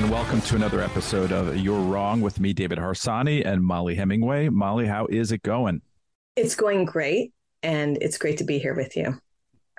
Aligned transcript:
everyone. 0.00 0.18
Welcome 0.18 0.40
to 0.42 0.56
another 0.56 0.80
episode 0.80 1.30
of 1.32 1.56
You're 1.56 1.78
Wrong 1.80 2.20
with 2.22 2.40
me, 2.40 2.52
David 2.52 2.78
Harsanyi, 2.78 3.44
and 3.44 3.62
Mollie 3.62 3.94
Hemingway. 3.94 4.48
Mollie, 4.48 4.86
how 4.86 5.06
is 5.06 5.30
it 5.32 5.42
going? 5.42 5.82
It's 6.36 6.54
going 6.54 6.84
great, 6.86 7.32
and 7.62 7.98
it's 8.00 8.16
great 8.16 8.38
to 8.38 8.44
be 8.44 8.58
here 8.58 8.74
with 8.74 8.96
you. 8.96 9.18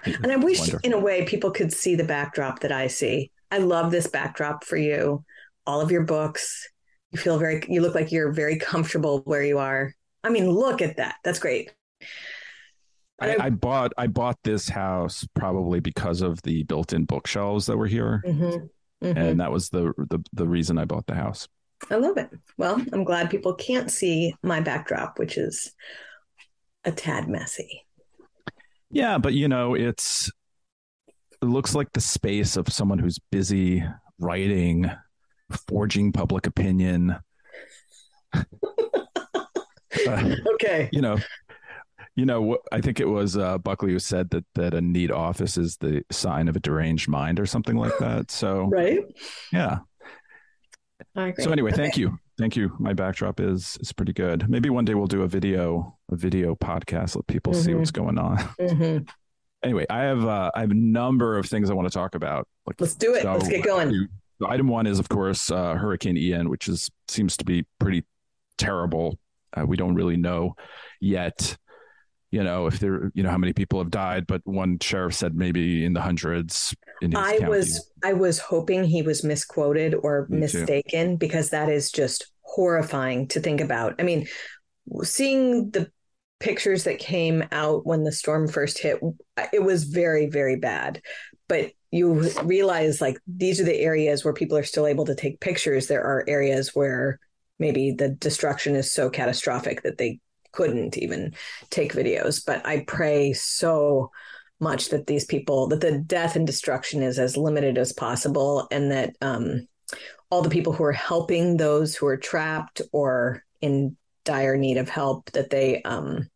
And 0.06 0.32
I 0.32 0.36
wish, 0.36 0.60
Wonderful. 0.60 0.80
in 0.84 0.94
a 0.94 1.00
way, 1.00 1.26
people 1.26 1.52
could 1.52 1.74
see 1.74 1.96
the 1.96 2.04
backdrop 2.04 2.60
that 2.60 2.72
I 2.72 2.88
see. 2.88 3.32
I 3.52 3.60
love 3.60 3.92
this 3.92 4.08
backdrop 4.08 4.64
for 4.64 4.78
you. 4.78 5.24
All 5.66 5.82
of 5.82 5.92
your 5.92 6.04
books. 6.04 6.70
You 7.12 7.20
feel 7.20 7.38
very. 7.38 7.64
You 7.68 7.82
look 7.82 7.96
like 7.96 8.12
you're 8.12 8.32
very 8.32 8.58
comfortable 8.58 9.22
where 9.26 9.44
you 9.44 9.58
are. 9.60 9.94
I 10.24 10.30
mean, 10.30 10.50
look 10.50 10.82
at 10.82 10.98
that. 10.98 11.16
That's 11.24 11.40
great. 11.40 11.72
I, 13.20 13.38
I 13.40 13.50
bought 13.52 13.92
I 13.98 14.08
bought 14.08 14.38
this 14.44 14.70
house 14.70 15.28
probably 15.36 15.80
because 15.80 16.22
of 16.22 16.42
the 16.42 16.64
built-in 16.64 17.06
bookshelves 17.06 17.68
that 17.68 17.78
were 17.78 17.86
here, 17.88 18.24
Mhm, 18.26 18.70
mhm. 19.04 19.16
and 19.18 19.40
that 19.40 19.52
was 19.52 19.70
the, 19.70 19.94
the 19.98 20.24
the 20.34 20.48
reason 20.48 20.78
I 20.78 20.86
bought 20.86 21.08
the 21.08 21.16
house. 21.16 21.48
I 21.90 21.96
love 21.96 22.18
it. 22.18 22.30
Well, 22.58 22.82
I'm 22.94 23.04
glad 23.04 23.30
people 23.30 23.54
can't 23.56 23.90
see 23.92 24.36
my 24.44 24.60
backdrop, 24.60 25.18
which 25.18 25.38
is 25.38 25.74
a 26.86 26.92
tad 26.92 27.28
messy. 27.28 27.86
Yeah, 28.92 29.18
but 29.18 29.34
you 29.34 29.48
know, 29.48 29.74
it's 29.74 30.32
it 31.42 31.46
looks 31.46 31.74
like 31.74 31.92
the 31.94 32.02
space 32.02 32.56
of 32.56 32.70
someone 32.70 33.00
who's 33.00 33.18
busy 33.32 33.84
writing, 34.20 34.92
forging 35.68 36.12
public 36.12 36.46
opinion. 36.48 37.16
Uh, 40.08 40.36
Okay. 40.54 40.90
you 40.94 41.02
know, 41.02 41.18
you 42.16 42.26
know? 42.26 42.58
I 42.72 42.82
think 42.82 43.00
it 43.00 43.08
was 43.08 43.38
uh, 43.38 43.58
Buckley 43.58 43.92
who 43.92 44.00
said 44.00 44.30
that 44.32 44.46
that 44.56 44.74
a 44.74 44.82
neat 44.82 45.12
office 45.12 45.58
is 45.58 45.78
the 45.78 46.04
sign 46.12 46.48
of 46.48 46.56
a 46.56 46.60
deranged 46.60 47.08
mind, 47.10 47.40
or 47.40 47.46
something 47.46 47.76
like 47.78 47.98
that. 48.00 48.32
So 48.32 48.64
Right. 48.66 49.00
yeah. 49.52 49.80
So 51.40 51.52
anyway, 51.52 51.72
thank 51.72 51.98
you, 51.98 52.18
thank 52.38 52.56
you. 52.56 52.76
My 52.80 52.94
backdrop 52.94 53.40
is 53.40 53.78
is 53.82 53.92
pretty 53.92 54.14
good. 54.14 54.48
Maybe 54.50 54.70
one 54.70 54.86
day 54.86 54.94
we'll 54.94 55.08
do 55.08 55.24
a 55.24 55.28
video 55.28 55.98
a 56.12 56.16
video 56.16 56.56
podcast, 56.56 57.16
let 57.16 57.28
people 57.28 57.54
see 57.54 57.72
Mhm. 57.72 57.80
what's 57.80 57.92
going 57.92 58.18
on. 58.18 58.38
Mhm. 58.60 59.08
Anyway, 59.64 59.86
I 59.92 60.00
have 60.00 60.26
uh, 60.26 60.50
I 60.56 60.62
have 60.62 60.72
a 60.72 60.76
number 60.76 61.38
of 61.38 61.46
things 61.46 61.70
I 61.70 61.76
want 61.76 61.88
to 61.88 61.94
talk 61.94 62.16
about. 62.16 62.48
Like 62.66 62.82
Let's 62.82 62.96
do 62.96 63.14
it. 63.14 63.24
Let's 63.24 63.48
get 63.48 63.64
going. 63.64 64.08
So 64.42 64.48
item 64.50 64.68
one 64.68 64.88
is, 64.88 64.98
of 64.98 65.08
course, 65.08 65.52
uh, 65.52 65.76
Hurricane 65.76 66.18
Ian, 66.18 66.50
which 66.50 66.68
is 66.68 66.90
seems 67.08 67.38
to 67.38 67.46
be 67.46 67.68
pretty 67.78 68.04
terrible. 68.58 69.20
Uh, 69.56 69.64
we 69.68 69.78
don't 69.78 69.94
really 69.94 70.18
know 70.18 70.56
yet, 71.00 71.58
you 72.32 72.44
know, 72.44 72.68
if 72.68 72.80
there, 72.80 73.12
you 73.14 73.24
know, 73.24 73.30
how 73.30 73.38
many 73.38 73.54
people 73.54 73.80
have 73.80 73.92
died. 73.92 74.26
But 74.26 74.42
one 74.46 74.80
sheriff 74.80 75.14
said 75.14 75.36
maybe 75.36 75.84
in 75.84 75.94
the 75.94 76.02
hundreds. 76.02 76.74
In 77.02 77.12
his 77.12 77.20
I 77.20 77.40
county. 77.40 77.50
was 77.50 77.92
I 78.04 78.14
was 78.14 78.40
hoping 78.40 78.86
he 78.86 79.02
was 79.02 79.24
misquoted 79.24 79.94
or 79.94 80.28
Me 80.30 80.48
too. 80.48 80.60
mistaken 80.60 81.18
because 81.18 81.50
that 81.50 81.70
is 81.70 81.92
just 81.92 82.32
horrifying 82.42 83.28
to 83.30 83.42
think 83.42 83.60
about. 83.60 83.96
I 84.00 84.04
mean, 84.04 84.28
seeing 85.04 85.72
the 85.72 85.92
pictures 86.40 86.86
that 86.86 87.00
came 87.00 87.44
out 87.52 87.86
when 87.86 88.04
the 88.04 88.12
storm 88.12 88.48
first 88.48 88.80
hit, 88.80 89.00
it 89.52 89.62
was 89.62 89.84
very 89.84 90.28
very 90.28 90.56
bad. 90.56 91.02
But 91.50 91.74
you 91.92 92.14
realize 92.44 93.02
like 93.02 93.20
these 93.28 93.60
are 93.60 93.66
the 93.66 93.78
areas 93.78 94.24
where 94.24 94.34
people 94.34 94.58
are 94.58 94.64
still 94.64 94.88
able 94.88 95.06
to 95.06 95.16
take 95.16 95.42
pictures. 95.42 95.88
There 95.88 96.04
are 96.04 96.24
areas 96.26 96.74
where 96.74 97.20
maybe 97.60 97.92
the 97.92 98.08
destruction 98.08 98.78
is 98.78 98.92
so 98.92 99.10
catastrophic 99.10 99.84
that 99.84 99.98
they 99.98 100.22
couldn't 100.52 100.98
even 100.98 101.34
take 101.70 101.94
videos. 101.94 102.46
But 102.46 102.66
I 102.66 102.84
pray 102.88 103.34
so 103.34 104.12
much 104.60 104.90
that 104.90 105.08
these 105.08 105.26
people 105.26 105.68
that 105.68 105.82
the 105.82 105.98
death 105.98 106.36
and 106.36 106.46
destruction 106.46 107.02
is 107.02 107.18
as 107.18 107.36
limited 107.36 107.78
as 107.78 107.94
possible 107.94 108.68
and 108.72 108.92
that 108.92 109.16
um, 109.22 109.68
all 110.30 110.42
the 110.42 110.50
people 110.50 110.72
who 110.72 110.84
are 110.84 110.92
helping 110.92 111.58
those 111.58 111.96
who 111.96 112.06
are 112.06 112.18
trapped 112.18 112.82
or 112.92 113.44
in 113.62 113.98
dire 114.24 114.58
need 114.58 114.78
of 114.78 114.88
help 114.88 115.32
that 115.32 115.50
they 115.50 115.82
um, 115.82 116.30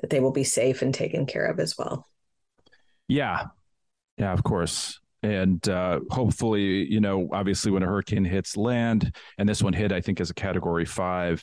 that 0.00 0.08
they 0.10 0.20
will 0.20 0.32
be 0.32 0.44
safe 0.44 0.80
and 0.80 0.94
taken 0.94 1.26
care 1.26 1.44
of 1.44 1.60
as 1.60 1.76
well 1.76 2.08
Yeah. 3.08 3.44
Yeah, 4.16 4.32
of 4.32 4.42
course. 4.44 5.00
And 5.22 5.66
uh, 5.68 6.00
hopefully, 6.10 6.84
you 6.84 7.00
know, 7.00 7.28
obviously 7.32 7.72
when 7.72 7.82
a 7.82 7.86
hurricane 7.86 8.24
hits 8.24 8.56
land, 8.56 9.14
and 9.38 9.48
this 9.48 9.62
one 9.62 9.72
hit, 9.72 9.90
I 9.90 10.00
think, 10.00 10.20
as 10.20 10.30
a 10.30 10.34
category 10.34 10.84
five, 10.84 11.42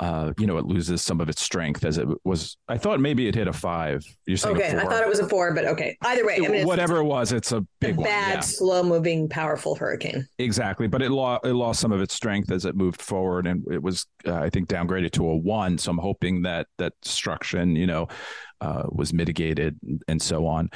uh, 0.00 0.32
you 0.38 0.46
know, 0.46 0.58
it 0.58 0.64
loses 0.64 1.02
some 1.02 1.20
of 1.20 1.28
its 1.28 1.42
strength 1.42 1.84
as 1.84 1.98
it 1.98 2.08
was. 2.24 2.56
I 2.68 2.78
thought 2.78 3.00
maybe 3.00 3.28
it 3.28 3.34
hit 3.34 3.48
a 3.48 3.52
five. 3.52 4.02
You're 4.26 4.36
saying 4.36 4.56
a 4.56 4.58
okay 4.58 4.76
i 4.76 4.84
thought 4.84 5.02
it 5.02 5.08
was 5.08 5.18
a 5.18 5.28
four 5.28 5.54
but 5.54 5.64
okay 5.64 5.96
either 6.02 6.24
way 6.24 6.38
I 6.42 6.48
mean, 6.48 6.66
Whatever 6.66 6.98
it 6.98 7.04
was, 7.04 7.32
it's 7.32 7.52
a 7.52 7.58
a 7.58 7.66
big 7.80 7.96
one. 7.96 8.04
bad 8.04 8.34
Yeah, 8.34 8.40
slow 8.40 8.82
moving 8.82 9.28
powerful 9.28 9.74
hurricane 9.74 10.26
exactly. 10.38 10.86
But 10.86 11.02
it 11.02 11.10
lost 11.10 11.44
it 11.44 11.54
lost 11.54 11.80
some 11.80 11.92
of 11.92 12.00
its 12.00 12.14
strength 12.14 12.50
as 12.50 12.64
it 12.64 12.76
moved 12.76 13.02
forward, 13.02 13.46
and 13.46 13.64
it 13.70 13.82
was, 13.82 14.06
uh, 14.26 14.34
I 14.34 14.50
think, 14.50 14.68
downgraded 14.68 15.12
to 15.12 15.28
a 15.28 15.36
one. 15.36 15.78
So 15.78 15.90
I'm 15.90 15.98
hoping 15.98 16.42
that 16.42 16.68
that 16.78 16.94
destruction, 17.02 17.76
you 17.76 17.86
know, 17.86 18.08
uh, 18.60 18.84
was 18.90 19.12
mitigated 19.12 19.78
and 20.08 20.20
so 20.20 20.46
on. 20.46 20.70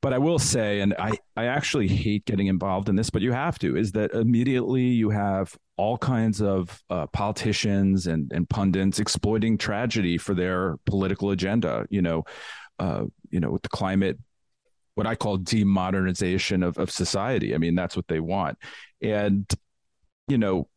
But 0.00 0.12
I 0.12 0.18
will 0.18 0.38
say, 0.38 0.80
and 0.80 0.94
I, 0.98 1.12
I 1.36 1.46
actually 1.46 1.88
hate 1.88 2.24
getting 2.24 2.48
involved 2.48 2.88
in 2.88 2.96
this, 2.96 3.10
but 3.10 3.22
you 3.22 3.32
have 3.32 3.58
to, 3.60 3.76
is 3.76 3.92
that 3.92 4.12
immediately 4.12 4.82
you 4.82 5.10
have 5.10 5.56
all 5.76 5.96
kinds 5.96 6.42
of 6.42 6.82
uh, 6.90 7.06
politicians 7.08 8.06
and, 8.06 8.30
and 8.32 8.48
pundits 8.48 8.98
exploiting 8.98 9.56
tragedy 9.56 10.18
for 10.18 10.34
their 10.34 10.76
political 10.86 11.30
agenda. 11.30 11.86
You 11.88 12.02
know, 12.02 12.24
uh, 12.78 13.04
you 13.30 13.40
know, 13.40 13.50
with 13.50 13.62
the 13.62 13.68
climate, 13.68 14.18
what 14.94 15.06
I 15.06 15.14
call 15.14 15.38
demodernization 15.38 16.66
of, 16.66 16.76
of 16.78 16.90
society. 16.90 17.54
I 17.54 17.58
mean, 17.58 17.74
that's 17.74 17.96
what 17.96 18.08
they 18.08 18.20
want. 18.20 18.58
And, 19.00 19.46
you 20.28 20.36
know, 20.36 20.68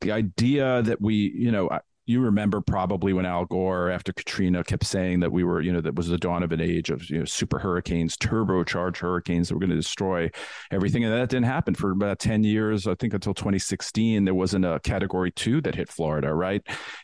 the 0.00 0.12
idea 0.12 0.82
that 0.82 1.00
we, 1.00 1.14
you 1.14 1.52
know, 1.52 1.70
you 2.04 2.20
remember 2.20 2.60
probably 2.60 3.12
when 3.12 3.26
Al 3.26 3.44
Gore 3.44 3.90
after 3.90 4.12
Katrina 4.12 4.64
kept 4.64 4.84
saying 4.84 5.20
that 5.20 5.30
we 5.30 5.44
were, 5.44 5.60
you 5.60 5.72
know, 5.72 5.80
that 5.80 5.94
was 5.94 6.08
the 6.08 6.18
dawn 6.18 6.42
of 6.42 6.50
an 6.50 6.60
age 6.60 6.90
of 6.90 7.08
you 7.08 7.20
know 7.20 7.24
super 7.24 7.58
hurricanes, 7.58 8.16
turbocharged 8.16 8.96
hurricanes 8.96 9.48
that 9.48 9.54
were 9.54 9.60
going 9.60 9.70
to 9.70 9.76
destroy 9.76 10.28
everything, 10.72 11.04
and 11.04 11.12
that 11.12 11.28
didn't 11.28 11.46
happen 11.46 11.74
for 11.74 11.92
about 11.92 12.18
ten 12.18 12.42
years. 12.42 12.86
I 12.86 12.94
think 12.96 13.14
until 13.14 13.34
2016, 13.34 14.24
there 14.24 14.34
wasn't 14.34 14.64
a 14.64 14.80
Category 14.80 15.30
Two 15.30 15.60
that 15.60 15.76
hit 15.76 15.88
Florida. 15.88 16.34
Right? 16.34 16.62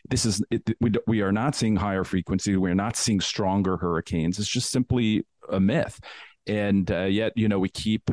This 0.09 0.25
is 0.25 0.43
it, 0.51 0.69
we 0.81 0.91
we 1.07 1.21
are 1.21 1.31
not 1.31 1.55
seeing 1.55 1.77
higher 1.77 2.03
frequency. 2.03 2.57
We 2.57 2.71
are 2.71 2.75
not 2.75 2.97
seeing 2.97 3.21
stronger 3.21 3.77
hurricanes. 3.77 4.37
It's 4.37 4.49
just 4.49 4.69
simply 4.69 5.25
a 5.49 5.61
myth, 5.61 5.99
and 6.45 6.89
uh, 6.91 7.03
yet 7.03 7.33
you 7.37 7.47
know 7.47 7.59
we 7.59 7.69
keep 7.69 8.09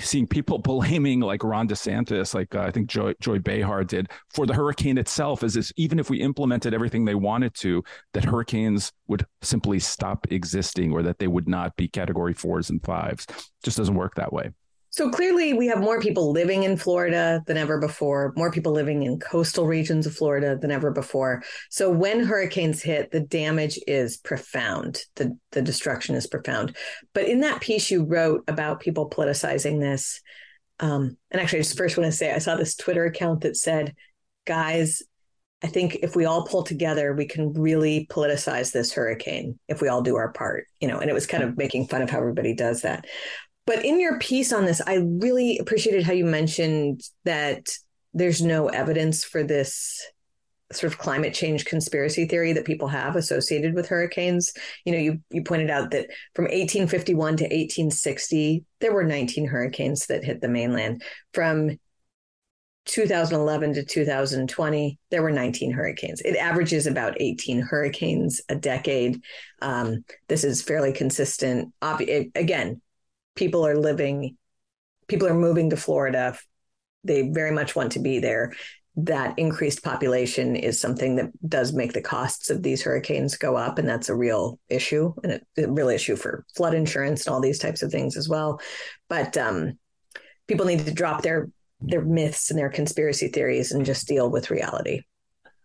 seeing 0.00 0.26
people 0.26 0.58
blaming 0.66 1.20
like 1.20 1.44
Ron 1.44 1.68
DeSantis, 1.68 2.34
like 2.34 2.54
uh, 2.54 2.60
I 2.60 2.70
think 2.70 2.88
Joy, 2.88 3.14
Joy 3.20 3.38
Behar 3.38 3.84
did 3.84 4.10
for 4.34 4.46
the 4.46 4.54
hurricane 4.54 4.98
itself, 4.98 5.42
is 5.42 5.54
this 5.54 5.72
even 5.76 5.98
if 5.98 6.10
we 6.10 6.20
implemented 6.20 6.74
everything 6.74 7.04
they 7.04 7.14
wanted 7.14 7.54
to, 7.56 7.82
that 8.12 8.24
hurricanes 8.24 8.92
would 9.08 9.26
simply 9.42 9.78
stop 9.78 10.26
existing 10.30 10.92
or 10.92 11.02
that 11.02 11.18
they 11.18 11.26
would 11.26 11.48
not 11.48 11.76
be 11.76 11.88
category 11.88 12.34
fours 12.34 12.70
and 12.70 12.84
fives. 12.84 13.26
Just 13.62 13.76
doesn't 13.76 13.94
work 13.94 14.14
that 14.16 14.32
way. 14.32 14.50
So 14.96 15.10
clearly, 15.10 15.52
we 15.52 15.66
have 15.66 15.80
more 15.80 16.00
people 16.00 16.32
living 16.32 16.62
in 16.62 16.78
Florida 16.78 17.42
than 17.46 17.58
ever 17.58 17.78
before, 17.78 18.32
more 18.34 18.50
people 18.50 18.72
living 18.72 19.02
in 19.02 19.18
coastal 19.18 19.66
regions 19.66 20.06
of 20.06 20.16
Florida 20.16 20.56
than 20.58 20.70
ever 20.70 20.90
before. 20.90 21.42
So 21.68 21.90
when 21.90 22.24
hurricanes 22.24 22.80
hit, 22.80 23.10
the 23.10 23.20
damage 23.20 23.78
is 23.86 24.16
profound. 24.16 25.02
The, 25.16 25.36
the 25.52 25.60
destruction 25.60 26.14
is 26.14 26.26
profound. 26.26 26.78
But 27.12 27.26
in 27.26 27.40
that 27.40 27.60
piece 27.60 27.90
you 27.90 28.04
wrote 28.04 28.44
about 28.48 28.80
people 28.80 29.10
politicizing 29.10 29.80
this, 29.80 30.22
um, 30.80 31.18
and 31.30 31.42
actually, 31.42 31.58
I 31.58 31.62
just 31.62 31.76
first 31.76 31.98
want 31.98 32.10
to 32.10 32.16
say 32.16 32.32
I 32.32 32.38
saw 32.38 32.56
this 32.56 32.74
Twitter 32.74 33.04
account 33.04 33.42
that 33.42 33.58
said, 33.58 33.94
guys, 34.46 35.02
I 35.62 35.66
think 35.68 35.96
if 36.02 36.16
we 36.16 36.24
all 36.24 36.46
pull 36.46 36.62
together, 36.62 37.14
we 37.14 37.26
can 37.26 37.52
really 37.52 38.06
politicize 38.10 38.72
this 38.72 38.92
hurricane 38.92 39.58
if 39.68 39.80
we 39.80 39.88
all 39.88 40.02
do 40.02 40.16
our 40.16 40.32
part, 40.32 40.66
you 40.80 40.88
know, 40.88 40.98
and 40.98 41.10
it 41.10 41.14
was 41.14 41.26
kind 41.26 41.42
of 41.42 41.56
making 41.56 41.88
fun 41.88 42.02
of 42.02 42.08
how 42.10 42.18
everybody 42.18 42.54
does 42.54 42.82
that. 42.82 43.06
But 43.66 43.84
in 43.84 44.00
your 44.00 44.18
piece 44.18 44.52
on 44.52 44.64
this, 44.64 44.80
I 44.80 44.96
really 44.96 45.58
appreciated 45.58 46.04
how 46.04 46.12
you 46.12 46.24
mentioned 46.24 47.02
that 47.24 47.68
there's 48.14 48.40
no 48.40 48.68
evidence 48.68 49.24
for 49.24 49.42
this 49.42 50.02
sort 50.72 50.92
of 50.92 50.98
climate 50.98 51.32
change 51.32 51.64
conspiracy 51.64 52.26
theory 52.26 52.52
that 52.52 52.64
people 52.64 52.88
have 52.88 53.16
associated 53.16 53.74
with 53.74 53.88
hurricanes. 53.88 54.52
You 54.84 54.92
know, 54.92 54.98
you 54.98 55.20
you 55.30 55.42
pointed 55.42 55.70
out 55.70 55.90
that 55.92 56.08
from 56.34 56.44
1851 56.44 57.36
to 57.36 57.44
1860 57.44 58.64
there 58.80 58.92
were 58.92 59.04
19 59.04 59.46
hurricanes 59.46 60.06
that 60.06 60.24
hit 60.24 60.40
the 60.40 60.48
mainland. 60.48 61.02
From 61.32 61.78
2011 62.86 63.74
to 63.74 63.84
2020 63.84 64.98
there 65.10 65.22
were 65.22 65.30
19 65.30 65.72
hurricanes. 65.72 66.20
It 66.20 66.36
averages 66.36 66.86
about 66.86 67.20
18 67.20 67.60
hurricanes 67.60 68.40
a 68.48 68.54
decade. 68.54 69.20
Um, 69.60 70.04
this 70.28 70.44
is 70.44 70.62
fairly 70.62 70.92
consistent. 70.92 71.72
Again, 71.82 72.80
people 73.36 73.66
are 73.66 73.76
living, 73.76 74.36
people 75.06 75.28
are 75.28 75.34
moving 75.34 75.70
to 75.70 75.76
Florida. 75.76 76.36
They 77.04 77.28
very 77.28 77.52
much 77.52 77.76
want 77.76 77.92
to 77.92 78.00
be 78.00 78.18
there 78.18 78.52
that 78.96 79.38
increased 79.38 79.84
population 79.84 80.56
is 80.56 80.80
something 80.80 81.16
that 81.16 81.30
does 81.46 81.74
make 81.74 81.92
the 81.92 82.00
costs 82.00 82.48
of 82.48 82.62
these 82.62 82.82
hurricanes 82.82 83.36
go 83.36 83.54
up 83.54 83.78
and 83.78 83.86
that's 83.86 84.08
a 84.08 84.14
real 84.14 84.58
issue 84.70 85.12
and 85.22 85.40
a 85.58 85.70
real 85.70 85.90
issue 85.90 86.16
for 86.16 86.46
flood 86.56 86.72
insurance 86.72 87.26
and 87.26 87.34
all 87.34 87.40
these 87.40 87.58
types 87.58 87.82
of 87.82 87.90
things 87.90 88.16
as 88.16 88.28
well 88.28 88.58
but 89.08 89.36
um, 89.36 89.78
people 90.48 90.64
need 90.64 90.84
to 90.84 90.92
drop 90.92 91.22
their 91.22 91.50
their 91.80 92.02
myths 92.02 92.50
and 92.50 92.58
their 92.58 92.70
conspiracy 92.70 93.28
theories 93.28 93.70
and 93.70 93.84
just 93.84 94.08
deal 94.08 94.30
with 94.30 94.50
reality 94.50 95.02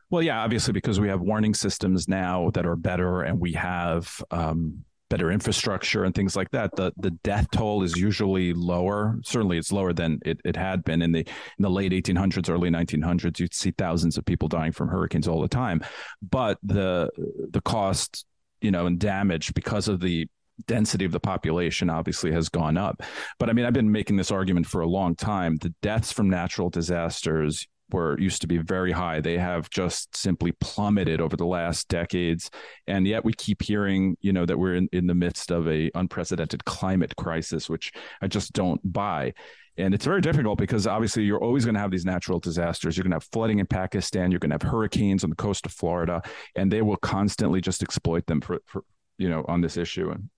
well 0.10 0.22
yeah 0.22 0.44
obviously 0.44 0.74
because 0.74 1.00
we 1.00 1.08
have 1.08 1.22
warning 1.22 1.54
systems 1.54 2.10
now 2.10 2.50
that 2.50 2.66
are 2.66 2.76
better 2.76 3.22
and 3.22 3.40
we 3.40 3.54
have 3.54 4.22
um, 4.32 4.84
better 5.12 5.30
infrastructure 5.30 6.06
and 6.06 6.16
things 6.16 6.36
like 6.36 6.50
that, 6.52 6.74
the 6.75 6.94
the 6.98 7.12
death 7.12 7.46
toll 7.52 7.84
is 7.84 7.98
usually 7.98 8.54
lower. 8.54 9.19
Certainly, 9.24 9.58
it's 9.58 9.72
lower 9.72 9.92
than 9.92 10.19
it, 10.25 10.40
it 10.46 10.56
had 10.56 10.84
been 10.84 11.02
in 11.02 11.12
the 11.12 11.19
in 11.19 11.62
the 11.62 11.69
late 11.69 11.92
1800s, 11.92 12.50
early 12.50 12.69
1900s. 12.69 13.38
You'd 13.40 13.54
see 13.54 13.72
thousands 13.72 14.18
of 14.18 14.25
people 14.25 14.48
dying 14.48 14.72
from 14.72 14.88
hurricanes 14.88 15.28
all 15.28 15.42
the 15.42 15.50
time, 15.50 15.81
but 16.22 16.58
the 16.63 17.10
the 17.52 17.62
cost, 17.62 18.25
you 18.62 18.72
know, 18.72 18.86
and 18.88 18.98
damage 18.98 19.54
because 19.54 19.90
of 19.90 20.00
the 20.00 20.28
density 20.68 21.06
of 21.06 21.12
the 21.12 21.19
population 21.19 21.90
obviously 21.90 22.31
has 22.31 22.48
gone 22.48 22.78
up. 22.78 23.04
But 23.38 23.50
I 23.50 23.54
mean, 23.54 23.66
I've 23.66 23.74
been 23.74 23.92
making 23.92 24.16
this 24.16 24.31
argument 24.31 24.66
for 24.66 24.80
a 24.81 24.88
long 24.88 25.16
time. 25.16 25.58
The 25.58 25.74
deaths 25.81 26.13
from 26.13 26.30
natural 26.30 26.69
disasters 26.69 27.68
were 27.94 28.20
used 28.20 28.42
to 28.42 28.48
be 28.48 28.58
very 28.58 28.92
high. 28.92 29.22
They 29.22 29.38
have 29.38 29.70
just 29.70 30.16
simply 30.16 30.52
plummeted 30.54 31.22
over 31.22 31.36
the 31.36 31.46
last 31.46 31.88
decades, 31.88 32.50
and 32.88 33.08
yet 33.08 33.26
we 33.26 33.34
keep 33.34 33.62
hearing, 33.62 34.18
you 34.22 34.34
know, 34.34 34.46
that 34.46 34.58
we're 34.58 34.76
in, 34.76 34.90
in 34.92 35.08
the 35.08 35.16
midst 35.16 35.52
of 35.52 35.68
a 35.68 35.92
unprecedented 35.96 36.66
climate 36.66 37.16
crisis, 37.16 37.70
which 37.70 37.92
I 38.22 38.28
just 38.28 38.54
don't 38.54 38.82
buy. 38.92 39.34
And 39.78 39.94
it's 39.94 40.06
very 40.06 40.22
difficult 40.22 40.60
because 40.60 40.86
obviously 40.86 41.24
you're 41.24 41.42
always 41.42 41.64
going 41.66 41.76
to 41.76 41.82
have 41.82 41.92
these 41.92 42.06
natural 42.06 42.40
disasters. 42.40 42.98
You're 42.98 43.04
going 43.04 43.12
to 43.12 43.16
have 43.16 43.30
flooding 43.32 43.60
in 43.60 43.66
Pakistan. 43.66 44.30
You're 44.30 44.40
going 44.40 44.50
to 44.52 44.56
have 44.56 44.70
hurricanes 44.70 45.24
on 45.24 45.30
the 45.30 45.36
coast 45.36 45.66
of 45.66 45.72
Florida, 45.72 46.22
and 46.56 46.72
they 46.72 46.82
will 46.82 46.98
constantly 46.98 47.62
just 47.62 47.82
exploit 47.82 48.28
them 48.28 48.42
for, 48.42 48.60
for 48.66 48.84
you 49.18 49.30
know, 49.30 49.46
on 49.48 49.62
this 49.62 49.78
issue. 49.78 50.10
And 50.12 50.30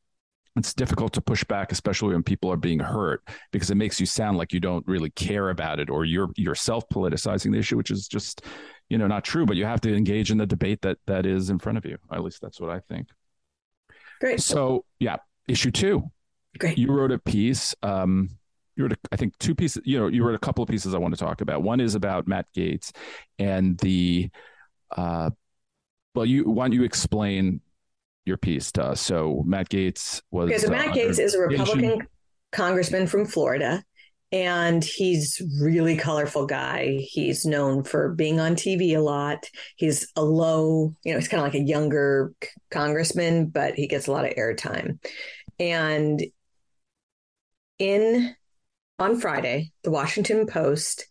it's 0.55 0.73
difficult 0.73 1.13
to 1.13 1.21
push 1.21 1.43
back, 1.43 1.71
especially 1.71 2.13
when 2.13 2.23
people 2.23 2.51
are 2.51 2.57
being 2.57 2.79
hurt, 2.79 3.27
because 3.51 3.71
it 3.71 3.75
makes 3.75 3.99
you 3.99 4.05
sound 4.05 4.37
like 4.37 4.53
you 4.53 4.59
don't 4.59 4.85
really 4.87 5.09
care 5.11 5.49
about 5.49 5.79
it 5.79 5.89
or 5.89 6.05
you're 6.05 6.29
yourself 6.35 6.87
politicizing 6.89 7.51
the 7.51 7.57
issue, 7.57 7.75
which 7.75 7.89
is 7.89 8.07
just, 8.07 8.43
you 8.89 8.97
know, 8.97 9.07
not 9.07 9.23
true. 9.23 9.45
But 9.45 9.55
you 9.55 9.65
have 9.65 9.81
to 9.81 9.95
engage 9.95 10.29
in 10.29 10.37
the 10.37 10.45
debate 10.45 10.81
that 10.83 10.97
that 11.07 11.25
is 11.25 11.49
in 11.49 11.57
front 11.57 11.79
of 11.79 11.85
you. 11.85 11.97
At 12.11 12.23
least 12.23 12.39
that's 12.41 12.61
what 12.61 12.69
I 12.69 12.79
think. 12.81 13.07
Great. 14.21 14.41
So 14.41 14.85
yeah, 14.99 15.17
issue 15.47 15.71
two. 15.71 16.11
Great. 16.59 16.77
You 16.77 16.91
wrote 16.91 17.11
a 17.11 17.17
piece. 17.17 17.73
Um, 17.81 18.29
you 18.75 18.83
wrote, 18.83 18.93
a, 18.93 18.97
I 19.11 19.15
think, 19.15 19.37
two 19.39 19.55
pieces. 19.55 19.81
You 19.85 19.99
know, 19.99 20.07
you 20.07 20.23
wrote 20.23 20.35
a 20.35 20.39
couple 20.39 20.63
of 20.63 20.69
pieces 20.69 20.93
I 20.93 20.99
want 20.99 21.15
to 21.15 21.19
talk 21.19 21.41
about. 21.41 21.63
One 21.63 21.79
is 21.79 21.95
about 21.95 22.27
Matt 22.27 22.45
Gaetz 22.55 22.91
and 23.39 23.77
the. 23.79 24.29
Uh, 24.95 25.31
well, 26.13 26.27
you 26.27 26.47
why 26.47 26.65
don't 26.65 26.73
you 26.73 26.83
explain 26.83 27.61
your 28.25 28.37
piece 28.37 28.71
to 28.73 28.83
us. 28.83 29.01
So 29.01 29.43
Matt 29.45 29.69
Gaetz 29.69 30.21
was. 30.31 30.49
Okay, 30.49 30.57
so 30.57 30.69
Matt 30.69 30.89
uh, 30.89 30.93
Gaetz 30.93 31.19
is 31.19 31.35
a 31.35 31.39
Republican 31.39 32.07
congressman 32.51 33.07
from 33.07 33.25
Florida, 33.25 33.83
and 34.31 34.83
he's 34.83 35.41
really 35.61 35.97
colorful 35.97 36.45
guy. 36.45 36.97
He's 37.01 37.45
known 37.45 37.83
for 37.83 38.13
being 38.13 38.39
on 38.39 38.55
TV 38.55 38.95
a 38.95 39.01
lot. 39.01 39.45
He's 39.75 40.07
a 40.15 40.23
low, 40.23 40.95
you 41.03 41.13
know, 41.13 41.19
he's 41.19 41.27
kind 41.27 41.41
of 41.41 41.45
like 41.45 41.61
a 41.61 41.65
younger 41.65 42.33
congressman, 42.71 43.47
but 43.47 43.75
he 43.75 43.87
gets 43.87 44.07
a 44.07 44.11
lot 44.11 44.25
of 44.25 44.33
airtime. 44.35 44.99
And 45.59 46.23
in 47.79 48.35
on 48.99 49.19
Friday, 49.19 49.71
the 49.83 49.91
Washington 49.91 50.47
Post 50.47 51.07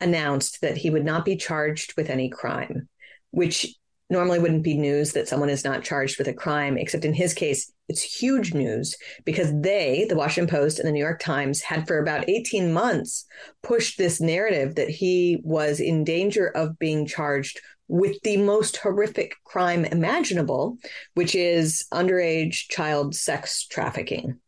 announced 0.00 0.60
that 0.60 0.76
he 0.76 0.90
would 0.90 1.04
not 1.04 1.24
be 1.24 1.36
charged 1.36 1.94
with 1.96 2.10
any 2.10 2.28
crime, 2.28 2.88
which 3.30 3.66
normally 4.10 4.38
wouldn't 4.38 4.64
be 4.64 4.76
news 4.76 5.12
that 5.12 5.28
someone 5.28 5.48
is 5.48 5.64
not 5.64 5.84
charged 5.84 6.18
with 6.18 6.28
a 6.28 6.34
crime, 6.34 6.76
except 6.76 7.04
in 7.04 7.14
his 7.14 7.32
case, 7.32 7.72
it's 7.88 8.02
huge 8.02 8.54
news 8.54 8.96
because 9.24 9.52
they, 9.60 10.06
the 10.08 10.16
Washington 10.16 10.50
Post 10.54 10.78
and 10.78 10.88
the 10.88 10.92
New 10.92 11.00
York 11.00 11.20
Times, 11.20 11.60
had 11.60 11.86
for 11.86 11.98
about 11.98 12.28
18 12.28 12.72
months 12.72 13.26
pushed 13.62 13.98
this 13.98 14.20
narrative 14.20 14.74
that 14.74 14.90
he 14.90 15.40
was 15.42 15.80
in 15.80 16.04
danger 16.04 16.48
of 16.48 16.78
being 16.78 17.06
charged 17.06 17.60
with 17.88 18.20
the 18.22 18.36
most 18.36 18.76
horrific 18.76 19.34
crime 19.44 19.84
imaginable, 19.84 20.78
which 21.14 21.34
is 21.34 21.86
underage 21.92 22.68
child 22.68 23.14
sex 23.14 23.66
trafficking 23.66 24.38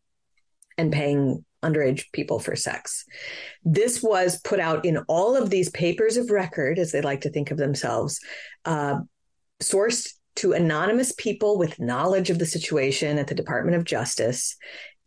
and 0.78 0.92
paying 0.92 1.44
underage 1.62 2.04
people 2.12 2.38
for 2.38 2.56
sex. 2.56 3.04
This 3.64 4.02
was 4.02 4.40
put 4.40 4.60
out 4.60 4.84
in 4.84 4.98
all 5.08 5.36
of 5.36 5.50
these 5.50 5.70
papers 5.70 6.16
of 6.16 6.30
record, 6.30 6.78
as 6.78 6.92
they 6.92 7.00
like 7.00 7.22
to 7.22 7.30
think 7.30 7.50
of 7.50 7.58
themselves, 7.58 8.20
uh, 8.64 9.00
sourced 9.62 10.12
to 10.36 10.52
anonymous 10.52 11.12
people 11.12 11.58
with 11.58 11.80
knowledge 11.80 12.30
of 12.30 12.38
the 12.38 12.46
situation 12.46 13.18
at 13.18 13.26
the 13.26 13.34
Department 13.34 13.76
of 13.76 13.84
Justice. 13.84 14.56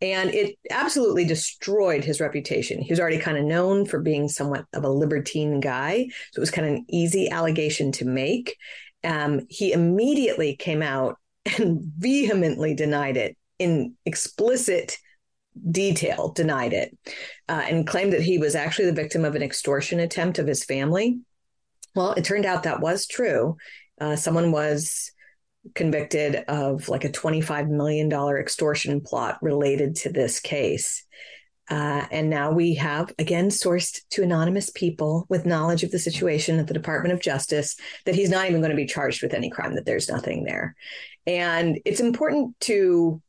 And 0.00 0.34
it 0.34 0.56
absolutely 0.70 1.24
destroyed 1.24 2.04
his 2.04 2.20
reputation. 2.20 2.80
He 2.80 2.92
was 2.92 3.00
already 3.00 3.18
kind 3.18 3.38
of 3.38 3.44
known 3.44 3.86
for 3.86 4.00
being 4.00 4.28
somewhat 4.28 4.66
of 4.74 4.84
a 4.84 4.90
libertine 4.90 5.58
guy. 5.58 6.06
So 6.32 6.38
it 6.38 6.40
was 6.40 6.50
kind 6.50 6.68
of 6.68 6.74
an 6.74 6.86
easy 6.90 7.30
allegation 7.30 7.92
to 7.92 8.04
make. 8.04 8.56
Um, 9.02 9.40
he 9.48 9.72
immediately 9.72 10.54
came 10.56 10.82
out 10.82 11.16
and 11.58 11.80
vehemently 11.96 12.74
denied 12.74 13.16
it 13.16 13.36
in 13.58 13.94
explicit 14.04 14.98
detail, 15.70 16.32
denied 16.32 16.74
it, 16.74 16.96
uh, 17.48 17.64
and 17.66 17.86
claimed 17.86 18.12
that 18.12 18.22
he 18.22 18.36
was 18.36 18.54
actually 18.54 18.84
the 18.84 18.92
victim 18.92 19.24
of 19.24 19.34
an 19.34 19.42
extortion 19.42 19.98
attempt 19.98 20.38
of 20.38 20.46
his 20.46 20.62
family. 20.62 21.20
Well, 21.94 22.12
it 22.12 22.24
turned 22.26 22.44
out 22.44 22.64
that 22.64 22.80
was 22.80 23.06
true 23.06 23.56
uh, 24.00 24.16
someone 24.16 24.52
was 24.52 25.12
convicted 25.74 26.36
of 26.48 26.88
like 26.88 27.04
a 27.04 27.10
$25 27.10 27.68
million 27.68 28.12
extortion 28.38 29.00
plot 29.00 29.38
related 29.42 29.96
to 29.96 30.12
this 30.12 30.40
case. 30.40 31.04
Uh, 31.68 32.06
and 32.12 32.30
now 32.30 32.52
we 32.52 32.74
have, 32.74 33.12
again, 33.18 33.48
sourced 33.48 34.00
to 34.10 34.22
anonymous 34.22 34.70
people 34.70 35.26
with 35.28 35.46
knowledge 35.46 35.82
of 35.82 35.90
the 35.90 35.98
situation 35.98 36.60
at 36.60 36.68
the 36.68 36.74
Department 36.74 37.12
of 37.12 37.20
Justice 37.20 37.76
that 38.04 38.14
he's 38.14 38.30
not 38.30 38.48
even 38.48 38.60
going 38.60 38.70
to 38.70 38.76
be 38.76 38.86
charged 38.86 39.22
with 39.22 39.34
any 39.34 39.50
crime, 39.50 39.74
that 39.74 39.84
there's 39.84 40.08
nothing 40.08 40.44
there. 40.44 40.76
And 41.26 41.80
it's 41.84 41.98
important 41.98 42.58
to 42.60 43.20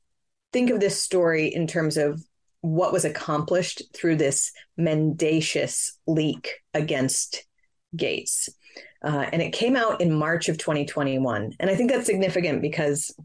think 0.54 0.70
of 0.70 0.80
this 0.80 1.02
story 1.02 1.48
in 1.48 1.66
terms 1.66 1.98
of 1.98 2.22
what 2.62 2.94
was 2.94 3.06
accomplished 3.06 3.82
through 3.96 4.18
this 4.18 4.52
mendacious 4.78 5.98
leak 6.06 6.62
against 6.76 7.44
Gaetz. 7.96 8.50
Uh, 9.04 9.26
and 9.32 9.42
it 9.42 9.54
came 9.54 9.76
out 9.76 10.02
in 10.02 10.14
March 10.14 10.50
of 10.50 10.58
2021. 10.58 11.54
And 11.60 11.70
I 11.70 11.76
think 11.76 11.92
that's 11.92 12.06
significant 12.06 12.62
because 12.62 13.16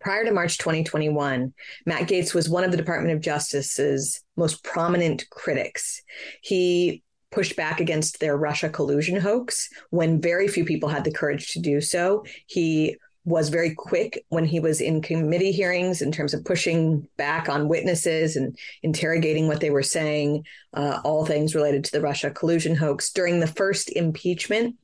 prior 0.00 0.24
to 0.24 0.32
March 0.32 0.58
2021, 0.58 1.52
Matt 1.86 2.08
Gaetz 2.08 2.34
was 2.34 2.48
one 2.48 2.64
of 2.64 2.70
the 2.70 2.76
Department 2.76 3.14
of 3.14 3.20
Justice's 3.20 4.22
most 4.36 4.62
prominent 4.64 5.28
critics. 5.30 6.02
He 6.42 7.02
pushed 7.30 7.56
back 7.56 7.80
against 7.80 8.20
their 8.20 8.36
Russia 8.36 8.68
collusion 8.68 9.20
hoax 9.20 9.68
when 9.90 10.20
very 10.20 10.48
few 10.48 10.64
people 10.64 10.88
had 10.88 11.04
the 11.04 11.12
courage 11.12 11.52
to 11.52 11.60
do 11.60 11.80
so. 11.80 12.24
He 12.46 12.96
was 13.28 13.50
very 13.50 13.74
quick 13.74 14.24
when 14.30 14.44
he 14.44 14.58
was 14.58 14.80
in 14.80 15.02
committee 15.02 15.52
hearings 15.52 16.00
in 16.00 16.10
terms 16.10 16.32
of 16.32 16.44
pushing 16.44 17.06
back 17.16 17.48
on 17.48 17.68
witnesses 17.68 18.36
and 18.36 18.58
interrogating 18.82 19.48
what 19.48 19.60
they 19.60 19.70
were 19.70 19.82
saying, 19.82 20.44
uh, 20.72 21.00
all 21.04 21.26
things 21.26 21.54
related 21.54 21.84
to 21.84 21.92
the 21.92 22.00
Russia 22.00 22.30
collusion 22.30 22.74
hoax. 22.74 23.12
During 23.12 23.40
the 23.40 23.46
first 23.46 23.90
impeachment, 23.90 24.76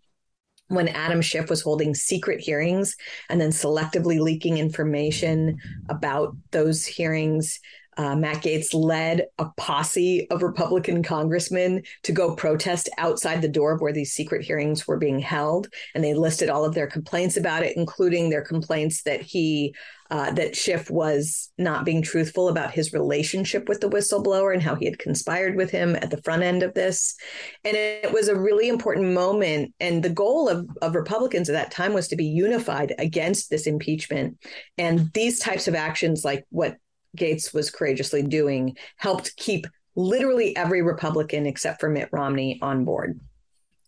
when 0.69 0.89
Adam 0.89 1.21
Schiff 1.21 1.51
was 1.51 1.63
holding 1.63 1.95
secret 1.95 2.41
hearings 2.41 2.97
and 3.29 3.41
then 3.41 3.51
selectively 3.51 4.19
leaking 4.19 4.59
information 4.59 5.59
about 5.89 6.35
those 6.53 6.87
hearings. 6.87 7.61
Uh, 7.97 8.17
Matt 8.17 8.43
Gaetz 8.43 8.75
led 8.75 9.27
a 9.39 9.47
posse 9.57 10.27
of 10.31 10.43
Republican 10.43 11.03
congressmen 11.03 11.83
to 12.03 12.13
go 12.13 12.35
protest 12.35 12.89
outside 12.99 13.43
the 13.43 13.49
door 13.49 13.73
of 13.73 13.81
where 13.81 13.93
these 13.93 14.13
secret 14.13 14.45
hearings 14.45 14.87
were 14.87 14.99
being 14.99 15.19
held. 15.19 15.69
And 15.95 16.03
they 16.03 16.15
listed 16.15 16.51
all 16.51 16.65
of 16.65 16.75
their 16.75 16.87
complaints 16.87 17.37
about 17.37 17.63
it, 17.63 17.77
including 17.77 18.31
their 18.31 18.43
complaints 18.43 19.03
that 19.03 19.23
he 19.23 19.75
uh, 20.11 20.31
that 20.33 20.55
Schiff 20.55 20.91
was 20.91 21.51
not 21.59 21.85
being 21.85 22.03
truthful 22.03 22.49
about 22.49 22.73
his 22.73 22.93
relationship 22.93 23.69
with 23.69 23.81
the 23.81 23.89
whistleblower 23.89 24.53
and 24.53 24.63
how 24.63 24.75
he 24.75 24.85
had 24.85 24.99
conspired 24.99 25.57
with 25.57 25.71
him 25.71 25.97
at 25.97 26.11
the 26.11 26.23
front 26.23 26.43
end 26.43 26.63
of 26.63 26.75
this. 26.75 27.17
And 27.65 27.77
it, 27.77 28.13
was 28.13 28.29
a 28.29 28.39
really 28.39 28.69
important 28.69 29.13
moment. 29.13 29.75
And 29.81 30.05
the 30.05 30.11
goal 30.11 30.49
of, 30.49 30.69
of 30.83 30.95
Republicans 30.95 31.49
at 31.49 31.55
that 31.55 31.73
time 31.73 31.95
was 31.95 32.07
to 32.09 32.17
be 32.17 32.27
unified 32.27 32.95
against 32.99 33.51
this 33.51 33.67
impeachment. 33.67 34.39
And 34.79 35.11
these 35.15 35.41
types 35.41 35.67
of 35.67 35.75
actions, 35.75 36.25
like 36.25 36.45
what 36.51 36.77
Gaetz 37.17 37.55
was 37.55 37.71
courageously 37.71 38.23
doing, 38.23 38.77
helped 38.97 39.37
keep 39.37 39.67
literally 39.97 40.57
every 40.57 40.83
Republican 40.83 41.47
except 41.47 41.81
for 41.81 41.89
Mitt 41.89 42.09
Romney 42.13 42.59
on 42.61 42.85
board 42.85 43.21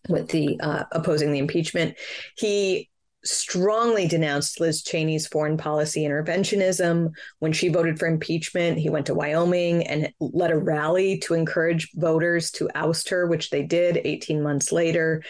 with 0.09 0.29
the 0.29 0.59
uh, 0.61 0.83
opposing 0.91 1.31
the 1.31 1.39
impeachment. 1.39 1.97
He 2.37 2.89
strongly 3.23 4.07
denounced 4.07 4.59
Liz 4.59 4.83
Cheney's 4.83 5.27
foreign 5.27 5.57
policy 5.57 6.03
interventionism. 6.03 7.11
When 7.39 7.51
she 7.51 7.67
voted 7.67 7.99
for 7.99 8.07
impeachment, 8.07 8.77
he 8.77 8.89
went 8.89 9.07
to 9.07 9.13
Wyoming 9.13 9.85
and 9.85 10.13
led 10.19 10.51
a 10.51 10.57
rally 10.57 11.19
to 11.19 11.33
encourage 11.33 11.91
voters 11.95 12.51
to 12.51 12.69
oust 12.75 13.09
her, 13.09 13.27
which 13.27 13.49
they 13.49 13.63
did 13.63 14.01
18 14.03 14.41
months 14.41 14.71
later. 14.71 15.23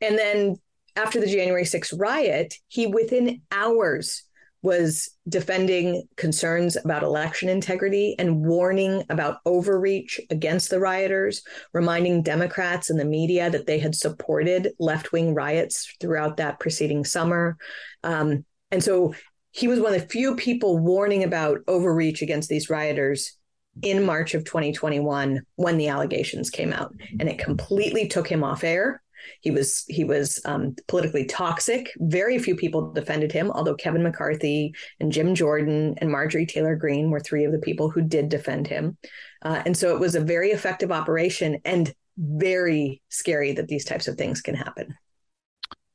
And 0.00 0.18
then 0.18 0.56
after 0.96 1.20
the 1.20 1.26
January 1.26 1.64
6th 1.64 1.98
riot, 1.98 2.54
he 2.68 2.86
within 2.86 3.42
hours 3.52 4.24
was 4.64 5.10
defending 5.28 6.08
concerns 6.16 6.74
about 6.74 7.02
election 7.02 7.50
integrity 7.50 8.16
and 8.18 8.46
warning 8.46 9.04
about 9.10 9.36
overreach 9.44 10.18
against 10.30 10.70
the 10.70 10.80
rioters, 10.80 11.42
reminding 11.74 12.22
Democrats 12.22 12.88
and 12.88 12.98
the 12.98 13.04
media 13.04 13.50
that 13.50 13.66
they 13.66 13.78
had 13.78 13.94
supported 13.94 14.72
left 14.78 15.12
wing 15.12 15.34
riots 15.34 15.94
throughout 16.00 16.38
that 16.38 16.58
preceding 16.60 17.04
summer. 17.04 17.58
Um, 18.04 18.46
and 18.70 18.82
so 18.82 19.14
he 19.50 19.68
was 19.68 19.80
one 19.80 19.94
of 19.94 20.00
the 20.00 20.08
few 20.08 20.34
people 20.34 20.78
warning 20.78 21.24
about 21.24 21.60
overreach 21.68 22.22
against 22.22 22.48
these 22.48 22.70
rioters 22.70 23.36
in 23.82 24.02
March 24.02 24.32
of 24.32 24.44
2021 24.44 25.42
when 25.56 25.76
the 25.76 25.88
allegations 25.88 26.48
came 26.48 26.72
out. 26.72 26.94
And 27.20 27.28
it 27.28 27.38
completely 27.38 28.08
took 28.08 28.26
him 28.26 28.42
off 28.42 28.64
air. 28.64 29.02
He 29.40 29.50
was 29.50 29.84
he 29.88 30.04
was 30.04 30.40
um, 30.44 30.74
politically 30.88 31.24
toxic. 31.24 31.90
Very 31.98 32.38
few 32.38 32.56
people 32.56 32.92
defended 32.92 33.32
him, 33.32 33.50
although 33.50 33.74
Kevin 33.74 34.02
McCarthy 34.02 34.74
and 35.00 35.12
Jim 35.12 35.34
Jordan 35.34 35.94
and 35.98 36.10
Marjorie 36.10 36.46
Taylor 36.46 36.76
Greene 36.76 37.10
were 37.10 37.20
three 37.20 37.44
of 37.44 37.52
the 37.52 37.58
people 37.58 37.90
who 37.90 38.02
did 38.02 38.28
defend 38.28 38.66
him. 38.66 38.96
Uh, 39.42 39.62
and 39.66 39.76
so 39.76 39.94
it 39.94 40.00
was 40.00 40.14
a 40.14 40.20
very 40.20 40.50
effective 40.50 40.90
operation 40.90 41.58
and 41.64 41.92
very 42.16 43.02
scary 43.08 43.52
that 43.52 43.68
these 43.68 43.84
types 43.84 44.08
of 44.08 44.16
things 44.16 44.40
can 44.40 44.54
happen. 44.54 44.94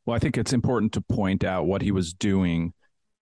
Well, 0.06 0.16
I 0.16 0.20
think 0.20 0.38
it's 0.38 0.54
important 0.54 0.94
to 0.94 1.02
point 1.02 1.44
out 1.44 1.68
what 1.68 1.82
he 1.82 1.92
was 1.92 2.14
doing 2.14 2.74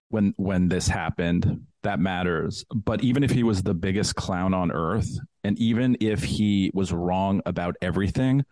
when 0.09 0.33
when 0.37 0.69
this 0.69 0.87
happened. 0.87 1.65
That 1.83 1.99
matters. 1.99 2.65
But 2.73 3.01
even 3.03 3.23
if 3.23 3.31
he 3.31 3.43
was 3.43 3.63
the 3.63 3.73
biggest 3.73 4.15
clown 4.15 4.53
on 4.53 4.71
earth, 4.71 5.09
and 5.43 5.57
even 5.59 5.95
if 6.01 6.23
he 6.23 6.71
was 6.73 6.91
wrong 6.91 7.41
about 7.45 7.75
everything, 7.81 8.43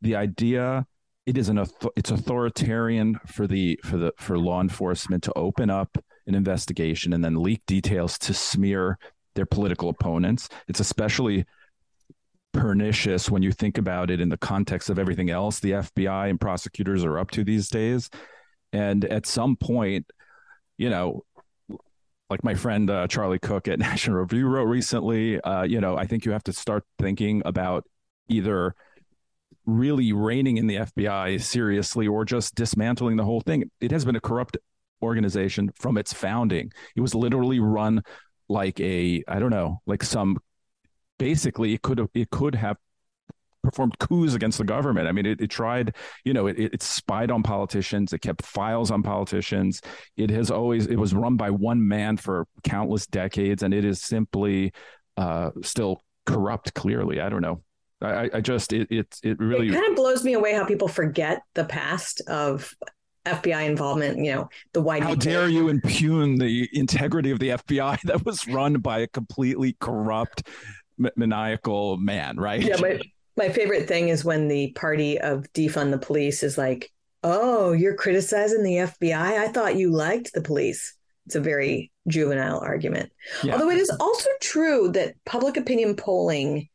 the 0.00 0.16
idea 0.16 0.86
it 1.28 1.36
is 1.36 1.50
an 1.50 1.62
it's 1.94 2.10
authoritarian 2.10 3.20
for 3.26 3.46
the 3.46 3.78
for 3.84 3.98
the 3.98 4.14
for 4.16 4.38
law 4.38 4.62
enforcement 4.62 5.22
to 5.22 5.32
open 5.36 5.68
up 5.68 5.98
an 6.26 6.34
investigation 6.34 7.12
and 7.12 7.22
then 7.22 7.42
leak 7.42 7.60
details 7.66 8.18
to 8.18 8.32
smear 8.32 8.98
their 9.34 9.44
political 9.44 9.90
opponents. 9.90 10.48
It's 10.68 10.80
especially 10.80 11.44
pernicious 12.54 13.30
when 13.30 13.42
you 13.42 13.52
think 13.52 13.76
about 13.76 14.10
it 14.10 14.22
in 14.22 14.30
the 14.30 14.38
context 14.38 14.88
of 14.88 14.98
everything 14.98 15.28
else 15.28 15.60
the 15.60 15.72
FBI 15.72 16.30
and 16.30 16.40
prosecutors 16.40 17.04
are 17.04 17.18
up 17.18 17.30
to 17.32 17.44
these 17.44 17.68
days. 17.68 18.08
And 18.72 19.04
at 19.04 19.26
some 19.26 19.54
point, 19.54 20.10
you 20.78 20.88
know, 20.88 21.24
like 22.30 22.42
my 22.42 22.54
friend 22.54 22.88
uh, 22.88 23.06
Charlie 23.06 23.38
Cooke 23.38 23.68
at 23.68 23.78
National 23.90 24.16
Review 24.16 24.46
wrote 24.46 24.64
recently, 24.64 25.38
uh, 25.42 25.64
you 25.64 25.82
know, 25.82 25.94
I 25.94 26.06
think 26.06 26.24
you 26.24 26.32
have 26.32 26.44
to 26.44 26.54
start 26.54 26.84
thinking 26.98 27.42
about 27.44 27.84
either 28.30 28.74
really 29.68 30.12
reining 30.12 30.56
in 30.56 30.66
the 30.66 30.76
FBI 30.76 31.40
seriously 31.40 32.06
or 32.08 32.24
just 32.24 32.54
dismantling 32.54 33.16
the 33.16 33.24
whole 33.24 33.42
thing. 33.42 33.70
It 33.80 33.90
has 33.90 34.04
been 34.04 34.16
a 34.16 34.20
corrupt 34.20 34.56
organization 35.02 35.70
from 35.78 35.98
its 35.98 36.12
founding. 36.12 36.72
It 36.96 37.02
was 37.02 37.14
literally 37.14 37.60
run 37.60 38.02
like 38.48 38.80
a 38.80 39.22
I 39.28 39.38
don't 39.38 39.50
know, 39.50 39.80
like 39.86 40.02
some 40.02 40.38
basically 41.18 41.74
it 41.74 41.82
could 41.82 41.98
have 41.98 42.08
it 42.14 42.30
could 42.30 42.54
have 42.54 42.78
performed 43.62 43.98
coups 43.98 44.34
against 44.34 44.56
the 44.56 44.64
government. 44.64 45.06
I 45.06 45.12
mean, 45.12 45.26
it, 45.26 45.40
it 45.40 45.48
tried, 45.48 45.94
you 46.24 46.32
know, 46.32 46.46
it, 46.46 46.58
it 46.58 46.82
spied 46.82 47.30
on 47.30 47.42
politicians. 47.42 48.12
It 48.14 48.20
kept 48.20 48.42
files 48.42 48.90
on 48.90 49.02
politicians. 49.02 49.82
It 50.16 50.30
has 50.30 50.50
always, 50.50 50.86
it 50.86 50.96
was 50.96 51.12
run 51.12 51.36
by 51.36 51.50
one 51.50 51.86
man 51.86 52.16
for 52.16 52.46
countless 52.62 53.06
decades, 53.06 53.62
and 53.62 53.74
it 53.74 53.84
is 53.84 54.00
simply 54.00 54.72
uh, 55.18 55.50
still 55.62 56.00
corrupt. 56.24 56.72
Clearly, 56.72 57.20
I 57.20 57.28
don't 57.28 57.42
know. 57.42 57.62
I, 58.00 58.30
I 58.34 58.40
just 58.40 58.72
it, 58.72 58.88
it 58.90 59.18
it 59.22 59.38
really 59.38 59.68
it 59.68 59.72
kind 59.72 59.88
of 59.88 59.96
blows 59.96 60.22
me 60.22 60.34
away 60.34 60.54
how 60.54 60.64
people 60.64 60.88
forget 60.88 61.42
the 61.54 61.64
past 61.64 62.20
of 62.28 62.72
FBI 63.26 63.66
involvement. 63.66 64.18
You 64.18 64.34
know, 64.34 64.48
the 64.72 64.80
white. 64.80 65.02
How 65.02 65.14
dare 65.14 65.48
you 65.48 65.68
impugn 65.68 66.36
the 66.36 66.68
integrity 66.72 67.30
of 67.30 67.38
the 67.38 67.50
FBI 67.50 68.00
that 68.04 68.24
was 68.24 68.46
run 68.46 68.74
by 68.74 69.00
a 69.00 69.06
completely 69.08 69.76
corrupt, 69.80 70.48
maniacal 71.16 71.96
man, 71.96 72.36
right? 72.36 72.62
Yeah, 72.62 72.76
my 72.80 73.00
my 73.36 73.48
favorite 73.48 73.88
thing 73.88 74.08
is 74.08 74.24
when 74.24 74.48
the 74.48 74.72
party 74.72 75.20
of 75.20 75.52
defund 75.52 75.90
the 75.90 75.98
police 75.98 76.42
is 76.42 76.56
like, 76.56 76.92
"Oh, 77.24 77.72
you're 77.72 77.96
criticizing 77.96 78.62
the 78.62 78.76
FBI? 78.76 79.38
I 79.38 79.48
thought 79.48 79.76
you 79.76 79.90
liked 79.90 80.32
the 80.32 80.42
police." 80.42 80.94
It's 81.26 81.34
a 81.34 81.40
very 81.40 81.90
juvenile 82.06 82.60
argument. 82.60 83.12
Yeah. 83.42 83.52
Although 83.52 83.70
it 83.70 83.76
is 83.76 83.90
also 84.00 84.30
true 84.40 84.90
that 84.92 85.14
public 85.26 85.58
opinion 85.58 85.94
polling 85.94 86.68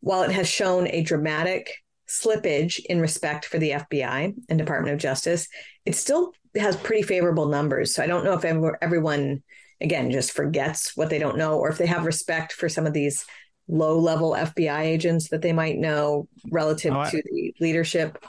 while 0.00 0.22
it 0.22 0.30
has 0.30 0.48
shown 0.48 0.88
a 0.88 1.02
dramatic 1.02 1.72
slippage 2.08 2.80
in 2.86 3.00
respect 3.00 3.44
for 3.44 3.58
the 3.58 3.70
FBI 3.70 4.34
and 4.48 4.58
Department 4.58 4.94
of 4.94 5.00
Justice, 5.00 5.48
it 5.84 5.94
still 5.94 6.32
has 6.56 6.76
pretty 6.76 7.02
favorable 7.02 7.46
numbers. 7.46 7.94
So 7.94 8.02
I 8.02 8.06
don't 8.06 8.24
know 8.24 8.34
if 8.34 8.44
everyone, 8.80 9.42
again, 9.80 10.10
just 10.10 10.32
forgets 10.32 10.96
what 10.96 11.10
they 11.10 11.18
don't 11.18 11.36
know, 11.36 11.58
or 11.58 11.68
if 11.68 11.78
they 11.78 11.86
have 11.86 12.06
respect 12.06 12.52
for 12.52 12.68
some 12.68 12.86
of 12.86 12.92
these 12.92 13.26
low 13.68 13.98
level 13.98 14.32
FBI 14.32 14.80
agents 14.80 15.28
that 15.28 15.42
they 15.42 15.52
might 15.52 15.76
know 15.76 16.26
relative 16.50 16.94
oh, 16.94 17.00
I, 17.00 17.10
to 17.10 17.22
the 17.22 17.54
leadership. 17.60 18.24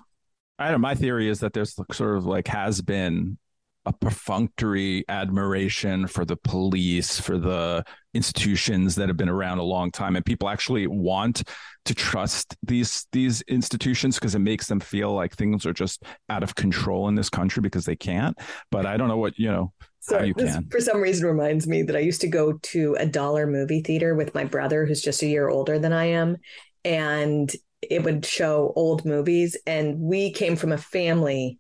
I 0.58 0.66
don't 0.66 0.74
know. 0.74 0.88
My 0.88 0.96
theory 0.96 1.30
is 1.30 1.40
that 1.40 1.54
there's 1.54 1.76
sort 1.94 2.18
of 2.18 2.26
like 2.26 2.48
has 2.48 2.82
been 2.82 3.38
a 3.86 3.94
perfunctory 3.94 5.06
admiration 5.08 6.08
for 6.08 6.26
the 6.26 6.36
police, 6.36 7.20
for 7.20 7.38
the 7.38 7.86
institutions 8.13 8.96
that 8.96 9.08
have 9.08 9.18
been 9.18 9.30
around 9.30 9.60
a 9.60 9.63
long 9.63 9.92
time, 9.92 10.16
and 10.16 10.25
people 10.25 10.50
actually 10.50 10.88
want 10.88 11.44
to 11.86 11.94
trust 11.94 12.56
these 12.63 13.08
these 13.12 13.42
institutions 13.44 14.16
because 14.16 14.36
it 14.36 14.39
makes 14.39 14.68
them 14.68 14.80
feel 14.80 15.13
like 15.13 15.36
things 15.36 15.66
are 15.66 15.74
just 15.74 16.04
out 16.30 16.44
of 16.44 16.56
control 16.56 17.08
in 17.08 17.16
this 17.16 17.30
country 17.30 17.62
because 17.62 17.86
they 17.86 17.96
can't. 17.96 18.38
But 18.72 18.86
I 18.86 18.98
don't 18.98 19.08
know 19.08 19.18
what 19.18 19.38
you 19.38 19.51
know. 19.51 19.74
So 20.01 20.22
you 20.22 20.34
this, 20.34 20.58
for 20.72 20.80
some 20.80 21.01
reason, 21.01 21.28
reminds 21.28 21.68
me 21.68 21.84
that 21.84 21.96
I 21.96 22.00
used 22.00 22.22
to 22.22 22.28
go 22.28 22.54
to 22.54 22.96
a 23.00 23.06
dollar 23.06 23.46
movie 23.46 23.82
theater 23.82 24.16
with 24.16 24.34
my 24.34 24.46
brother, 24.46 24.86
who's 24.86 25.01
just 25.01 25.22
a 25.22 25.28
year 25.28 25.50
older 25.50 25.78
than 25.78 25.94
I 25.94 26.06
am, 26.06 26.38
and 26.84 27.51
it 27.82 28.04
would 28.04 28.25
show 28.25 28.74
old 28.75 29.06
movies. 29.06 29.58
And 29.66 30.00
we 30.00 30.32
came 30.32 30.56
from 30.56 30.72
a 30.72 30.78
family 30.78 31.60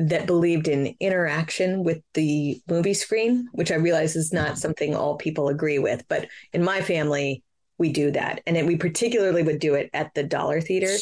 that 0.00 0.26
believed 0.26 0.66
in 0.66 0.94
interaction 0.98 1.84
with 1.84 2.02
the 2.14 2.58
movie 2.66 2.94
screen, 2.94 3.48
which 3.52 3.70
I 3.70 3.74
realize 3.74 4.16
is 4.16 4.32
not 4.32 4.56
something 4.56 4.94
all 4.94 5.16
people 5.16 5.48
agree 5.48 5.78
with. 5.78 6.02
But 6.08 6.26
in 6.54 6.64
my 6.64 6.80
family, 6.80 7.44
we 7.76 7.92
do 7.92 8.10
that. 8.12 8.40
And 8.46 8.66
we 8.66 8.76
particularly 8.76 9.42
would 9.42 9.58
do 9.58 9.74
it 9.74 9.90
at 9.92 10.14
the 10.14 10.22
Dollar 10.22 10.62
Theater. 10.62 10.96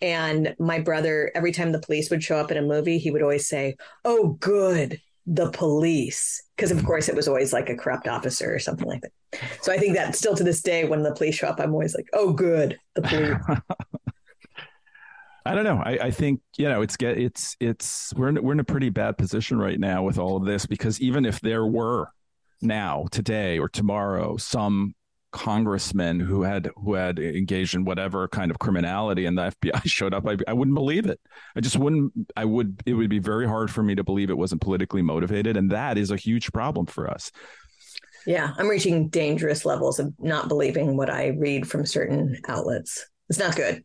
And 0.00 0.54
my 0.60 0.78
brother, 0.78 1.32
every 1.34 1.50
time 1.50 1.72
the 1.72 1.80
police 1.80 2.10
would 2.10 2.22
show 2.22 2.36
up 2.36 2.52
in 2.52 2.56
a 2.56 2.62
movie, 2.62 2.98
he 2.98 3.10
would 3.10 3.22
always 3.22 3.48
say, 3.48 3.74
Oh, 4.04 4.36
good, 4.40 5.00
the 5.26 5.50
police. 5.50 6.40
Because, 6.56 6.70
of 6.70 6.84
course, 6.84 7.08
it 7.08 7.16
was 7.16 7.26
always 7.26 7.52
like 7.52 7.68
a 7.68 7.76
corrupt 7.76 8.06
officer 8.06 8.54
or 8.54 8.60
something 8.60 8.86
like 8.86 9.00
that. 9.00 9.40
So 9.62 9.72
I 9.72 9.78
think 9.78 9.96
that 9.96 10.14
still 10.14 10.36
to 10.36 10.44
this 10.44 10.62
day, 10.62 10.84
when 10.84 11.02
the 11.02 11.14
police 11.14 11.34
show 11.34 11.48
up, 11.48 11.58
I'm 11.58 11.72
always 11.72 11.94
like, 11.94 12.06
Oh, 12.12 12.32
good, 12.32 12.78
the 12.94 13.02
police. 13.02 13.58
I 15.46 15.54
don't 15.54 15.64
know. 15.64 15.82
I, 15.84 15.98
I 16.04 16.10
think 16.10 16.40
you 16.56 16.68
know 16.68 16.80
it's 16.82 16.96
get 16.96 17.18
it's 17.18 17.56
it's 17.60 18.14
we're 18.16 18.30
in, 18.30 18.42
we're 18.42 18.52
in 18.52 18.60
a 18.60 18.64
pretty 18.64 18.88
bad 18.88 19.18
position 19.18 19.58
right 19.58 19.78
now 19.78 20.02
with 20.02 20.18
all 20.18 20.36
of 20.36 20.44
this 20.44 20.64
because 20.64 21.00
even 21.00 21.26
if 21.26 21.40
there 21.40 21.66
were 21.66 22.08
now 22.62 23.06
today 23.10 23.58
or 23.58 23.68
tomorrow 23.68 24.36
some 24.38 24.94
congressman 25.32 26.20
who 26.20 26.42
had 26.42 26.70
who 26.76 26.94
had 26.94 27.18
engaged 27.18 27.74
in 27.74 27.84
whatever 27.84 28.26
kind 28.28 28.50
of 28.50 28.58
criminality 28.58 29.26
and 29.26 29.36
the 29.36 29.52
FBI 29.60 29.82
showed 29.84 30.14
up 30.14 30.26
I, 30.26 30.36
I 30.48 30.54
wouldn't 30.54 30.76
believe 30.76 31.06
it. 31.06 31.20
I 31.54 31.60
just 31.60 31.76
wouldn't 31.76 32.12
I 32.36 32.46
would 32.46 32.82
it 32.86 32.94
would 32.94 33.10
be 33.10 33.18
very 33.18 33.46
hard 33.46 33.70
for 33.70 33.82
me 33.82 33.94
to 33.96 34.04
believe 34.04 34.30
it 34.30 34.38
wasn't 34.38 34.62
politically 34.62 35.02
motivated 35.02 35.56
and 35.56 35.70
that 35.72 35.98
is 35.98 36.10
a 36.10 36.16
huge 36.16 36.52
problem 36.52 36.86
for 36.86 37.10
us. 37.10 37.30
Yeah 38.26 38.52
I'm 38.56 38.68
reaching 38.68 39.08
dangerous 39.08 39.66
levels 39.66 39.98
of 39.98 40.14
not 40.18 40.48
believing 40.48 40.96
what 40.96 41.10
I 41.10 41.34
read 41.38 41.68
from 41.68 41.84
certain 41.84 42.40
outlets. 42.48 43.04
It's 43.28 43.38
not 43.38 43.56
good 43.56 43.84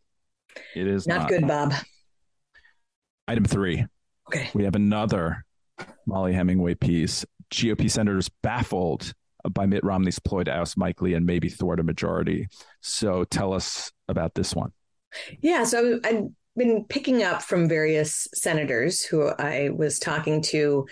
it 0.74 0.86
is 0.86 1.06
not, 1.06 1.20
not 1.20 1.28
good, 1.28 1.46
Bob. 1.46 1.72
Item 3.28 3.44
three. 3.44 3.86
Okay. 4.28 4.50
We 4.54 4.64
have 4.64 4.74
another 4.74 5.44
Mollie 6.06 6.32
Hemingway 6.32 6.74
piece. 6.74 7.24
GOP 7.52 7.90
senators 7.90 8.28
baffled 8.42 9.12
by 9.50 9.66
Mitt 9.66 9.84
Romney's 9.84 10.18
ploy 10.18 10.44
to 10.44 10.52
oust 10.52 10.76
Mike 10.76 11.00
Lee 11.02 11.14
and 11.14 11.26
maybe 11.26 11.48
thwart 11.48 11.80
a 11.80 11.82
majority. 11.82 12.48
So 12.80 13.24
tell 13.24 13.52
us 13.52 13.90
about 14.08 14.34
this 14.34 14.54
one. 14.54 14.72
Yeah, 15.40 15.64
so 15.64 15.98
I've 16.04 16.28
been 16.56 16.84
picking 16.84 17.22
up 17.22 17.42
from 17.42 17.68
various 17.68 18.28
senators 18.34 19.02
who 19.02 19.28
I 19.28 19.70
was 19.70 19.98
talking 19.98 20.42
to 20.42 20.86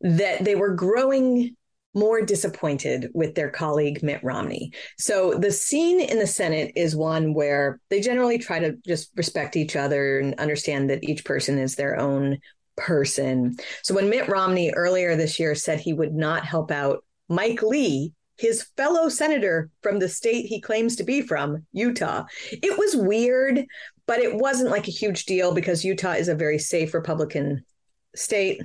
that 0.00 0.44
they 0.44 0.54
were 0.54 0.74
growing 0.74 1.56
more 1.96 2.20
disappointed 2.20 3.10
with 3.14 3.34
their 3.34 3.50
colleague 3.50 4.02
Mitt 4.02 4.22
Romney. 4.22 4.70
So 4.98 5.32
the 5.32 5.50
scene 5.50 5.98
in 5.98 6.18
the 6.18 6.26
Senate 6.26 6.72
is 6.76 6.94
one 6.94 7.32
where 7.32 7.80
they 7.88 8.00
generally 8.00 8.38
try 8.38 8.58
to 8.58 8.76
just 8.86 9.10
respect 9.16 9.56
each 9.56 9.74
other 9.74 10.18
and 10.18 10.34
understand 10.38 10.90
that 10.90 11.02
each 11.02 11.24
person 11.24 11.58
is 11.58 11.74
their 11.74 11.98
own 11.98 12.38
person. 12.76 13.56
So 13.82 13.94
when 13.94 14.10
Mitt 14.10 14.28
Romney 14.28 14.70
earlier 14.72 15.16
this 15.16 15.40
year 15.40 15.54
said 15.54 15.80
he 15.80 15.94
would 15.94 16.12
not 16.12 16.44
help 16.44 16.70
out 16.70 17.02
Mike 17.30 17.62
Lee, 17.62 18.12
his 18.36 18.66
fellow 18.76 19.08
senator 19.08 19.70
from 19.82 19.98
the 19.98 20.10
state 20.10 20.44
he 20.44 20.60
claims 20.60 20.96
to 20.96 21.04
be 21.04 21.22
from, 21.22 21.64
Utah, 21.72 22.24
it 22.50 22.78
was 22.78 22.94
weird, 22.94 23.64
but 24.06 24.18
it 24.18 24.36
wasn't 24.36 24.70
like 24.70 24.86
a 24.86 24.92
huge 24.92 25.24
deal 25.24 25.54
because 25.54 25.82
Utah 25.82 26.12
is 26.12 26.28
a 26.28 26.34
very 26.34 26.58
safe 26.58 26.92
Republican 26.92 27.64
state. 28.14 28.62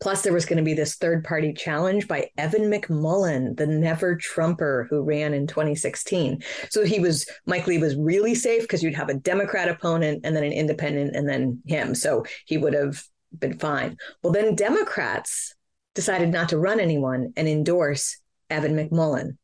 Plus, 0.00 0.22
there 0.22 0.32
was 0.32 0.46
going 0.46 0.58
to 0.58 0.62
be 0.62 0.74
this 0.74 0.96
third 0.96 1.24
party 1.24 1.52
challenge 1.52 2.08
by 2.08 2.30
Evan 2.36 2.70
McMullin, 2.70 3.56
the 3.56 3.66
never 3.66 4.16
Trumper 4.16 4.86
who 4.90 5.02
ran 5.02 5.34
in 5.34 5.46
2016. 5.46 6.42
So 6.70 6.84
he 6.84 7.00
was, 7.00 7.26
Mike 7.46 7.66
Lee 7.66 7.78
was 7.78 7.96
really 7.96 8.34
safe 8.34 8.62
because 8.62 8.82
you'd 8.82 8.94
have 8.94 9.08
a 9.08 9.14
Democrat 9.14 9.68
opponent 9.68 10.20
and 10.24 10.34
then 10.34 10.44
an 10.44 10.52
independent 10.52 11.16
and 11.16 11.28
then 11.28 11.60
him. 11.66 11.94
So 11.94 12.24
he 12.46 12.58
would 12.58 12.74
have 12.74 13.02
been 13.36 13.58
fine. 13.58 13.96
Well, 14.22 14.32
then 14.32 14.54
Democrats 14.54 15.54
decided 15.94 16.30
not 16.30 16.50
to 16.50 16.58
run 16.58 16.80
anyone 16.80 17.32
and 17.36 17.48
endorse 17.48 18.18
Evan 18.50 18.76
McMullin. 18.76 19.36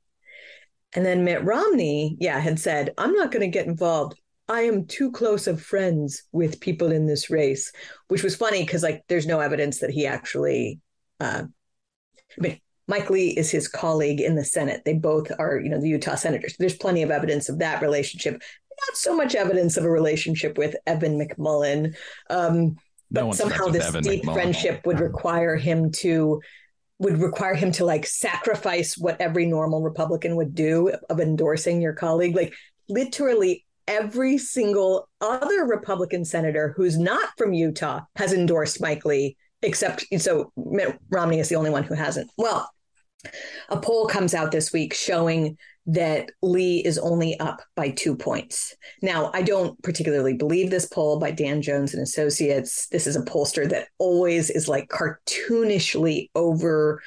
And 0.94 1.06
then 1.06 1.24
Mitt 1.24 1.42
Romney, 1.42 2.16
yeah, 2.20 2.38
had 2.38 2.60
said, 2.60 2.92
I'm 2.98 3.14
not 3.14 3.32
going 3.32 3.40
to 3.40 3.48
get 3.48 3.66
involved. 3.66 4.14
I 4.48 4.62
am 4.62 4.86
too 4.86 5.12
close 5.12 5.46
of 5.46 5.62
friends 5.62 6.24
with 6.32 6.60
people 6.60 6.92
in 6.92 7.06
this 7.06 7.30
race, 7.30 7.72
which 8.08 8.22
was 8.22 8.36
funny 8.36 8.62
because 8.62 8.82
like 8.82 9.02
there's 9.08 9.26
no 9.26 9.40
evidence 9.40 9.78
that 9.80 9.90
he 9.90 10.06
actually 10.06 10.80
uh 11.20 11.44
I 12.38 12.40
mean 12.40 12.60
Mike 12.88 13.10
Lee 13.10 13.28
is 13.28 13.50
his 13.50 13.68
colleague 13.68 14.20
in 14.20 14.34
the 14.34 14.44
Senate. 14.44 14.82
They 14.84 14.94
both 14.94 15.30
are, 15.38 15.58
you 15.58 15.70
know, 15.70 15.80
the 15.80 15.88
Utah 15.88 16.16
senators. 16.16 16.56
There's 16.58 16.76
plenty 16.76 17.02
of 17.02 17.10
evidence 17.10 17.48
of 17.48 17.60
that 17.60 17.80
relationship. 17.80 18.34
Not 18.34 18.96
so 18.96 19.16
much 19.16 19.34
evidence 19.34 19.76
of 19.76 19.84
a 19.84 19.90
relationship 19.90 20.58
with 20.58 20.74
Evan 20.86 21.18
McMullin. 21.18 21.94
Um, 22.28 22.76
but 23.10 23.24
no 23.24 23.32
somehow 23.32 23.66
this 23.68 23.86
Evan 23.86 24.02
deep 24.02 24.24
McMullin. 24.24 24.34
friendship 24.34 24.84
would 24.84 25.00
require 25.00 25.56
him 25.56 25.92
to 25.92 26.40
would 26.98 27.18
require 27.18 27.54
him 27.54 27.72
to 27.72 27.84
like 27.84 28.06
sacrifice 28.06 28.96
what 28.96 29.20
every 29.20 29.46
normal 29.46 29.82
Republican 29.82 30.36
would 30.36 30.54
do 30.54 30.92
of 31.08 31.20
endorsing 31.20 31.80
your 31.80 31.92
colleague. 31.92 32.34
Like 32.36 32.54
literally 32.88 33.64
every 33.92 34.38
single 34.38 35.08
other 35.20 35.64
Republican 35.64 36.24
senator 36.24 36.72
who's 36.76 36.98
not 36.98 37.30
from 37.36 37.52
Utah 37.52 38.00
has 38.16 38.32
endorsed 38.32 38.80
Mike 38.80 39.04
Lee, 39.04 39.36
except 39.62 40.04
so 40.18 40.52
Mitt 40.56 40.98
Romney 41.10 41.38
is 41.38 41.48
the 41.48 41.56
only 41.56 41.70
one 41.70 41.84
who 41.84 41.94
hasn't. 41.94 42.30
Well, 42.36 42.68
a 43.68 43.78
poll 43.78 44.06
comes 44.06 44.34
out 44.34 44.50
this 44.50 44.72
week 44.72 44.94
showing 44.94 45.56
that 45.86 46.30
Lee 46.42 46.82
is 46.84 46.98
only 46.98 47.38
up 47.40 47.60
by 47.74 47.90
two 47.90 48.16
points. 48.16 48.74
Now, 49.02 49.30
I 49.34 49.42
don't 49.42 49.80
particularly 49.82 50.34
believe 50.34 50.70
this 50.70 50.86
poll 50.86 51.18
by 51.18 51.32
Dan 51.32 51.60
Jones 51.60 51.92
and 51.92 52.02
Associates. 52.02 52.86
This 52.88 53.06
is 53.06 53.16
a 53.16 53.22
pollster 53.22 53.68
that 53.68 53.88
always 53.98 54.48
is 54.48 54.68
like 54.68 54.88
cartoonishly 54.88 56.30
over 56.34 57.02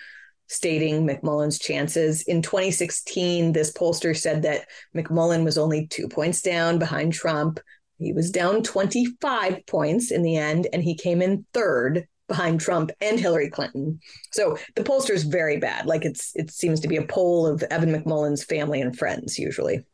stating 0.47 1.07
McMullin's 1.07 1.59
chances. 1.59 2.23
In 2.23 2.41
2016, 2.41 3.53
this 3.53 3.73
pollster 3.73 4.15
said 4.15 4.41
that 4.43 4.67
McMullin 4.95 5.43
was 5.43 5.57
only 5.57 5.87
two 5.87 6.07
points 6.07 6.41
down 6.41 6.79
behind 6.79 7.13
Trump. 7.13 7.59
He 7.97 8.13
was 8.13 8.31
down 8.31 8.63
25 8.63 9.65
points 9.67 10.11
in 10.11 10.21
the 10.21 10.37
end, 10.37 10.67
and 10.73 10.83
he 10.83 10.95
came 10.95 11.21
in 11.21 11.45
third 11.53 12.07
behind 12.27 12.59
Trump 12.59 12.91
and 13.01 13.19
Hillary 13.19 13.49
Clinton. 13.49 13.99
So 14.31 14.57
the 14.75 14.83
pollster 14.83 15.11
is 15.11 15.23
very 15.23 15.57
bad. 15.57 15.85
Like 15.85 16.05
it's 16.05 16.35
it 16.35 16.51
seems 16.51 16.79
to 16.81 16.87
be 16.87 16.97
a 16.97 17.05
poll 17.05 17.47
of 17.47 17.63
Evan 17.63 17.93
McMullin's 17.93 18.43
family 18.43 18.81
and 18.81 18.97
friends 18.97 19.37
usually. 19.37 19.85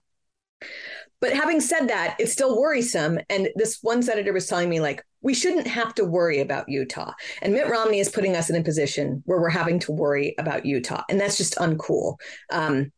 But 1.19 1.33
having 1.33 1.61
said 1.61 1.87
that, 1.87 2.15
it's 2.19 2.33
still 2.33 2.59
worrisome. 2.59 3.19
And 3.29 3.49
this 3.55 3.77
one 3.81 4.01
senator 4.01 4.33
was 4.33 4.47
telling 4.47 4.69
me, 4.69 4.79
like, 4.79 5.05
we 5.21 5.33
shouldn't 5.33 5.67
have 5.67 5.93
to 5.95 6.05
worry 6.05 6.39
about 6.39 6.69
Utah. 6.69 7.13
And 7.41 7.53
Mitt 7.53 7.69
Romney 7.69 7.99
is 7.99 8.09
putting 8.09 8.35
us 8.35 8.49
in 8.49 8.55
a 8.55 8.63
position 8.63 9.21
where 9.25 9.39
we're 9.39 9.49
having 9.49 9.79
to 9.79 9.91
worry 9.91 10.35
about 10.37 10.65
Utah. 10.65 11.03
And 11.09 11.19
that's 11.19 11.37
just 11.37 11.55
uncool. 11.55 12.17
Um, 12.51 12.91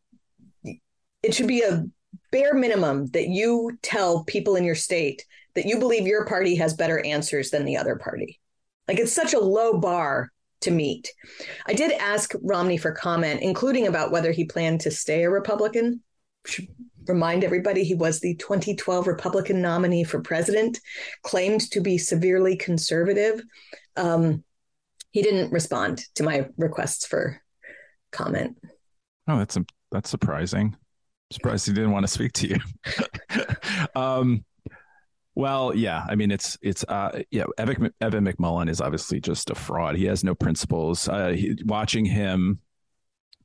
it 1.22 1.34
should 1.34 1.48
be 1.48 1.62
a 1.62 1.84
bare 2.30 2.54
minimum 2.54 3.06
that 3.08 3.28
you 3.28 3.78
tell 3.82 4.24
people 4.24 4.56
in 4.56 4.64
your 4.64 4.74
state 4.74 5.24
that 5.54 5.66
you 5.66 5.78
believe 5.78 6.06
your 6.06 6.26
party 6.26 6.56
has 6.56 6.74
better 6.74 7.04
answers 7.04 7.50
than 7.50 7.64
the 7.64 7.76
other 7.76 7.96
party. 7.96 8.40
Like, 8.88 8.98
it's 8.98 9.12
such 9.12 9.34
a 9.34 9.40
low 9.40 9.78
bar 9.78 10.30
to 10.62 10.70
meet. 10.70 11.12
I 11.66 11.74
did 11.74 11.92
ask 11.92 12.34
Romney 12.42 12.76
for 12.76 12.92
comment, 12.92 13.42
including 13.42 13.86
about 13.86 14.10
whether 14.10 14.32
he 14.32 14.44
planned 14.44 14.80
to 14.82 14.90
stay 14.90 15.24
a 15.24 15.30
Republican 15.30 16.02
remind 17.06 17.44
everybody 17.44 17.84
he 17.84 17.94
was 17.94 18.20
the 18.20 18.34
2012 18.36 19.06
Republican 19.06 19.60
nominee 19.60 20.04
for 20.04 20.20
president, 20.20 20.80
claimed 21.22 21.60
to 21.70 21.80
be 21.80 21.98
severely 21.98 22.56
conservative. 22.56 23.42
Um, 23.96 24.44
he 25.10 25.22
didn't 25.22 25.52
respond 25.52 26.02
to 26.16 26.22
my 26.22 26.48
requests 26.56 27.06
for 27.06 27.40
comment. 28.10 28.56
Oh, 29.28 29.38
that's 29.38 29.56
that's 29.90 30.10
surprising. 30.10 30.76
surprised 31.30 31.66
he 31.66 31.72
didn't 31.72 31.92
want 31.92 32.04
to 32.04 32.12
speak 32.12 32.32
to 32.32 32.48
you. 32.48 32.56
um, 34.00 34.44
well, 35.36 35.74
yeah, 35.74 36.04
I 36.08 36.14
mean 36.14 36.30
it's 36.30 36.56
it's 36.62 36.84
uh, 36.84 37.22
yeah. 37.30 37.44
Evan, 37.58 37.92
Evan 38.00 38.24
McMullin 38.24 38.68
is 38.68 38.80
obviously 38.80 39.20
just 39.20 39.50
a 39.50 39.54
fraud. 39.54 39.96
He 39.96 40.04
has 40.06 40.24
no 40.24 40.34
principles. 40.34 41.08
Uh, 41.08 41.28
he, 41.28 41.56
watching 41.64 42.04
him 42.04 42.60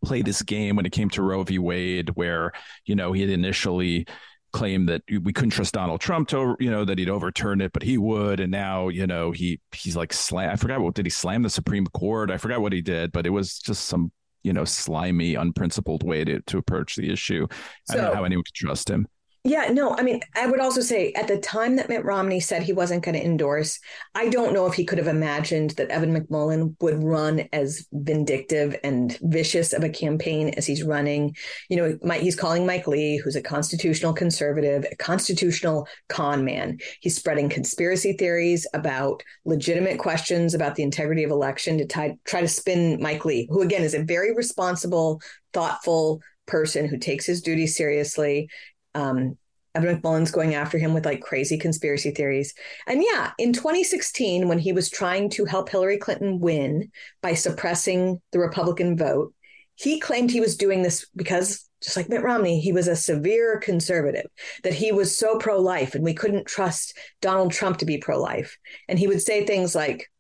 play 0.04 0.22
this 0.22 0.42
game 0.42 0.76
when 0.76 0.86
it 0.86 0.92
came 0.92 1.10
to 1.12 1.22
Roe 1.22 1.44
v. 1.44 1.60
Wade, 1.60 2.10
where 2.10 2.52
you 2.86 2.96
know 2.96 3.12
he 3.12 3.22
had 3.22 3.30
initially 3.30 4.06
claimed 4.52 4.90
that 4.90 5.04
we 5.08 5.32
couldn't 5.32 5.52
trust 5.52 5.74
Donald 5.74 6.02
Trump 6.02 6.28
to 6.30 6.56
you 6.60 6.72
know 6.72 6.86
that 6.86 6.98
he'd 6.98 7.10
overturn 7.10 7.62
it, 7.62 7.72
but 7.74 7.84
he 7.84 7.98
would, 7.98 8.40
and 8.40 8.52
now 8.52 8.88
you 8.88 9.08
know 9.08 9.32
he 9.32 9.60
he's 9.72 9.96
like 9.96 10.14
slam. 10.14 10.52
I 10.52 10.56
forgot 10.56 10.82
what 10.82 10.96
did 10.96 11.06
he 11.06 11.12
slam 11.12 11.44
the 11.44 11.50
Supreme 11.50 11.86
Court? 11.88 12.32
I 12.32 12.38
forgot 12.38 12.62
what 12.62 12.74
he 12.74 12.82
did, 12.82 13.12
but 13.12 13.26
it 13.26 13.32
was 13.32 13.60
just 13.60 13.86
some 13.86 14.12
you 14.44 14.54
know 14.54 14.66
slimy, 14.66 15.36
unprincipled 15.36 16.04
way 16.04 16.24
to 16.24 16.42
to 16.42 16.58
approach 16.58 16.96
the 16.96 17.12
issue. 17.12 17.48
So, 17.86 17.94
I 17.94 17.98
don't 17.98 18.06
know 18.06 18.16
how 18.16 18.24
anyone 18.24 18.44
could 18.44 18.56
trust 18.56 18.90
him. 18.90 19.08
Yeah, 19.46 19.70
no, 19.72 19.96
I 19.96 20.04
mean, 20.04 20.20
I 20.36 20.48
would 20.48 20.60
also 20.60 20.82
say 20.82 21.14
at 21.14 21.30
the 21.30 21.38
time 21.38 21.78
that 21.78 21.88
Mitt 21.88 22.04
Romney 22.04 22.42
said 22.42 22.62
he 22.62 22.74
wasn't 22.74 23.06
going 23.06 23.16
to 23.16 23.24
endorse, 23.24 23.80
I 24.14 24.28
don't 24.28 24.54
know 24.54 24.66
if 24.66 24.74
he 24.74 24.84
could 24.84 24.98
have 24.98 25.08
imagined 25.08 25.72
that 25.72 25.90
Evan 25.90 26.14
McMullin 26.14 26.76
would 26.82 27.02
run 27.02 27.48
as 27.54 27.88
vindictive 27.94 28.76
and 28.84 29.18
vicious 29.22 29.72
of 29.72 29.86
a 29.86 29.90
campaign 29.90 30.50
as 30.58 30.66
he's 30.66 30.84
running. 30.84 31.38
You 31.70 31.78
know, 31.78 32.16
he's 32.16 32.36
calling 32.36 32.66
Mike 32.66 32.86
Lee, 32.86 33.16
who's 33.16 33.38
a 33.38 33.42
constitutional 33.42 34.12
conservative, 34.12 34.86
a 34.92 34.98
constitutional 34.98 35.88
con 36.10 36.44
man. 36.44 36.78
He's 37.00 37.16
spreading 37.16 37.48
conspiracy 37.48 38.18
theories 38.18 38.68
about 38.74 39.24
legitimate 39.46 40.00
questions 40.00 40.54
about 40.54 40.76
the 40.76 40.84
integrity 40.84 41.24
of 41.24 41.32
election 41.32 41.78
to 41.78 41.88
try, 41.88 42.18
try 42.26 42.42
to 42.42 42.48
spin 42.50 43.02
Mike 43.02 43.24
Lee, 43.24 43.48
who 43.50 43.62
again 43.62 43.84
is 43.84 43.94
a 43.94 44.04
very 44.04 44.36
responsible, 44.36 45.22
thoughtful 45.54 46.22
person 46.46 46.90
who 46.90 46.98
takes 46.98 47.26
his 47.26 47.42
duty 47.42 47.68
seriously 47.68 48.50
um, 48.96 49.38
Evan 49.76 50.02
McMullin's 50.02 50.32
going 50.32 50.56
after 50.56 50.78
him 50.78 50.94
with 50.94 51.06
like 51.06 51.22
crazy 51.22 51.58
conspiracy 51.58 52.12
theories. 52.12 52.54
And 52.88 53.04
yeah, 53.04 53.32
in 53.38 53.54
2016, 53.54 54.48
when 54.48 54.60
he 54.60 54.74
was 54.74 54.90
trying 54.90 55.30
to 55.32 55.46
help 55.46 55.70
Hillary 55.70 55.98
Clinton 55.98 56.40
win 56.40 56.92
by 57.22 57.34
suppressing 57.34 58.22
the 58.32 58.40
Republican 58.40 58.98
vote, 58.98 59.34
he 59.76 60.00
claimed 60.00 60.32
he 60.32 60.42
was 60.42 60.58
doing 60.58 60.82
this 60.82 61.08
because, 61.16 61.70
just 61.82 61.96
like 61.96 62.10
Mitt 62.10 62.24
Romney, 62.24 62.60
he 62.60 62.74
was 62.74 62.88
a 62.88 62.96
severe 62.96 63.60
conservative, 63.60 64.26
that 64.64 64.74
he 64.74 64.92
was 64.92 65.18
so 65.18 65.38
pro 65.38 65.60
life 65.60 65.96
and 65.96 66.04
we 66.04 66.14
couldn't 66.14 66.48
trust 66.48 66.98
Donald 67.22 67.52
Trump 67.52 67.78
to 67.78 67.86
be 67.86 67.98
pro 67.98 68.20
life. 68.20 68.58
And 68.90 69.00
he 69.00 69.08
would 69.08 69.22
say 69.22 69.46
things 69.46 69.76
like, 69.76 70.12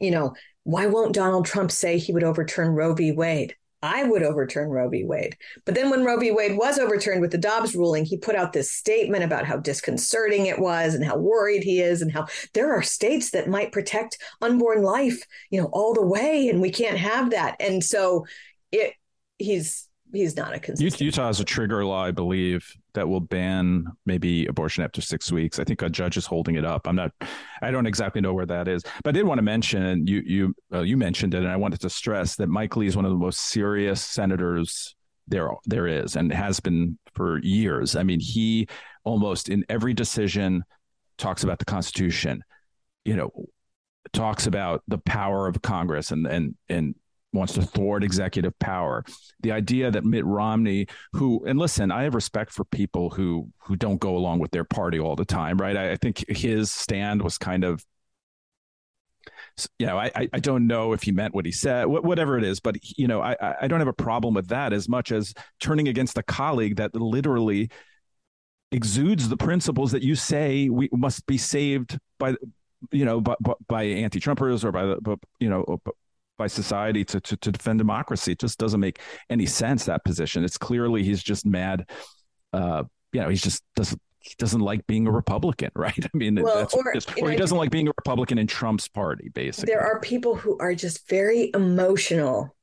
you 0.00 0.10
know, 0.10 0.34
why 0.64 0.86
won't 0.86 1.14
Donald 1.14 1.46
Trump 1.46 1.70
say 1.70 1.98
he 1.98 2.12
would 2.12 2.24
overturn 2.24 2.70
Roe 2.70 2.94
v. 2.94 3.12
Wade? 3.12 3.54
I 3.82 4.04
would 4.04 4.22
overturn 4.22 4.68
Roe 4.70 4.88
v. 4.88 5.04
Wade. 5.04 5.36
But 5.64 5.74
then 5.74 5.90
when 5.90 6.04
Roe 6.04 6.18
v. 6.18 6.30
Wade 6.30 6.56
was 6.56 6.78
overturned 6.78 7.20
with 7.20 7.32
the 7.32 7.38
Dobbs 7.38 7.74
ruling, 7.74 8.04
he 8.04 8.16
put 8.16 8.36
out 8.36 8.52
this 8.52 8.70
statement 8.70 9.24
about 9.24 9.44
how 9.44 9.56
disconcerting 9.56 10.46
it 10.46 10.58
was 10.58 10.94
and 10.94 11.04
how 11.04 11.16
worried 11.16 11.64
he 11.64 11.80
is 11.80 12.00
and 12.00 12.12
how 12.12 12.26
there 12.54 12.72
are 12.72 12.82
states 12.82 13.30
that 13.30 13.48
might 13.48 13.72
protect 13.72 14.18
unborn 14.40 14.82
life, 14.82 15.26
you 15.50 15.60
know, 15.60 15.68
all 15.72 15.94
the 15.94 16.06
way 16.06 16.48
and 16.48 16.60
we 16.60 16.70
can't 16.70 16.98
have 16.98 17.30
that. 17.30 17.56
And 17.58 17.82
so 17.82 18.24
it 18.70 18.94
he's 19.38 19.88
he's 20.12 20.36
not 20.36 20.54
a 20.54 20.58
consistent. 20.58 21.00
Utah 21.00 21.26
has 21.26 21.40
a 21.40 21.44
trigger 21.44 21.84
law, 21.84 22.04
I 22.04 22.10
believe, 22.10 22.70
that 22.94 23.08
will 23.08 23.20
ban 23.20 23.86
maybe 24.06 24.46
abortion 24.46 24.84
after 24.84 25.00
six 25.00 25.32
weeks. 25.32 25.58
I 25.58 25.64
think 25.64 25.82
a 25.82 25.88
judge 25.88 26.16
is 26.16 26.26
holding 26.26 26.56
it 26.56 26.64
up. 26.64 26.86
I'm 26.86 26.96
not, 26.96 27.12
I 27.62 27.70
don't 27.70 27.86
exactly 27.86 28.20
know 28.20 28.34
where 28.34 28.46
that 28.46 28.68
is, 28.68 28.82
but 29.02 29.10
I 29.10 29.12
did 29.12 29.26
want 29.26 29.38
to 29.38 29.42
mention 29.42 30.06
you 30.06 30.22
you 30.24 30.54
uh, 30.72 30.80
you 30.80 30.96
mentioned 30.96 31.34
it, 31.34 31.38
and 31.38 31.48
I 31.48 31.56
wanted 31.56 31.80
to 31.80 31.90
stress 31.90 32.36
that 32.36 32.48
Mike 32.48 32.76
Lee 32.76 32.86
is 32.86 32.96
one 32.96 33.04
of 33.04 33.10
the 33.10 33.18
most 33.18 33.40
serious 33.40 34.02
senators 34.02 34.94
there 35.28 35.50
there 35.66 35.86
is, 35.86 36.16
and 36.16 36.32
has 36.32 36.60
been 36.60 36.98
for 37.14 37.38
years. 37.40 37.96
I 37.96 38.02
mean, 38.02 38.20
he 38.20 38.68
almost 39.04 39.48
in 39.48 39.64
every 39.68 39.94
decision 39.94 40.64
talks 41.18 41.44
about 41.44 41.58
the 41.58 41.64
Constitution. 41.64 42.42
You 43.04 43.16
know, 43.16 43.30
talks 44.12 44.46
about 44.46 44.82
the 44.88 44.98
power 44.98 45.46
of 45.46 45.62
Congress 45.62 46.10
and 46.10 46.26
and 46.26 46.54
and 46.68 46.94
wants 47.32 47.54
to 47.54 47.62
thwart 47.62 48.04
executive 48.04 48.58
power. 48.58 49.04
The 49.40 49.52
idea 49.52 49.90
that 49.90 50.04
Mitt 50.04 50.24
Romney, 50.24 50.86
who 51.12 51.44
and 51.46 51.58
listen, 51.58 51.90
I 51.90 52.02
have 52.02 52.14
respect 52.14 52.52
for 52.52 52.64
people 52.64 53.10
who 53.10 53.48
who 53.58 53.76
don't 53.76 54.00
go 54.00 54.16
along 54.16 54.38
with 54.38 54.50
their 54.50 54.64
party 54.64 54.98
all 55.00 55.16
the 55.16 55.24
time, 55.24 55.56
right? 55.56 55.76
I, 55.76 55.92
I 55.92 55.96
think 55.96 56.24
his 56.28 56.70
stand 56.70 57.22
was 57.22 57.38
kind 57.38 57.64
of 57.64 57.84
you 59.78 59.86
know, 59.86 59.98
I, 59.98 60.28
I 60.32 60.38
don't 60.38 60.66
know 60.66 60.92
if 60.92 61.02
he 61.02 61.12
meant 61.12 61.34
what 61.34 61.44
he 61.46 61.52
said, 61.52 61.84
whatever 61.84 62.38
it 62.38 62.44
is, 62.44 62.60
but 62.60 62.76
you 62.98 63.06
know, 63.06 63.20
I, 63.20 63.36
I 63.60 63.68
don't 63.68 63.80
have 63.80 63.88
a 63.88 63.92
problem 63.92 64.34
with 64.34 64.48
that 64.48 64.72
as 64.72 64.88
much 64.88 65.12
as 65.12 65.34
turning 65.60 65.88
against 65.88 66.18
a 66.18 66.22
colleague 66.22 66.76
that 66.76 66.94
literally 66.94 67.70
exudes 68.72 69.28
the 69.28 69.36
principles 69.36 69.92
that 69.92 70.02
you 70.02 70.14
say 70.14 70.68
we 70.70 70.88
must 70.92 71.26
be 71.26 71.36
saved 71.36 71.98
by, 72.18 72.34
you 72.90 73.04
know, 73.04 73.20
by, 73.20 73.34
by 73.68 73.82
anti-Trumpers 73.84 74.64
or 74.64 74.72
by 74.72 74.86
the, 74.86 75.18
you 75.38 75.50
know, 75.50 75.80
by 76.42 76.48
society 76.48 77.04
to, 77.04 77.20
to, 77.20 77.36
to 77.36 77.52
defend 77.52 77.78
democracy. 77.78 78.32
It 78.32 78.40
just 78.40 78.58
doesn't 78.58 78.80
make 78.80 78.98
any 79.30 79.46
sense 79.46 79.84
that 79.84 80.04
position. 80.04 80.42
It's 80.42 80.58
clearly 80.58 81.04
he's 81.04 81.22
just 81.22 81.46
mad. 81.46 81.88
Uh, 82.52 82.82
you 83.12 83.20
know, 83.20 83.28
he's 83.28 83.42
just 83.42 83.62
doesn't 83.76 84.00
he 84.18 84.34
doesn't 84.38 84.60
like 84.60 84.84
being 84.88 85.06
a 85.06 85.12
Republican, 85.12 85.70
right? 85.76 86.04
I 86.04 86.16
mean, 86.16 86.40
well, 86.42 86.56
that's 86.56 86.74
or, 86.74 86.92
just, 86.92 87.16
or 87.20 87.30
he 87.30 87.36
doesn't 87.36 87.56
like 87.56 87.70
being 87.70 87.86
a 87.86 87.92
Republican 87.96 88.38
in 88.38 88.48
Trump's 88.48 88.88
party, 88.88 89.28
basically. 89.28 89.72
There 89.72 89.82
are 89.82 90.00
people 90.00 90.34
who 90.34 90.58
are 90.58 90.74
just 90.74 91.08
very 91.08 91.52
emotional. 91.54 92.56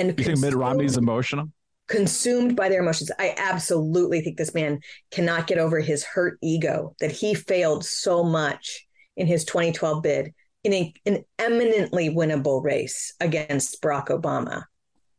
And 0.00 0.18
you 0.18 0.24
think 0.24 0.40
Mitt 0.40 0.54
Romney's 0.54 0.96
emotional? 0.96 1.52
Consumed 1.86 2.56
by 2.56 2.68
their 2.68 2.80
emotions. 2.80 3.12
I 3.16 3.34
absolutely 3.36 4.22
think 4.22 4.38
this 4.38 4.54
man 4.54 4.80
cannot 5.12 5.46
get 5.46 5.58
over 5.58 5.78
his 5.78 6.02
hurt 6.02 6.38
ego 6.42 6.96
that 6.98 7.12
he 7.12 7.34
failed 7.34 7.84
so 7.84 8.24
much 8.24 8.84
in 9.16 9.28
his 9.28 9.44
2012 9.44 10.02
bid 10.02 10.34
in 10.64 10.72
a, 10.72 10.94
an 11.06 11.24
eminently 11.38 12.08
winnable 12.08 12.64
race 12.64 13.14
against 13.20 13.80
Barack 13.82 14.08
Obama. 14.08 14.64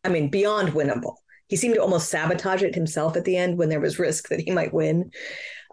I 0.03 0.09
mean, 0.09 0.29
beyond 0.29 0.69
winnable. 0.69 1.15
He 1.47 1.55
seemed 1.55 1.75
to 1.75 1.81
almost 1.81 2.09
sabotage 2.09 2.63
it 2.63 2.73
himself 2.73 3.15
at 3.15 3.23
the 3.23 3.37
end 3.37 3.57
when 3.57 3.69
there 3.69 3.79
was 3.79 3.99
risk 3.99 4.29
that 4.29 4.39
he 4.39 4.51
might 4.51 4.73
win. 4.73 5.11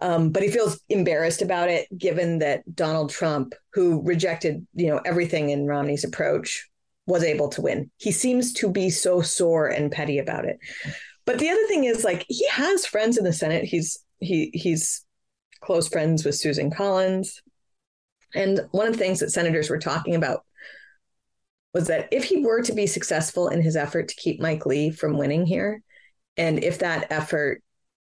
Um, 0.01 0.29
but 0.29 0.43
he 0.43 0.49
feels 0.49 0.79
embarrassed 0.89 1.41
about 1.41 1.69
it, 1.69 1.87
given 1.97 2.39
that 2.39 2.63
Donald 2.75 3.09
Trump, 3.09 3.53
who 3.73 4.03
rejected 4.03 4.67
you 4.75 4.87
know 4.87 5.01
everything 5.05 5.49
in 5.49 5.65
Romney's 5.65 6.03
approach, 6.03 6.69
was 7.07 7.23
able 7.23 7.49
to 7.49 7.61
win. 7.61 7.89
He 7.97 8.11
seems 8.11 8.53
to 8.53 8.69
be 8.69 8.89
so 8.89 9.21
sore 9.21 9.67
and 9.67 9.91
petty 9.91 10.19
about 10.19 10.45
it. 10.45 10.59
But 11.25 11.39
the 11.39 11.49
other 11.49 11.65
thing 11.67 11.85
is, 11.85 12.03
like, 12.03 12.25
he 12.27 12.45
has 12.49 12.85
friends 12.85 13.17
in 13.17 13.23
the 13.23 13.33
Senate. 13.33 13.65
He's 13.65 14.03
he 14.19 14.51
he's 14.53 15.05
close 15.61 15.87
friends 15.87 16.25
with 16.25 16.35
Susan 16.35 16.69
Collins. 16.69 17.41
And 18.35 18.61
one 18.71 18.87
of 18.87 18.93
the 18.93 18.99
things 18.99 19.19
that 19.19 19.31
senators 19.31 19.69
were 19.69 19.79
talking 19.79 20.15
about 20.15 20.43
was 21.73 21.87
that 21.87 22.07
if 22.11 22.23
he 22.23 22.43
were 22.43 22.61
to 22.61 22.73
be 22.73 22.87
successful 22.87 23.47
in 23.49 23.61
his 23.61 23.75
effort 23.75 24.07
to 24.07 24.15
keep 24.15 24.39
Mike 24.39 24.65
Lee 24.65 24.91
from 24.91 25.17
winning 25.17 25.45
here, 25.45 25.81
and 26.37 26.63
if 26.63 26.79
that 26.79 27.11
effort 27.11 27.61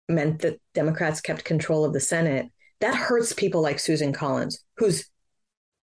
meant 0.08 0.40
that 0.40 0.60
Democrats 0.74 1.20
kept 1.20 1.44
control 1.44 1.84
of 1.84 1.92
the 1.92 2.00
Senate, 2.00 2.46
that 2.80 2.94
hurts 2.94 3.32
people 3.32 3.60
like 3.60 3.78
Susan 3.78 4.12
Collins, 4.12 4.64
who's 4.76 5.08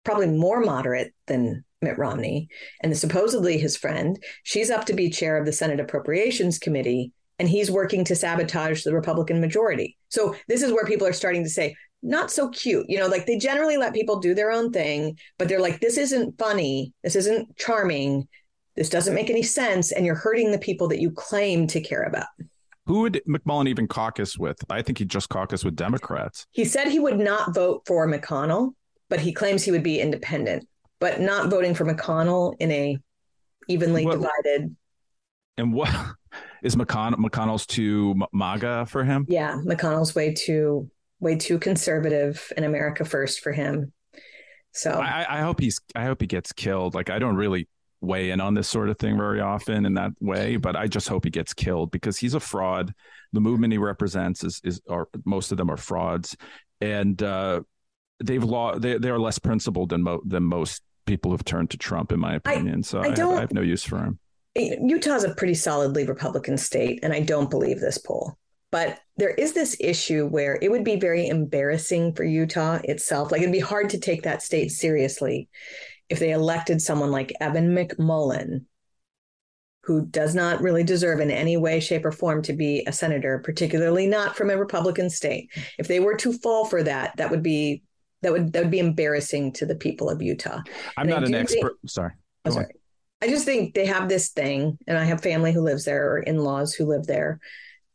probably 0.03 0.27
more 0.27 0.61
moderate 0.61 1.13
than 1.27 1.63
Mitt 1.81 1.97
Romney 1.97 2.47
and 2.81 2.97
supposedly 2.97 3.57
his 3.57 3.77
friend. 3.77 4.17
She's 4.43 4.71
up 4.71 4.85
to 4.85 4.93
be 4.93 5.09
chair 5.09 5.37
of 5.37 5.45
the 5.45 5.53
Senate 5.53 5.79
Appropriations 5.79 6.57
Committee, 6.57 7.11
and 7.39 7.47
he's 7.47 7.69
working 7.69 8.03
to 8.05 8.15
sabotage 8.15 8.83
the 8.83 8.93
Republican 8.93 9.39
majority. 9.41 9.97
So 10.09 10.35
this 10.47 10.63
is 10.63 10.71
where 10.71 10.85
people 10.85 11.05
are 11.05 11.13
starting 11.13 11.43
to 11.43 11.49
say, 11.49 11.75
not 12.01 12.31
so 12.31 12.49
cute. 12.49 12.85
You 12.89 12.99
know, 12.99 13.07
like 13.07 13.25
they 13.25 13.37
generally 13.37 13.77
let 13.77 13.93
people 13.93 14.19
do 14.19 14.33
their 14.33 14.51
own 14.51 14.71
thing, 14.71 15.17
but 15.37 15.47
they're 15.47 15.61
like, 15.61 15.79
this 15.79 15.97
isn't 15.97 16.37
funny. 16.37 16.93
This 17.03 17.15
isn't 17.15 17.55
charming. 17.57 18.27
This 18.75 18.89
doesn't 18.89 19.15
make 19.15 19.29
any 19.29 19.43
sense. 19.43 19.91
And 19.91 20.05
you're 20.05 20.15
hurting 20.15 20.51
the 20.51 20.59
people 20.59 20.87
that 20.89 21.01
you 21.01 21.11
claim 21.11 21.67
to 21.67 21.81
care 21.81 22.03
about. 22.03 22.27
Who 22.85 23.01
would 23.01 23.21
McMullin 23.27 23.67
even 23.67 23.87
caucus 23.87 24.37
with? 24.37 24.57
I 24.69 24.81
think 24.81 24.99
he 24.99 25.05
just 25.05 25.29
caucus 25.29 25.65
with 25.65 25.75
Democrats. 25.75 26.45
He 26.51 26.63
said 26.63 26.87
he 26.87 26.99
would 26.99 27.19
not 27.19 27.53
vote 27.53 27.81
for 27.85 28.07
McConnell, 28.07 28.73
but 29.09 29.19
he 29.19 29.33
claims 29.33 29.63
he 29.63 29.71
would 29.71 29.83
be 29.83 29.99
independent. 29.99 30.67
But 30.99 31.19
not 31.19 31.49
voting 31.49 31.75
for 31.75 31.85
McConnell 31.85 32.55
in 32.59 32.71
a 32.71 32.97
evenly 33.67 34.05
what, 34.05 34.13
divided. 34.19 34.75
And 35.57 35.73
what 35.73 35.93
is 36.63 36.75
McConnell? 36.75 37.15
McConnell's 37.15 37.65
too 37.65 38.15
MAGA 38.31 38.85
for 38.87 39.03
him? 39.03 39.25
Yeah, 39.27 39.59
McConnell's 39.65 40.15
way 40.15 40.33
too 40.33 40.89
way 41.19 41.35
too 41.35 41.59
conservative 41.59 42.51
and 42.55 42.65
America 42.65 43.05
first 43.05 43.39
for 43.39 43.51
him. 43.51 43.91
So 44.71 44.91
I, 44.91 45.25
I 45.27 45.41
hope 45.41 45.59
he's 45.59 45.79
I 45.95 46.05
hope 46.05 46.21
he 46.21 46.27
gets 46.27 46.53
killed. 46.53 46.93
Like 46.93 47.09
I 47.09 47.19
don't 47.19 47.35
really 47.35 47.67
weigh 48.01 48.29
in 48.29 48.39
on 48.39 48.53
this 48.53 48.67
sort 48.67 48.89
of 48.89 48.99
thing 48.99 49.17
very 49.17 49.39
often 49.39 49.85
in 49.85 49.95
that 49.95 50.11
way, 50.19 50.57
but 50.57 50.75
I 50.75 50.87
just 50.87 51.09
hope 51.09 51.23
he 51.23 51.31
gets 51.31 51.53
killed 51.53 51.91
because 51.91 52.17
he's 52.17 52.35
a 52.35 52.39
fraud. 52.39 52.93
The 53.33 53.39
movement 53.39 53.73
he 53.73 53.79
represents 53.79 54.43
is 54.43 54.61
is 54.63 54.81
are 54.89 55.07
most 55.25 55.51
of 55.51 55.57
them 55.57 55.71
are 55.71 55.77
frauds, 55.77 56.37
and 56.79 57.21
uh, 57.23 57.61
they've 58.23 58.43
law 58.43 58.77
they 58.77 58.97
they 58.97 59.09
are 59.09 59.19
less 59.19 59.39
principled 59.39 59.89
than 59.89 60.03
mo- 60.03 60.21
than 60.25 60.43
most 60.43 60.83
people 61.05 61.31
who've 61.31 61.45
turned 61.45 61.71
to 61.71 61.77
Trump, 61.77 62.11
in 62.11 62.19
my 62.19 62.35
opinion. 62.35 62.79
I, 62.79 62.81
so 62.81 62.99
I, 62.99 63.05
I, 63.05 63.09
have, 63.09 63.19
I 63.19 63.39
have 63.39 63.53
no 63.53 63.61
use 63.61 63.83
for 63.83 63.97
him. 63.97 64.19
Utah's 64.55 65.23
a 65.23 65.33
pretty 65.33 65.53
solidly 65.53 66.05
Republican 66.05 66.57
state, 66.57 66.99
and 67.03 67.13
I 67.13 67.21
don't 67.21 67.49
believe 67.49 67.79
this 67.79 67.97
poll. 67.97 68.37
But 68.71 68.99
there 69.15 69.29
is 69.29 69.53
this 69.53 69.77
issue 69.79 70.27
where 70.27 70.59
it 70.61 70.69
would 70.69 70.83
be 70.83 70.97
very 70.97 71.27
embarrassing 71.27 72.13
for 72.13 72.23
Utah 72.23 72.79
itself. 72.83 73.31
Like 73.31 73.41
it'd 73.41 73.51
be 73.51 73.59
hard 73.59 73.89
to 73.91 73.99
take 73.99 74.23
that 74.23 74.41
state 74.41 74.71
seriously 74.71 75.47
if 76.09 76.19
they 76.19 76.31
elected 76.31 76.81
someone 76.81 77.11
like 77.11 77.33
Evan 77.39 77.75
McMullin, 77.75 78.65
who 79.83 80.05
does 80.05 80.35
not 80.35 80.61
really 80.61 80.83
deserve 80.83 81.21
in 81.21 81.31
any 81.31 81.55
way, 81.55 81.79
shape, 81.79 82.05
or 82.05 82.11
form 82.11 82.41
to 82.41 82.53
be 82.53 82.83
a 82.87 82.91
senator, 82.91 83.39
particularly 83.39 84.05
not 84.05 84.35
from 84.35 84.49
a 84.49 84.57
Republican 84.57 85.09
state. 85.09 85.49
If 85.77 85.87
they 85.87 86.01
were 86.01 86.15
to 86.17 86.33
fall 86.33 86.65
for 86.65 86.83
that, 86.83 87.15
that 87.17 87.31
would 87.31 87.43
be 87.43 87.83
that 88.21 88.33
would 88.33 88.51
that 88.51 88.63
would 88.63 88.71
be 88.71 88.79
embarrassing 88.79 89.53
to 89.53 89.65
the 89.65 89.75
people 89.75 90.09
of 90.09 90.21
Utah. 90.21 90.61
I'm 90.97 91.03
and 91.03 91.09
not 91.09 91.23
an 91.23 91.35
expert. 91.35 91.75
Think, 91.81 91.89
sorry. 91.89 92.11
Oh, 92.43 92.49
sorry. 92.49 92.73
I 93.21 93.29
just 93.29 93.45
think 93.45 93.73
they 93.73 93.85
have 93.85 94.09
this 94.09 94.29
thing, 94.29 94.77
and 94.87 94.97
I 94.97 95.05
have 95.05 95.21
family 95.21 95.53
who 95.53 95.61
lives 95.61 95.85
there 95.85 96.11
or 96.11 96.19
in-laws 96.19 96.73
who 96.73 96.85
live 96.85 97.07
there, 97.07 97.39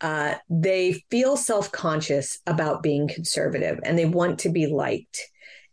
uh, 0.02 0.34
they 0.50 1.02
feel 1.10 1.36
self 1.36 1.70
conscious 1.70 2.40
about 2.46 2.82
being 2.82 3.08
conservative 3.08 3.78
and 3.84 3.96
they 3.96 4.04
want 4.04 4.40
to 4.40 4.50
be 4.50 4.66
liked. 4.66 5.20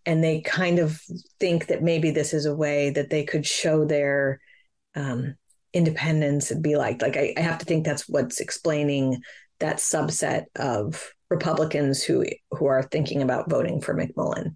And 0.05 0.23
they 0.23 0.41
kind 0.41 0.79
of 0.79 1.01
think 1.39 1.67
that 1.67 1.83
maybe 1.83 2.11
this 2.11 2.33
is 2.33 2.45
a 2.45 2.55
way 2.55 2.91
that 2.91 3.09
they 3.09 3.23
could 3.23 3.45
show 3.45 3.85
their 3.85 4.39
um, 4.95 5.35
independence 5.73 6.51
and 6.51 6.63
be 6.63 6.77
liked. 6.77 7.01
Like, 7.01 7.17
I, 7.17 7.33
I 7.35 7.41
have 7.41 7.57
to 7.59 7.65
think 7.65 7.85
that's 7.85 8.07
what's 8.07 8.39
explaining 8.39 9.21
that 9.59 9.77
subset 9.77 10.45
of 10.55 11.11
Republicans 11.29 12.03
who 12.03 12.25
who 12.51 12.67
are 12.67 12.83
thinking 12.83 13.21
about 13.21 13.49
voting 13.49 13.81
for 13.81 13.93
McMullin 13.93 14.53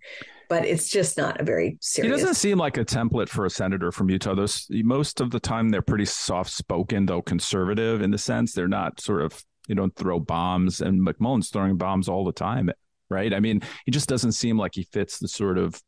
but 0.49 0.65
it's 0.65 0.87
just 0.87 1.17
not 1.17 1.41
a 1.41 1.43
very 1.43 1.79
serious. 1.81 2.13
He 2.13 2.21
doesn't 2.21 2.35
seem 2.35 2.59
like 2.59 2.77
a 2.77 2.85
template 2.85 3.27
for 3.27 3.45
a 3.45 3.49
senator 3.49 3.91
from 3.91 4.11
Utah. 4.11 4.35
Those 4.35 4.67
most 4.69 5.19
of 5.19 5.31
the 5.31 5.39
time 5.39 5.69
they're 5.69 5.81
pretty 5.81 6.05
soft 6.05 6.51
spoken, 6.51 7.07
though 7.07 7.23
conservative 7.23 8.03
in 8.03 8.11
the 8.11 8.19
sense 8.19 8.53
they're 8.53 8.67
not 8.67 9.01
sort 9.01 9.23
of 9.23 9.43
you 9.67 9.75
don't 9.75 9.95
throw 9.95 10.19
bombs 10.19 10.81
and 10.81 11.01
McMullin's 11.01 11.49
throwing 11.49 11.77
bombs 11.77 12.09
all 12.09 12.25
the 12.25 12.31
time, 12.31 12.69
right? 13.09 13.33
I 13.33 13.39
mean, 13.39 13.61
he 13.85 13.91
just 13.91 14.09
doesn't 14.09 14.33
seem 14.33 14.57
like 14.57 14.75
he 14.75 14.83
fits 14.83 15.19
the 15.19 15.27
sort 15.27 15.57
of 15.57 15.81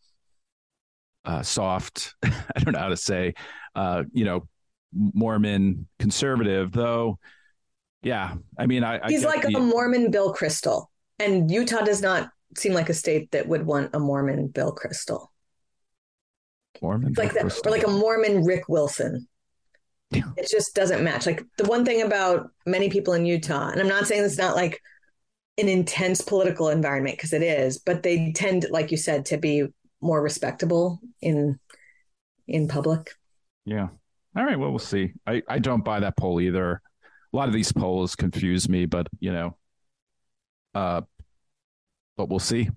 uh, 1.26 1.42
soft, 1.42 2.16
I 2.24 2.60
don't 2.60 2.74
know 2.74 2.80
how 2.80 2.90
to 2.90 2.98
say, 2.98 3.34
uh, 3.76 4.04
you 4.14 4.26
know, 4.26 4.48
Mormon 4.94 5.88
conservative, 6.00 6.72
though. 6.72 7.20
Yeah, 8.02 8.36
I 8.58 8.68
mean, 8.68 8.84
I, 8.84 9.02
he's 9.08 9.26
I 9.26 9.30
like 9.30 9.46
he, 9.46 9.56
a 9.56 9.60
Mormon 9.60 10.12
Bill 10.12 10.34
Kristol, 10.34 10.86
and 11.20 11.50
Utah 11.50 11.84
does 11.84 12.02
not 12.02 12.30
seem 12.56 12.74
like 12.74 12.90
a 12.90 12.94
state 12.94 13.32
that 13.32 13.48
would 13.48 13.66
want 13.66 13.96
a 13.96 14.00
Mormon 14.00 14.48
Bill 14.48 14.74
Kristol. 14.74 15.28
Mormon, 16.82 17.14
like 17.18 17.34
that, 17.34 17.46
or 17.66 17.72
like 17.72 17.86
a 17.86 17.90
Mormon 17.90 18.44
Rick 18.44 18.70
Wilson. 18.70 19.28
It 20.38 20.50
just 20.50 20.76
doesn't 20.76 21.04
match. 21.04 21.26
Like 21.26 21.44
the 21.58 21.66
one 21.66 21.86
thing 21.86 22.02
about 22.02 22.50
many 22.66 22.90
people 22.90 23.14
in 23.14 23.26
Utah, 23.26 23.70
and 23.70 23.80
I'm 23.80 23.88
not 23.88 24.08
saying 24.08 24.24
it's 24.24 24.38
not 24.38 24.56
like 24.56 24.82
an 25.58 25.70
intense 25.70 26.22
political 26.22 26.70
environment 26.70 27.18
because 27.18 27.34
it 27.34 27.42
is, 27.42 27.78
but 27.80 28.04
they 28.04 28.32
tend, 28.34 28.66
like 28.70 28.92
you 28.92 28.98
said, 28.98 29.26
to 29.28 29.38
be 29.38 29.68
more 30.02 30.22
respectable 30.22 31.00
in 31.22 31.60
in 32.48 32.68
public. 32.68 33.12
Yeah. 33.66 33.88
All 34.36 34.44
right. 34.44 34.60
Well, 34.60 34.70
we'll 34.70 34.80
see. 34.80 35.14
I, 35.26 35.42
I 35.48 35.60
don't 35.60 35.84
buy 35.84 36.02
that 36.02 36.18
poll 36.18 36.42
either. 36.42 36.82
a 37.34 37.38
lot 37.38 37.48
of 37.48 37.54
these 37.54 37.72
polls 37.72 38.16
confuse 38.16 38.68
me, 38.70 38.86
but 38.86 39.08
you 39.20 39.32
know, 39.32 39.58
uh, 40.74 41.02
but 42.18 42.30
we'll 42.30 42.40
see. 42.40 42.70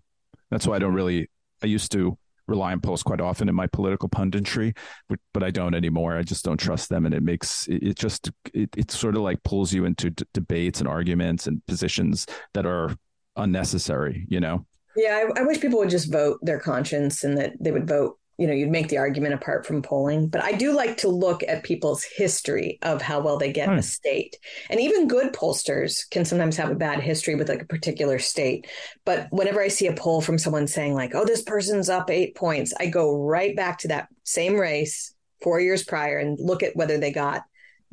That's 0.51 0.66
why 0.66 0.77
I 0.77 0.79
don't 0.79 0.94
really. 0.94 1.29
I 1.62 1.66
used 1.66 1.92
to 1.92 2.16
rely 2.48 2.72
on 2.72 2.80
polls 2.80 3.02
quite 3.02 3.20
often 3.20 3.48
in 3.48 3.54
my 3.54 3.68
political 3.68 4.08
punditry, 4.08 4.76
but, 5.08 5.20
I 5.44 5.50
don't 5.52 5.74
anymore. 5.74 6.18
I 6.18 6.24
just 6.24 6.44
don't 6.44 6.58
trust 6.58 6.88
them, 6.88 7.06
and 7.06 7.14
it 7.14 7.22
makes 7.22 7.68
it, 7.68 7.82
it 7.82 7.96
just 7.96 8.28
it, 8.52 8.70
it 8.76 8.90
sort 8.90 9.14
of 9.14 9.22
like 9.22 9.40
pulls 9.44 9.72
you 9.72 9.84
into 9.84 10.11
d- 10.11 10.24
debates 10.34 10.80
and 10.80 10.88
arguments 10.88 11.46
and 11.46 11.64
positions 11.66 12.26
that 12.54 12.66
are 12.66 12.96
unnecessary. 13.37 14.26
You 14.28 14.40
know. 14.40 14.66
Yeah, 14.96 15.28
I, 15.37 15.42
I 15.42 15.44
wish 15.44 15.61
people 15.61 15.78
would 15.78 15.90
just 15.90 16.11
vote 16.11 16.40
their 16.42 16.58
conscience 16.58 17.22
and 17.22 17.38
that 17.38 17.52
they 17.61 17.70
would 17.70 17.87
vote 17.87 18.17
you 18.38 18.46
know 18.46 18.53
you'd 18.53 18.70
make 18.70 18.88
the 18.88 18.98
argument 18.98 19.35
apart 19.35 19.66
from 19.66 19.83
polling 19.83 20.29
but 20.29 20.42
i 20.42 20.53
do 20.53 20.72
like 20.72 20.96
to 20.96 21.09
look 21.09 21.42
at 21.46 21.64
people's 21.64 22.05
history 22.05 22.79
of 22.83 23.03
how 23.03 23.20
well 23.20 23.37
they 23.37 23.53
get 23.53 23.68
hmm. 23.68 23.74
a 23.74 23.83
state. 23.83 24.37
And 24.70 24.81
even 24.81 25.09
good 25.09 25.33
pollsters 25.33 26.09
can 26.11 26.24
sometimes 26.24 26.57
have 26.57 26.70
a 26.70 26.77
bad 26.77 27.01
history 27.01 27.35
with 27.35 27.48
like 27.48 27.62
a 27.62 27.66
particular 27.66 28.18
state. 28.18 28.66
But 29.05 29.27
whenever 29.31 29.61
i 29.61 29.68
see 29.68 29.87
a 29.87 29.92
poll 29.92 30.20
from 30.20 30.38
someone 30.38 30.66
saying 30.66 30.94
like 30.94 31.14
oh 31.14 31.24
this 31.24 31.42
person's 31.42 31.88
up 31.88 32.11
eight 32.11 32.35
points 32.35 32.72
i 32.79 32.87
go 32.87 33.16
right 33.16 33.55
back 33.57 33.79
to 33.79 33.88
that 33.88 34.09
same 34.24 34.57
race 34.57 35.14
four 35.42 35.61
years 35.61 35.85
prior 35.85 36.18
and 36.18 36.38
look 36.40 36.62
at 36.62 36.77
whether 36.77 36.98
they 36.98 37.12
got 37.12 37.42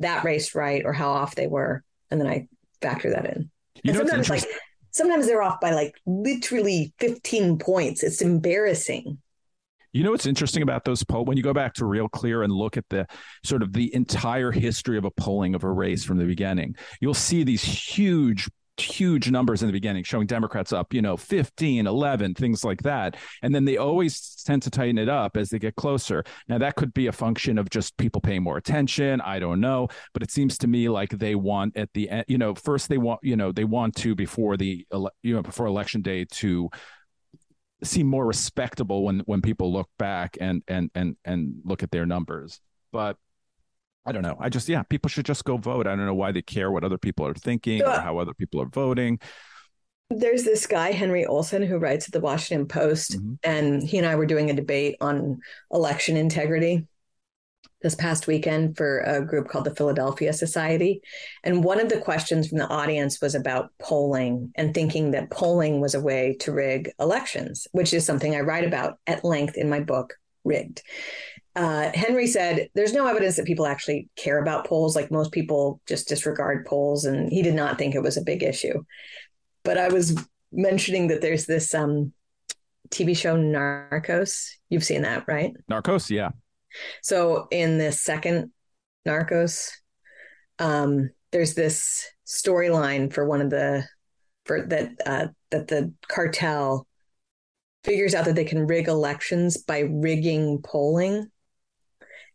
that 0.00 0.24
race 0.24 0.54
right 0.54 0.84
or 0.84 0.92
how 0.92 1.10
off 1.10 1.34
they 1.34 1.46
were 1.46 1.82
and 2.10 2.20
then 2.20 2.28
i 2.28 2.46
factor 2.80 3.10
that 3.10 3.26
in. 3.26 3.50
You 3.82 3.90
and 3.90 3.98
sometimes 3.98 4.30
like 4.30 4.44
sometimes 4.90 5.26
they're 5.26 5.42
off 5.42 5.60
by 5.60 5.72
like 5.72 5.94
literally 6.06 6.94
15 6.98 7.58
points. 7.58 8.02
It's 8.02 8.22
embarrassing 8.22 9.18
you 9.96 10.04
know 10.04 10.10
what's 10.10 10.26
interesting 10.26 10.62
about 10.62 10.84
those 10.84 11.02
polls? 11.02 11.26
When 11.26 11.36
you 11.36 11.42
go 11.42 11.54
back 11.54 11.74
to 11.74 11.86
Real 11.86 12.08
Clear 12.08 12.42
and 12.42 12.52
look 12.52 12.76
at 12.76 12.84
the 12.90 13.06
sort 13.44 13.62
of 13.62 13.72
the 13.72 13.94
entire 13.94 14.52
history 14.52 14.98
of 14.98 15.04
a 15.04 15.10
polling 15.10 15.54
of 15.54 15.64
a 15.64 15.70
race 15.70 16.04
from 16.04 16.18
the 16.18 16.26
beginning, 16.26 16.76
you'll 17.00 17.14
see 17.14 17.44
these 17.44 17.64
huge 17.64 18.48
huge 18.78 19.30
numbers 19.30 19.62
in 19.62 19.68
the 19.68 19.72
beginning 19.72 20.04
showing 20.04 20.26
democrats 20.26 20.70
up 20.70 20.92
you 20.92 21.00
know 21.00 21.16
15 21.16 21.86
11 21.86 22.34
things 22.34 22.64
like 22.64 22.82
that. 22.82 23.16
And 23.42 23.54
then 23.54 23.64
they 23.64 23.78
always 23.78 24.42
tend 24.44 24.62
to 24.64 24.70
tighten 24.70 24.98
it 24.98 25.08
up 25.08 25.36
as 25.36 25.48
they 25.48 25.58
get 25.58 25.76
closer. 25.76 26.24
Now 26.48 26.58
that 26.58 26.76
could 26.76 26.92
be 26.92 27.06
a 27.06 27.12
function 27.12 27.58
of 27.58 27.70
just 27.70 27.96
people 27.96 28.20
paying 28.20 28.42
more 28.42 28.58
attention. 28.58 29.20
I 29.22 29.38
don't 29.38 29.60
know. 29.60 29.88
But 30.12 30.22
it 30.22 30.30
seems 30.30 30.58
to 30.58 30.66
me 30.66 30.88
like 30.88 31.10
they 31.10 31.34
want 31.34 31.76
at 31.76 31.90
the 31.94 32.10
end 32.10 32.26
you 32.28 32.38
know 32.38 32.54
first 32.54 32.88
they 32.88 32.98
want 32.98 33.20
you 33.22 33.36
know 33.36 33.50
they 33.52 33.64
want 33.64 33.96
to 33.96 34.14
before 34.14 34.56
the 34.56 34.86
you 35.22 35.34
know 35.34 35.42
before 35.42 35.66
election 35.66 36.02
day 36.02 36.26
to 36.32 36.68
seem 37.82 38.06
more 38.06 38.26
respectable 38.26 39.04
when 39.04 39.20
when 39.20 39.42
people 39.42 39.72
look 39.72 39.88
back 39.98 40.36
and 40.40 40.62
and 40.68 40.90
and 40.94 41.16
and 41.24 41.56
look 41.64 41.82
at 41.82 41.90
their 41.90 42.06
numbers. 42.06 42.60
But 42.92 43.16
I 44.06 44.12
don't 44.12 44.22
know. 44.22 44.36
I 44.38 44.48
just 44.48 44.68
yeah, 44.68 44.82
people 44.82 45.08
should 45.08 45.26
just 45.26 45.44
go 45.44 45.56
vote. 45.56 45.86
I 45.86 45.96
don't 45.96 46.06
know 46.06 46.14
why 46.14 46.32
they 46.32 46.42
care 46.42 46.70
what 46.70 46.84
other 46.84 46.98
people 46.98 47.26
are 47.26 47.34
thinking 47.34 47.82
or 47.82 47.90
how 47.90 48.18
other 48.18 48.34
people 48.34 48.60
are 48.62 48.68
voting. 48.68 49.20
There's 50.08 50.44
this 50.44 50.66
guy 50.66 50.92
Henry 50.92 51.26
Olsen 51.26 51.62
who 51.62 51.78
writes 51.78 52.06
at 52.06 52.12
the 52.12 52.20
Washington 52.20 52.68
Post, 52.68 53.18
mm-hmm. 53.18 53.34
and 53.42 53.82
he 53.82 53.98
and 53.98 54.06
I 54.06 54.14
were 54.14 54.26
doing 54.26 54.50
a 54.50 54.54
debate 54.54 54.96
on 55.00 55.40
election 55.72 56.16
integrity 56.16 56.86
this 57.82 57.94
past 57.94 58.26
weekend 58.26 58.76
for 58.76 59.00
a 59.00 59.24
group 59.24 59.48
called 59.48 59.64
the 59.64 59.74
Philadelphia 59.74 60.32
Society. 60.32 61.02
And 61.44 61.62
one 61.62 61.80
of 61.80 61.88
the 61.88 62.00
questions 62.00 62.48
from 62.48 62.58
the 62.58 62.68
audience 62.68 63.20
was 63.20 63.34
about 63.34 63.70
polling 63.78 64.52
and 64.56 64.72
thinking 64.72 65.10
that 65.10 65.30
polling 65.30 65.80
was 65.80 65.94
a 65.94 66.00
way 66.00 66.36
to 66.40 66.52
rig 66.52 66.90
elections, 66.98 67.68
which 67.72 67.92
is 67.92 68.04
something 68.04 68.34
I 68.34 68.40
write 68.40 68.64
about 68.64 68.98
at 69.06 69.24
length 69.24 69.56
in 69.56 69.68
my 69.68 69.80
book, 69.80 70.14
Rigged. 70.44 70.82
Uh, 71.54 71.90
Henry 71.94 72.26
said, 72.26 72.68
There's 72.74 72.92
no 72.92 73.06
evidence 73.06 73.36
that 73.36 73.46
people 73.46 73.66
actually 73.66 74.08
care 74.16 74.40
about 74.40 74.66
polls. 74.66 74.94
Like 74.94 75.10
most 75.10 75.32
people 75.32 75.80
just 75.86 76.08
disregard 76.08 76.66
polls. 76.66 77.04
And 77.04 77.30
he 77.30 77.42
did 77.42 77.54
not 77.54 77.78
think 77.78 77.94
it 77.94 78.02
was 78.02 78.16
a 78.16 78.22
big 78.22 78.42
issue. 78.42 78.84
But 79.64 79.78
I 79.78 79.88
was 79.88 80.16
mentioning 80.52 81.08
that 81.08 81.20
there's 81.20 81.46
this 81.46 81.74
um, 81.74 82.12
TV 82.90 83.16
show, 83.16 83.36
Narcos. 83.36 84.50
You've 84.68 84.84
seen 84.84 85.02
that, 85.02 85.24
right? 85.26 85.52
Narcos, 85.70 86.10
yeah. 86.10 86.30
So 87.02 87.48
in 87.50 87.78
the 87.78 87.92
second 87.92 88.52
Narcos, 89.06 89.70
um, 90.58 91.10
there's 91.32 91.54
this 91.54 92.06
storyline 92.26 93.12
for 93.12 93.26
one 93.26 93.40
of 93.40 93.50
the 93.50 93.84
for 94.44 94.66
that 94.66 94.90
uh, 95.04 95.26
that 95.50 95.68
the 95.68 95.92
cartel 96.08 96.86
figures 97.84 98.14
out 98.14 98.24
that 98.24 98.34
they 98.34 98.44
can 98.44 98.66
rig 98.66 98.88
elections 98.88 99.58
by 99.58 99.80
rigging 99.80 100.60
polling 100.62 101.30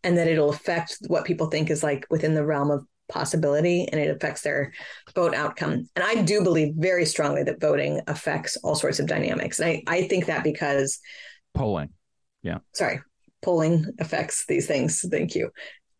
and 0.04 0.18
that 0.18 0.28
it'll 0.28 0.50
affect 0.50 0.98
what 1.08 1.26
people 1.26 1.48
think 1.48 1.70
is 1.70 1.84
like 1.84 2.06
within 2.10 2.34
the 2.34 2.46
realm 2.46 2.72
of 2.72 2.86
possibility 3.10 3.88
and 3.92 4.00
it 4.00 4.16
affects 4.16 4.42
their 4.42 4.72
vote 5.14 5.36
outcome. 5.36 5.90
And 5.96 6.06
I 6.06 6.22
do 6.22 6.42
believe 6.42 6.74
very 6.78 7.06
strongly 7.06 7.44
that 7.44 7.60
voting 7.60 8.02
affects 8.08 8.56
all 8.58 8.76
sorts 8.76 9.00
of 9.00 9.08
dynamics. 9.08 9.60
And 9.60 9.70
I, 9.70 9.84
I 9.88 10.08
think 10.08 10.28
that 10.28 10.44
because 10.44 11.00
polling. 11.54 11.90
Yeah. 12.42 12.60
Sorry 12.74 13.02
polling 13.42 13.86
affects 14.00 14.46
these 14.46 14.68
things. 14.68 15.06
Thank 15.10 15.36
you. 15.36 15.50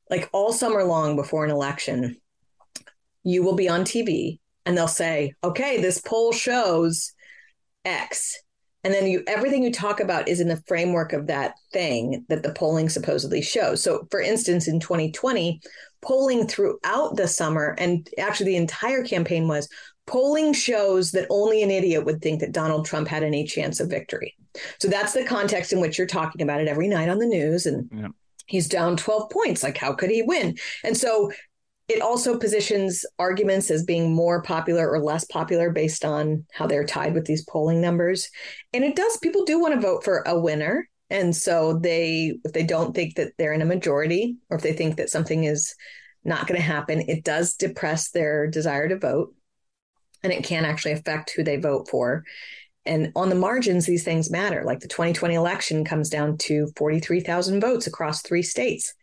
Like 0.10 0.30
all 0.34 0.54
summer 0.54 0.84
long 0.84 1.16
before 1.16 1.46
an 1.46 1.52
election, 1.52 2.18
you 3.24 3.44
will 3.44 3.56
be 3.56 3.70
on 3.70 3.82
TV 3.82 4.40
and 4.66 4.78
they'll 4.78 4.88
say, 4.88 5.34
okay, 5.44 5.82
this 5.82 6.02
poll 6.02 6.32
shows 6.32 7.14
X. 7.86 8.38
And 8.84 8.94
then 8.94 9.06
you 9.06 9.24
everything 9.28 9.64
you 9.64 9.72
talk 9.72 10.00
about 10.00 10.28
is 10.28 10.40
in 10.40 10.48
the 10.48 10.62
framework 10.68 11.14
of 11.14 11.28
that 11.28 11.54
thing 11.72 12.26
that 12.30 12.42
the 12.42 12.54
polling 12.54 12.90
supposedly 12.90 13.42
shows. 13.42 13.84
So 13.84 14.08
for 14.10 14.20
instance, 14.20 14.68
in 14.68 14.80
2020, 14.80 15.62
polling 16.02 16.48
throughout 16.48 17.16
the 17.16 17.28
summer 17.28 17.76
and 17.78 18.08
actually 18.18 18.52
the 18.52 18.58
entire 18.58 19.04
campaign 19.04 19.48
was 19.48 19.70
polling 20.12 20.52
shows 20.52 21.12
that 21.12 21.26
only 21.30 21.64
an 21.64 21.72
idiot 21.72 22.04
would 22.04 22.22
think 22.22 22.42
that 22.42 22.52
Donald 22.52 22.86
Trump 22.86 23.08
had 23.08 23.24
any 23.24 23.46
chance 23.46 23.80
of 23.80 23.90
victory. 23.90 24.36
So 24.80 24.90
that's 24.90 25.14
the 25.14 25.24
context 25.24 25.72
in 25.72 25.80
which 25.80 25.98
you're 25.98 26.06
talking 26.06 26.42
about 26.42 26.60
it 26.60 26.68
every 26.68 26.90
night 26.90 27.08
on 27.08 27.18
the 27.18 27.26
news. 27.26 27.66
And 27.66 27.90
yeah. 27.94 28.08
he's 28.46 28.68
down 28.68 28.98
12 28.98 29.30
points. 29.30 29.64
Like, 29.64 29.78
how 29.78 29.94
could 29.94 30.10
he 30.10 30.22
win? 30.22 30.58
And 30.84 30.98
so 30.98 31.32
it 31.88 32.02
also 32.02 32.38
positions 32.38 33.06
arguments 33.20 33.72
as 33.72 33.84
being 33.84 34.14
more 34.14 34.42
popular 34.42 34.90
or 34.90 35.00
less 35.00 35.24
popular 35.26 35.72
based 35.72 36.04
on 36.04 36.46
how 36.52 36.68
they're 36.68 36.86
tied 36.86 37.14
with 37.14 37.26
these 37.26 37.46
polling 37.46 37.80
numbers. 37.80 38.30
And 38.74 38.84
it 38.84 38.98
does, 38.98 39.18
people 39.18 39.46
do 39.46 39.60
want 39.60 39.76
to 39.76 39.80
vote 39.80 40.04
for 40.04 40.24
a 40.26 40.38
winner. 40.38 40.90
And 41.10 41.34
so 41.34 41.80
they, 41.80 42.38
if 42.44 42.52
they 42.52 42.64
don't 42.64 42.94
think 42.94 43.16
that 43.16 43.32
they're 43.38 43.54
in 43.54 43.62
a 43.62 43.66
majority 43.66 44.38
or 44.50 44.58
if 44.58 44.64
they 44.64 44.74
think 44.74 44.98
that 44.98 45.10
something 45.10 45.46
is 45.46 45.74
not 46.26 46.48
going 46.48 46.60
to 46.60 46.66
happen, 46.66 47.02
it 47.08 47.24
does 47.24 47.56
depress 47.56 48.12
their 48.12 48.48
desire 48.48 48.90
to 48.90 48.98
vote 48.98 49.34
and 50.24 50.32
it 50.32 50.44
can 50.44 50.66
actually 50.66 50.92
affect 50.92 51.34
who 51.36 51.44
they 51.44 51.58
vote 51.58 51.90
for. 51.90 52.24
And 52.86 53.12
on 53.16 53.30
the 53.30 53.36
margins, 53.36 53.86
these 53.86 54.04
things 54.04 54.32
matter. 54.32 54.64
Like 54.64 54.80
the 54.80 54.88
2020 54.88 55.36
election 55.36 55.86
comes 55.86 56.10
down 56.10 56.38
to 56.40 56.68
43,000 56.76 57.62
votes 57.62 57.88
across 57.88 58.22
three 58.22 58.42
states. 58.42 58.94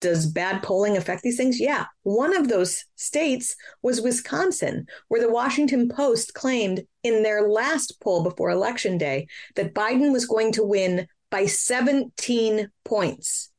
Does 0.00 0.26
bad 0.26 0.62
polling 0.62 0.98
affect 0.98 1.22
these 1.22 1.38
things? 1.38 1.58
Yeah. 1.58 1.86
One 2.02 2.36
of 2.36 2.48
those 2.48 2.84
states 2.96 3.56
was 3.80 4.02
Wisconsin, 4.02 4.86
where 5.08 5.22
the 5.22 5.32
Washington 5.32 5.88
Post 5.88 6.34
claimed 6.34 6.82
in 7.02 7.22
their 7.22 7.48
last 7.48 7.98
poll 8.02 8.22
before 8.22 8.50
Election 8.50 8.98
Day 8.98 9.28
that 9.56 9.72
Biden 9.72 10.12
was 10.12 10.26
going 10.26 10.52
to 10.52 10.64
win 10.64 11.06
by 11.30 11.46
17 11.46 12.68
points. 12.84 13.50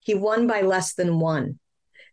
He 0.00 0.14
won 0.14 0.46
by 0.46 0.60
less 0.60 0.94
than 0.94 1.18
one. 1.18 1.58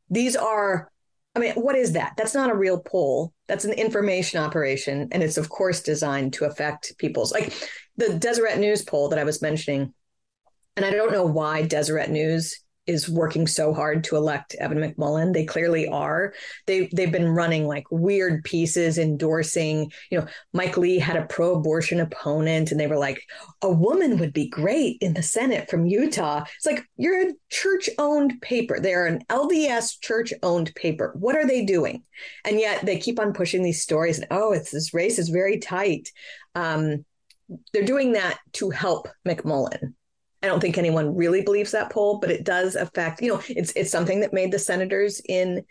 These 0.10 0.38
are 0.38 0.90
I 1.38 1.40
mean, 1.40 1.54
what 1.54 1.76
is 1.76 1.92
that? 1.92 2.14
That's 2.18 2.34
not 2.34 2.50
a 2.50 2.56
real 2.56 2.80
poll. 2.80 3.32
That's 3.48 3.64
an 3.64 3.74
information 3.74 4.40
operation. 4.40 5.10
And 5.12 5.22
it's, 5.22 5.38
of 5.38 5.50
course, 5.50 5.84
designed 5.84 6.34
to 6.34 6.46
affect 6.46 6.98
people's, 6.98 7.32
like 7.32 7.54
the 7.96 8.18
Deseret 8.18 8.58
News 8.58 8.82
poll 8.82 9.10
that 9.10 9.20
I 9.20 9.24
was 9.24 9.40
mentioning. 9.40 9.94
And 10.76 10.84
I 10.84 10.90
don't 10.90 11.12
know 11.12 11.26
why 11.26 11.62
Deseret 11.62 12.10
News 12.10 12.60
is 12.88 13.10
working 13.10 13.46
so 13.46 13.74
hard 13.74 14.04
to 14.06 14.16
elect 14.16 14.56
Evan 14.56 14.80
McMullin. 14.80 15.34
They 15.34 15.46
clearly 15.46 15.88
are. 15.88 16.34
They 16.66 16.90
they've 16.94 17.12
been 17.12 17.28
running 17.28 17.68
like 17.68 17.86
weird 17.92 18.44
pieces 18.44 18.98
endorsing, 18.98 19.92
you 20.10 20.20
know, 20.20 20.28
Mike 20.54 20.78
Lee 20.78 20.98
had 20.98 21.18
a 21.18 21.26
pro-abortion 21.26 22.00
opponent 22.00 22.72
and 22.72 22.80
they 22.80 22.88
were 22.88 22.98
like, 22.98 23.22
a 23.62 23.70
woman 23.70 24.18
would 24.18 24.34
be 24.34 24.50
great 24.50 24.98
in 25.02 25.14
the 25.14 25.22
Senate 25.22 25.70
from 25.70 25.86
Utah. 25.86 26.44
It's 26.56 26.66
like 26.66 26.84
you're 26.96 27.30
a 27.30 27.34
church-owned 27.50 28.42
paper. 28.42 28.80
They're 28.80 29.06
an 29.06 29.24
LDS 29.30 30.00
church-owned 30.02 30.74
paper. 30.76 31.14
What 31.20 31.36
are 31.36 31.46
they 31.46 31.66
doing? 31.66 32.04
And 32.46 32.60
yet 32.60 32.86
they 32.86 32.98
keep 32.98 33.20
on 33.20 33.34
pushing 33.34 33.64
these 33.64 33.84
stories 33.84 34.18
and 34.18 34.28
oh, 34.32 34.54
it's 34.54 34.72
this 34.72 34.94
race 34.94 35.20
is 35.20 35.30
very 35.30 35.60
tight. 35.60 36.10
Um, 36.56 37.06
they're 37.74 37.84
doing 37.84 38.14
that 38.14 38.38
to 38.54 38.70
help 38.70 39.08
McMullin 39.28 39.94
I 40.44 40.48
don't 40.48 40.60
think 40.60 40.78
anyone 40.78 41.16
really 41.16 41.42
believes 41.42 41.72
that 41.72 41.92
poll, 41.92 42.20
but 42.20 42.32
it 42.32 42.44
does 42.44 42.76
affect, 42.76 43.22
you 43.22 43.34
know, 43.34 43.42
it's 43.50 43.72
it's 43.74 43.92
something 43.92 44.20
that 44.22 44.34
made 44.34 44.52
the 44.52 44.60
senators 44.60 45.22
in 45.28 45.64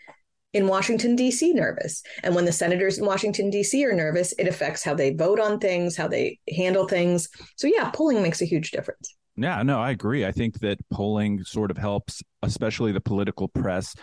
in 0.53 0.67
Washington 0.67 1.15
D.C. 1.15 1.53
nervous. 1.53 2.03
And 2.23 2.33
when 2.33 2.45
the 2.45 2.51
senators 2.51 2.97
in 2.97 3.05
Washington 3.05 3.49
D.C. 3.49 3.85
are 3.85 3.93
nervous, 3.93 4.33
it 4.39 4.47
affects 4.47 4.83
how 4.83 4.93
they 4.93 5.13
vote 5.13 5.39
on 5.39 5.59
things, 5.59 5.95
how 5.95 6.07
they 6.07 6.39
handle 6.55 6.87
things. 6.87 7.29
So 7.55 7.67
yeah, 7.67 7.91
polling 7.91 8.21
makes 8.21 8.41
a 8.41 8.45
huge 8.45 8.71
difference. 8.71 9.15
Yeah, 9.35 9.61
no, 9.61 9.79
I 9.79 9.91
agree. 9.91 10.25
I 10.25 10.31
think 10.31 10.59
that 10.59 10.79
polling 10.89 11.43
sort 11.43 11.69
of 11.69 11.77
helps, 11.77 12.23
especially 12.41 12.91
the 12.91 13.01
political 13.01 13.47
press, 13.47 13.93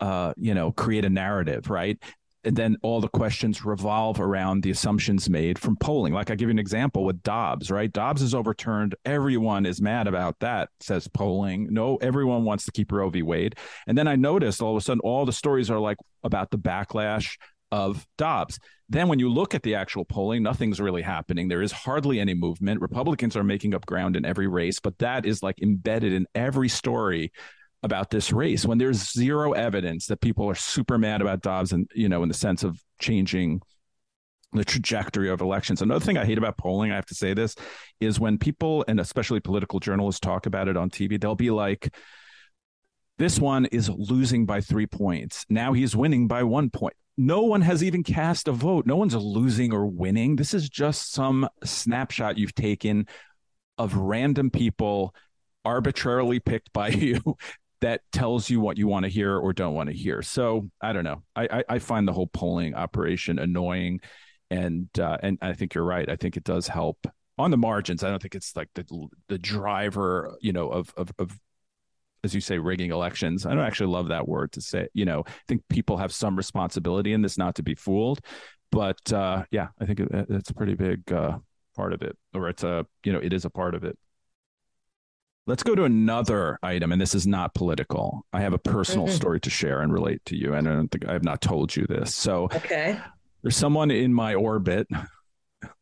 uh, 0.00 0.34
you 0.36 0.52
know, 0.52 0.72
create 0.72 1.06
a 1.06 1.10
narrative, 1.10 1.70
right? 1.70 1.98
And 2.44 2.56
then 2.56 2.76
all 2.82 3.00
the 3.00 3.08
questions 3.08 3.64
revolve 3.64 4.20
around 4.20 4.62
the 4.62 4.70
assumptions 4.70 5.30
made 5.30 5.58
from 5.58 5.76
polling. 5.76 6.12
Like 6.12 6.30
I 6.30 6.34
give 6.34 6.48
you 6.48 6.52
an 6.52 6.58
example 6.58 7.04
with 7.04 7.22
Dobbs, 7.22 7.70
right? 7.70 7.92
Dobbs 7.92 8.22
is 8.22 8.34
overturned. 8.34 8.94
Everyone 9.04 9.66
is 9.66 9.80
mad 9.80 10.06
about 10.06 10.38
that, 10.40 10.68
says 10.80 11.08
polling. 11.08 11.68
No, 11.72 11.96
everyone 11.96 12.44
wants 12.44 12.64
to 12.66 12.72
keep 12.72 12.92
Roe 12.92 13.10
v. 13.10 13.22
Wade. 13.22 13.56
And 13.86 13.96
then 13.96 14.08
I 14.08 14.16
noticed 14.16 14.60
all 14.60 14.76
of 14.76 14.76
a 14.76 14.84
sudden 14.84 15.00
all 15.00 15.24
the 15.24 15.32
stories 15.32 15.70
are 15.70 15.80
like 15.80 15.98
about 16.22 16.50
the 16.50 16.58
backlash 16.58 17.36
of 17.72 18.06
Dobbs. 18.18 18.58
Then, 18.88 19.08
when 19.08 19.18
you 19.18 19.30
look 19.30 19.54
at 19.54 19.62
the 19.62 19.74
actual 19.74 20.04
polling, 20.04 20.42
nothing's 20.42 20.80
really 20.80 21.02
happening. 21.02 21.48
There 21.48 21.62
is 21.62 21.72
hardly 21.72 22.20
any 22.20 22.34
movement. 22.34 22.80
Republicans 22.82 23.36
are 23.36 23.42
making 23.42 23.74
up 23.74 23.86
ground 23.86 24.14
in 24.14 24.24
every 24.24 24.46
race, 24.46 24.78
but 24.78 24.98
that 24.98 25.24
is 25.24 25.42
like 25.42 25.60
embedded 25.62 26.12
in 26.12 26.26
every 26.34 26.68
story 26.68 27.32
about 27.84 28.10
this 28.10 28.32
race 28.32 28.66
when 28.66 28.78
there's 28.78 29.12
zero 29.12 29.52
evidence 29.52 30.06
that 30.06 30.20
people 30.20 30.48
are 30.48 30.54
super 30.54 30.98
mad 30.98 31.20
about 31.20 31.42
Dobbs 31.42 31.72
and, 31.72 31.88
you 31.94 32.08
know, 32.08 32.22
in 32.22 32.28
the 32.28 32.34
sense 32.34 32.64
of 32.64 32.82
changing 32.98 33.60
the 34.52 34.64
trajectory 34.64 35.28
of 35.28 35.40
elections. 35.40 35.82
Another 35.82 36.04
thing 36.04 36.16
I 36.16 36.24
hate 36.24 36.38
about 36.38 36.56
polling, 36.58 36.90
I 36.90 36.96
have 36.96 37.06
to 37.06 37.14
say 37.14 37.34
this, 37.34 37.54
is 38.00 38.18
when 38.18 38.38
people 38.38 38.84
and 38.88 38.98
especially 38.98 39.40
political 39.40 39.80
journalists 39.80 40.20
talk 40.20 40.46
about 40.46 40.68
it 40.68 40.76
on 40.76 40.90
TV, 40.90 41.20
they'll 41.20 41.34
be 41.34 41.50
like, 41.50 41.94
this 43.18 43.38
one 43.38 43.66
is 43.66 43.88
losing 43.88 44.46
by 44.46 44.60
three 44.60 44.86
points. 44.86 45.44
Now 45.48 45.72
he's 45.72 45.94
winning 45.94 46.26
by 46.26 46.42
one 46.42 46.70
point 46.70 46.94
no 47.16 47.42
one 47.42 47.60
has 47.60 47.84
even 47.84 48.02
cast 48.02 48.48
a 48.48 48.52
vote. 48.52 48.86
No 48.86 48.96
one's 48.96 49.14
losing 49.14 49.72
or 49.72 49.86
winning. 49.86 50.36
This 50.36 50.52
is 50.52 50.68
just 50.68 51.12
some 51.12 51.48
snapshot 51.62 52.38
you've 52.38 52.54
taken 52.54 53.06
of 53.78 53.94
random 53.94 54.50
people 54.50 55.14
arbitrarily 55.64 56.40
picked 56.40 56.72
by 56.72 56.88
you 56.88 57.36
that 57.80 58.00
tells 58.12 58.48
you 58.48 58.60
what 58.60 58.78
you 58.78 58.88
want 58.88 59.04
to 59.04 59.10
hear 59.10 59.36
or 59.36 59.52
don't 59.52 59.74
want 59.74 59.90
to 59.90 59.94
hear. 59.94 60.22
So 60.22 60.70
I 60.80 60.92
don't 60.92 61.04
know. 61.04 61.22
I, 61.36 61.48
I, 61.50 61.64
I 61.68 61.78
find 61.78 62.08
the 62.08 62.12
whole 62.12 62.28
polling 62.28 62.74
operation 62.74 63.38
annoying, 63.38 64.00
and 64.50 64.88
uh, 64.98 65.18
and 65.22 65.38
I 65.42 65.52
think 65.52 65.74
you're 65.74 65.84
right. 65.84 66.08
I 66.08 66.16
think 66.16 66.36
it 66.36 66.44
does 66.44 66.68
help 66.68 67.06
on 67.38 67.50
the 67.50 67.56
margins. 67.56 68.02
I 68.02 68.10
don't 68.10 68.22
think 68.22 68.34
it's 68.34 68.56
like 68.56 68.68
the 68.74 69.08
the 69.28 69.38
driver, 69.38 70.36
you 70.40 70.52
know, 70.52 70.68
of 70.68 70.92
of, 70.96 71.10
of 71.18 71.38
as 72.24 72.34
you 72.34 72.40
say, 72.40 72.58
rigging 72.58 72.90
elections. 72.90 73.44
I 73.44 73.50
don't 73.50 73.64
actually 73.64 73.92
love 73.92 74.08
that 74.08 74.26
word 74.26 74.52
to 74.52 74.60
say. 74.60 74.88
You 74.94 75.04
know, 75.04 75.24
I 75.26 75.32
think 75.46 75.62
people 75.68 75.98
have 75.98 76.12
some 76.12 76.36
responsibility 76.36 77.12
in 77.12 77.22
this 77.22 77.36
not 77.36 77.54
to 77.56 77.62
be 77.62 77.74
fooled. 77.74 78.20
But 78.72 79.12
uh, 79.12 79.44
yeah, 79.50 79.68
I 79.80 79.86
think 79.86 80.00
it, 80.00 80.08
it's 80.30 80.50
a 80.50 80.54
pretty 80.54 80.74
big 80.74 81.12
uh, 81.12 81.38
part 81.76 81.92
of 81.92 82.02
it, 82.02 82.16
or 82.32 82.48
it's 82.48 82.64
a 82.64 82.86
you 83.04 83.12
know 83.12 83.20
it 83.20 83.32
is 83.32 83.44
a 83.44 83.50
part 83.50 83.74
of 83.74 83.84
it. 83.84 83.96
Let's 85.46 85.62
go 85.62 85.74
to 85.74 85.84
another 85.84 86.58
item, 86.62 86.90
and 86.90 87.00
this 87.00 87.14
is 87.14 87.26
not 87.26 87.54
political. 87.54 88.24
I 88.32 88.40
have 88.40 88.54
a 88.54 88.58
personal 88.58 89.06
mm-hmm. 89.06 89.16
story 89.16 89.40
to 89.40 89.50
share 89.50 89.80
and 89.80 89.92
relate 89.92 90.24
to 90.26 90.36
you, 90.36 90.54
and 90.54 90.66
I 90.66 90.72
don't 90.72 90.88
think 90.88 91.06
I 91.06 91.12
have 91.12 91.24
not 91.24 91.42
told 91.42 91.76
you 91.76 91.86
this. 91.86 92.14
So, 92.14 92.44
okay, 92.44 92.98
there's 93.42 93.56
someone 93.56 93.90
in 93.90 94.12
my 94.14 94.34
orbit 94.34 94.88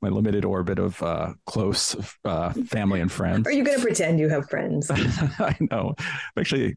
my 0.00 0.08
limited 0.08 0.44
orbit 0.44 0.78
of 0.78 1.02
uh, 1.02 1.32
close 1.46 1.96
uh, 2.24 2.52
family 2.52 3.00
and 3.00 3.10
friends. 3.10 3.46
Are 3.46 3.52
you 3.52 3.64
going 3.64 3.76
to 3.78 3.82
pretend 3.82 4.18
you 4.18 4.28
have 4.28 4.48
friends? 4.48 4.90
I 4.90 5.56
know. 5.70 5.94
Actually, 6.38 6.76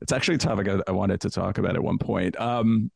it's 0.00 0.12
actually 0.12 0.36
a 0.36 0.38
topic 0.38 0.68
I, 0.68 0.80
I, 0.88 0.92
wanted 0.92 1.20
to 1.22 1.30
talk 1.30 1.58
about 1.58 1.76
at 1.76 1.82
one 1.82 1.98
point. 1.98 2.40
Um, 2.40 2.90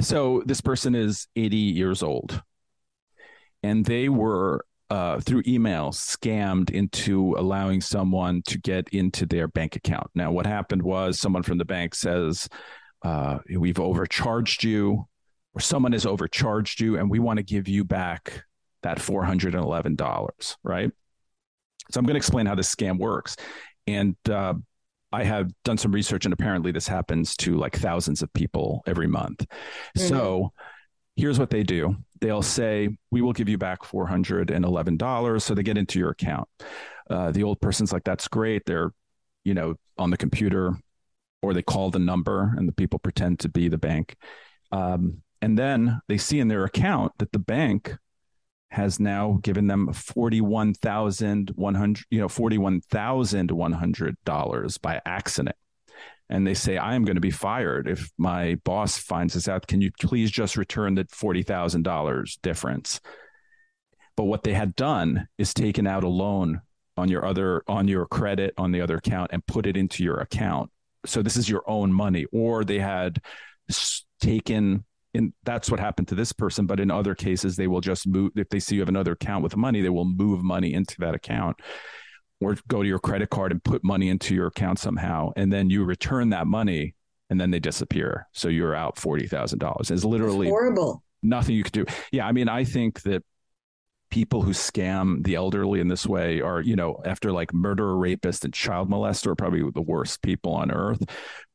so 0.00 0.42
this 0.46 0.60
person 0.60 0.94
is 0.94 1.26
80 1.36 1.56
years 1.56 2.02
old, 2.02 2.42
and 3.62 3.84
they 3.84 4.08
were 4.08 4.64
uh, 4.90 5.20
through 5.20 5.42
email 5.46 5.90
scammed 5.90 6.70
into 6.70 7.34
allowing 7.38 7.80
someone 7.80 8.42
to 8.46 8.58
get 8.58 8.88
into 8.90 9.26
their 9.26 9.48
bank 9.48 9.76
account. 9.76 10.08
Now, 10.14 10.32
what 10.32 10.46
happened 10.46 10.82
was 10.82 11.18
someone 11.18 11.42
from 11.42 11.58
the 11.58 11.64
bank 11.64 11.94
says, 11.94 12.48
uh, 13.04 13.38
"We've 13.50 13.80
overcharged 13.80 14.64
you 14.64 15.06
or 15.54 15.60
someone 15.60 15.92
has 15.92 16.06
overcharged 16.06 16.80
you 16.80 16.98
and 16.98 17.10
we 17.10 17.18
want 17.18 17.38
to 17.38 17.42
give 17.42 17.68
you 17.68 17.84
back 17.84 18.44
that 18.82 18.98
$411, 18.98 20.56
right? 20.62 20.90
So 21.90 21.98
I'm 21.98 22.04
going 22.04 22.14
to 22.14 22.18
explain 22.18 22.46
how 22.46 22.54
this 22.54 22.72
scam 22.72 22.98
works. 22.98 23.36
And 23.86 24.16
uh, 24.30 24.54
I 25.10 25.24
have 25.24 25.50
done 25.64 25.78
some 25.78 25.92
research, 25.92 26.26
and 26.26 26.34
apparently 26.34 26.70
this 26.70 26.86
happens 26.86 27.34
to 27.38 27.56
like 27.56 27.76
thousands 27.76 28.22
of 28.22 28.32
people 28.34 28.82
every 28.86 29.06
month. 29.06 29.40
Mm-hmm. 29.40 30.08
So 30.08 30.52
here's 31.16 31.38
what 31.38 31.50
they 31.50 31.62
do 31.62 31.96
they'll 32.20 32.42
say, 32.42 32.88
We 33.10 33.22
will 33.22 33.32
give 33.32 33.48
you 33.48 33.58
back 33.58 33.82
$411. 33.82 35.42
So 35.42 35.54
they 35.54 35.62
get 35.62 35.78
into 35.78 35.98
your 35.98 36.10
account. 36.10 36.48
Uh, 37.08 37.30
the 37.32 37.42
old 37.42 37.60
person's 37.60 37.92
like, 37.92 38.04
That's 38.04 38.28
great. 38.28 38.64
They're, 38.66 38.92
you 39.44 39.54
know, 39.54 39.74
on 39.96 40.10
the 40.10 40.16
computer, 40.16 40.76
or 41.42 41.54
they 41.54 41.62
call 41.62 41.90
the 41.90 41.98
number 41.98 42.54
and 42.56 42.68
the 42.68 42.72
people 42.72 42.98
pretend 42.98 43.40
to 43.40 43.48
be 43.48 43.68
the 43.68 43.78
bank. 43.78 44.16
Um, 44.72 45.22
and 45.40 45.58
then 45.58 46.00
they 46.08 46.18
see 46.18 46.40
in 46.40 46.48
their 46.48 46.64
account 46.64 47.12
that 47.18 47.32
the 47.32 47.38
bank 47.38 47.96
has 48.70 49.00
now 49.00 49.38
given 49.42 49.66
them 49.66 49.92
forty-one 49.92 50.74
thousand 50.74 51.50
one 51.54 51.74
hundred, 51.74 52.04
you 52.10 52.20
know, 52.20 52.28
forty-one 52.28 52.80
thousand 52.82 53.50
one 53.50 53.72
hundred 53.72 54.16
dollars 54.24 54.76
by 54.78 55.00
accident. 55.06 55.56
And 56.30 56.46
they 56.46 56.54
say, 56.54 56.76
I 56.76 56.94
am 56.94 57.04
going 57.04 57.16
to 57.16 57.22
be 57.22 57.30
fired 57.30 57.88
if 57.88 58.10
my 58.18 58.56
boss 58.64 58.98
finds 58.98 59.34
this 59.34 59.48
out. 59.48 59.66
Can 59.66 59.80
you 59.80 59.90
please 59.98 60.30
just 60.30 60.56
return 60.56 60.94
the 60.94 61.06
forty 61.10 61.42
thousand 61.42 61.82
dollars 61.82 62.38
difference? 62.42 63.00
But 64.16 64.24
what 64.24 64.42
they 64.42 64.52
had 64.52 64.76
done 64.76 65.28
is 65.38 65.54
taken 65.54 65.86
out 65.86 66.04
a 66.04 66.08
loan 66.08 66.60
on 66.96 67.08
your 67.08 67.24
other 67.24 67.62
on 67.66 67.88
your 67.88 68.04
credit 68.06 68.52
on 68.58 68.72
the 68.72 68.80
other 68.80 68.96
account 68.96 69.30
and 69.32 69.46
put 69.46 69.64
it 69.64 69.76
into 69.76 70.04
your 70.04 70.18
account. 70.18 70.70
So 71.06 71.22
this 71.22 71.36
is 71.36 71.48
your 71.48 71.62
own 71.66 71.92
money, 71.92 72.26
or 72.32 72.64
they 72.64 72.80
had 72.80 73.22
taken 74.20 74.84
and 75.14 75.32
that's 75.42 75.70
what 75.70 75.80
happened 75.80 76.08
to 76.08 76.14
this 76.14 76.32
person. 76.32 76.66
But 76.66 76.80
in 76.80 76.90
other 76.90 77.14
cases, 77.14 77.56
they 77.56 77.66
will 77.66 77.80
just 77.80 78.06
move 78.06 78.32
if 78.36 78.50
they 78.50 78.60
see 78.60 78.74
you 78.74 78.82
have 78.82 78.88
another 78.88 79.12
account 79.12 79.42
with 79.42 79.56
money, 79.56 79.80
they 79.80 79.88
will 79.88 80.04
move 80.04 80.42
money 80.42 80.74
into 80.74 80.96
that 80.98 81.14
account 81.14 81.56
or 82.40 82.56
go 82.68 82.82
to 82.82 82.88
your 82.88 82.98
credit 82.98 83.30
card 83.30 83.52
and 83.52 83.62
put 83.62 83.82
money 83.82 84.08
into 84.08 84.34
your 84.34 84.46
account 84.46 84.78
somehow, 84.78 85.32
and 85.36 85.52
then 85.52 85.70
you 85.70 85.84
return 85.84 86.30
that 86.30 86.46
money, 86.46 86.94
and 87.30 87.40
then 87.40 87.50
they 87.50 87.60
disappear. 87.60 88.26
So 88.32 88.48
you're 88.48 88.74
out 88.74 88.98
forty 88.98 89.26
thousand 89.26 89.58
dollars. 89.58 89.90
It's 89.90 90.04
literally 90.04 90.48
horrible. 90.48 91.02
Nothing 91.22 91.56
you 91.56 91.64
could 91.64 91.72
do. 91.72 91.84
Yeah, 92.12 92.26
I 92.26 92.32
mean, 92.32 92.48
I 92.48 92.64
think 92.64 93.02
that 93.02 93.24
people 94.10 94.42
who 94.42 94.52
scam 94.52 95.22
the 95.24 95.34
elderly 95.34 95.80
in 95.80 95.88
this 95.88 96.06
way 96.06 96.40
are, 96.40 96.60
you 96.60 96.76
know, 96.76 97.02
after 97.04 97.32
like 97.32 97.52
murderer, 97.52 97.96
rapist, 97.96 98.44
and 98.44 98.54
child 98.54 98.88
molester, 98.88 99.28
are 99.28 99.34
probably 99.34 99.68
the 99.70 99.82
worst 99.82 100.22
people 100.22 100.52
on 100.52 100.70
earth. 100.70 101.02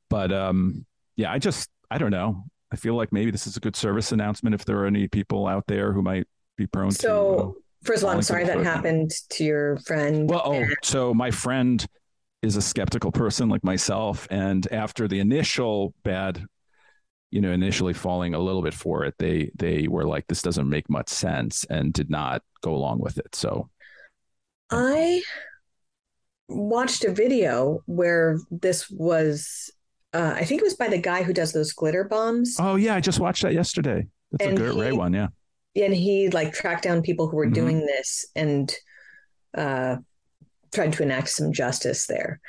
But 0.10 0.32
um, 0.32 0.86
yeah, 1.16 1.32
I 1.32 1.40
just 1.40 1.70
I 1.90 1.98
don't 1.98 2.12
know. 2.12 2.44
I 2.72 2.76
feel 2.76 2.96
like 2.96 3.14
maybe 3.14 3.32
this 3.32 3.48
is 3.48 3.56
a 3.56 3.60
good 3.60 3.76
service 3.76 4.12
announcement 4.12 4.56
if 4.56 4.66
there 4.66 4.80
are 4.80 4.86
any 4.86 5.08
people 5.08 5.48
out 5.48 5.66
there 5.68 5.94
who 5.94 6.02
might 6.02 6.28
be 6.58 6.68
prone 6.68 6.92
so, 6.92 7.00
to. 7.00 7.08
So, 7.08 7.50
uh, 7.50 7.62
first 7.84 8.04
of 8.04 8.10
all, 8.10 8.16
I'm 8.16 8.22
sorry 8.22 8.46
that 8.46 8.60
happened 8.64 9.12
to 9.32 9.44
your 9.44 9.78
friend. 9.78 10.30
Well, 10.30 10.42
oh, 10.46 10.66
so 10.84 11.14
my 11.14 11.32
friend 11.32 11.86
is 12.42 12.58
a 12.58 12.62
skeptical 12.62 13.12
person 13.12 13.50
like 13.50 13.64
myself, 13.64 14.28
and 14.30 14.70
after 14.72 15.08
the 15.08 15.20
initial 15.20 15.94
bad, 16.04 16.46
you 17.32 17.42
know, 17.42 17.52
initially 17.52 17.94
falling 17.94 18.34
a 18.34 18.40
little 18.40 18.62
bit 18.62 18.74
for 18.74 19.06
it, 19.06 19.16
they 19.20 19.52
they 19.56 19.88
were 19.88 20.06
like, 20.06 20.28
"This 20.28 20.42
doesn't 20.42 20.70
make 20.70 20.90
much 20.90 21.10
sense," 21.10 21.66
and 21.70 21.94
did 21.94 22.10
not 22.10 22.42
go 22.62 22.76
along 22.76 23.00
with 23.00 23.18
it. 23.18 23.36
So, 23.36 23.70
I 24.70 25.22
watched 26.50 27.04
a 27.06 27.12
video 27.12 27.82
where 27.86 28.40
this 28.52 28.90
was 28.90 29.72
uh, 30.14 30.34
I 30.36 30.46
think 30.46 30.62
it 30.62 30.64
was 30.64 30.76
by 30.76 30.88
the 30.88 31.00
guy 31.00 31.24
who 31.24 31.34
does 31.34 31.54
those 31.54 31.74
glitter 31.74 32.04
bombs. 32.04 32.58
Oh 32.60 32.76
yeah, 32.76 32.96
I 32.96 33.00
just 33.00 33.20
watched 33.20 33.42
that 33.42 33.54
yesterday. 33.54 34.08
That's 34.32 34.46
and 34.46 34.58
a 34.58 34.62
great, 34.62 34.76
great 34.76 34.96
one. 34.96 35.14
Yeah. 35.14 35.28
And 35.76 35.94
he 35.94 36.30
like 36.30 36.54
tracked 36.54 36.84
down 36.84 37.02
people 37.02 37.28
who 37.28 37.38
were 37.38 37.46
mm-hmm. 37.46 37.54
doing 37.54 37.80
this 37.86 38.28
and 38.36 38.74
uh, 39.58 39.98
tried 40.74 40.94
to 40.94 41.04
enact 41.04 41.30
some 41.30 41.54
justice 41.54 42.08
there. 42.08 42.40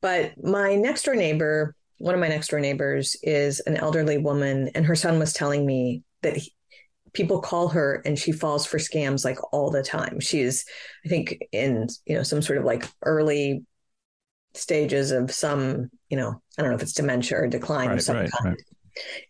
But 0.00 0.32
my 0.42 0.74
next 0.74 1.04
door 1.04 1.14
neighbor, 1.14 1.74
one 1.98 2.14
of 2.14 2.20
my 2.20 2.28
next 2.28 2.48
door 2.48 2.60
neighbors, 2.60 3.16
is 3.22 3.60
an 3.60 3.76
elderly 3.76 4.18
woman, 4.18 4.70
and 4.74 4.84
her 4.84 4.94
son 4.94 5.18
was 5.18 5.32
telling 5.32 5.64
me 5.64 6.02
that 6.22 6.36
he, 6.36 6.52
people 7.14 7.40
call 7.40 7.68
her 7.68 8.02
and 8.04 8.18
she 8.18 8.32
falls 8.32 8.66
for 8.66 8.78
scams 8.78 9.24
like 9.24 9.38
all 9.52 9.70
the 9.70 9.82
time. 9.82 10.20
She's, 10.20 10.64
I 11.06 11.08
think, 11.08 11.38
in 11.52 11.88
you 12.04 12.16
know 12.16 12.22
some 12.22 12.42
sort 12.42 12.58
of 12.58 12.64
like 12.64 12.86
early 13.02 13.64
stages 14.54 15.10
of 15.10 15.30
some, 15.32 15.90
you 16.08 16.16
know, 16.16 16.40
I 16.58 16.62
don't 16.62 16.70
know 16.70 16.76
if 16.76 16.82
it's 16.82 16.92
dementia 16.92 17.38
or 17.38 17.46
decline 17.46 17.88
right, 17.88 17.98
of 17.98 18.02
some 18.02 18.16
right, 18.16 18.30
kind. 18.30 18.54
Right. 18.54 18.64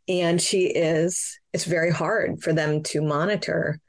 And 0.09 0.41
she 0.41 0.67
is, 0.67 1.39
it's 1.53 1.65
very 1.65 1.91
hard 1.91 2.43
for 2.43 2.53
them 2.53 2.83
to 2.85 3.03
monitor. 3.03 3.81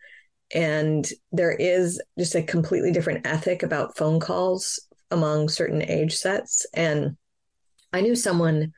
And 0.53 1.07
there 1.31 1.51
is 1.51 2.01
just 2.17 2.35
a 2.35 2.43
completely 2.43 2.91
different 2.91 3.25
ethic 3.25 3.63
about 3.63 3.97
phone 3.97 4.19
calls 4.19 4.79
among 5.11 5.49
certain 5.49 5.81
age 5.81 6.15
sets. 6.15 6.65
And 6.73 7.17
I 7.91 8.01
knew 8.01 8.15
someone 8.15 8.73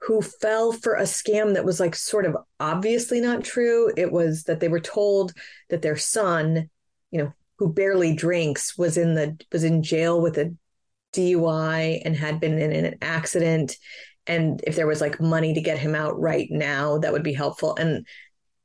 who 0.00 0.22
fell 0.22 0.72
for 0.72 0.94
a 0.94 1.02
scam 1.02 1.54
that 1.54 1.64
was 1.64 1.80
like 1.80 1.94
sort 1.94 2.24
of 2.24 2.36
obviously 2.60 3.20
not 3.20 3.44
true. 3.44 3.92
It 3.96 4.12
was 4.12 4.44
that 4.44 4.60
they 4.60 4.68
were 4.68 4.80
told 4.80 5.32
that 5.70 5.82
their 5.82 5.96
son, 5.96 6.70
you 7.10 7.22
know, 7.22 7.32
who 7.58 7.72
barely 7.72 8.14
drinks 8.14 8.78
was 8.78 8.96
in 8.96 9.14
the 9.14 9.36
was 9.50 9.64
in 9.64 9.82
jail 9.82 10.20
with 10.20 10.38
a 10.38 10.54
DUI 11.12 12.00
and 12.04 12.16
had 12.16 12.38
been 12.40 12.58
in 12.58 12.84
an 12.84 12.98
accident 13.02 13.76
and 14.28 14.62
if 14.66 14.76
there 14.76 14.86
was 14.86 15.00
like 15.00 15.20
money 15.20 15.54
to 15.54 15.60
get 15.60 15.78
him 15.78 15.94
out 15.94 16.20
right 16.20 16.48
now, 16.50 16.98
that 16.98 17.12
would 17.12 17.24
be 17.24 17.32
helpful. 17.32 17.74
And 17.76 18.06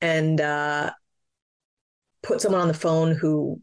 and 0.02 0.40
uh, 0.40 0.92
put 2.22 2.42
someone 2.42 2.62
on 2.62 2.68
the 2.68 2.74
phone 2.74 3.16
who 3.16 3.62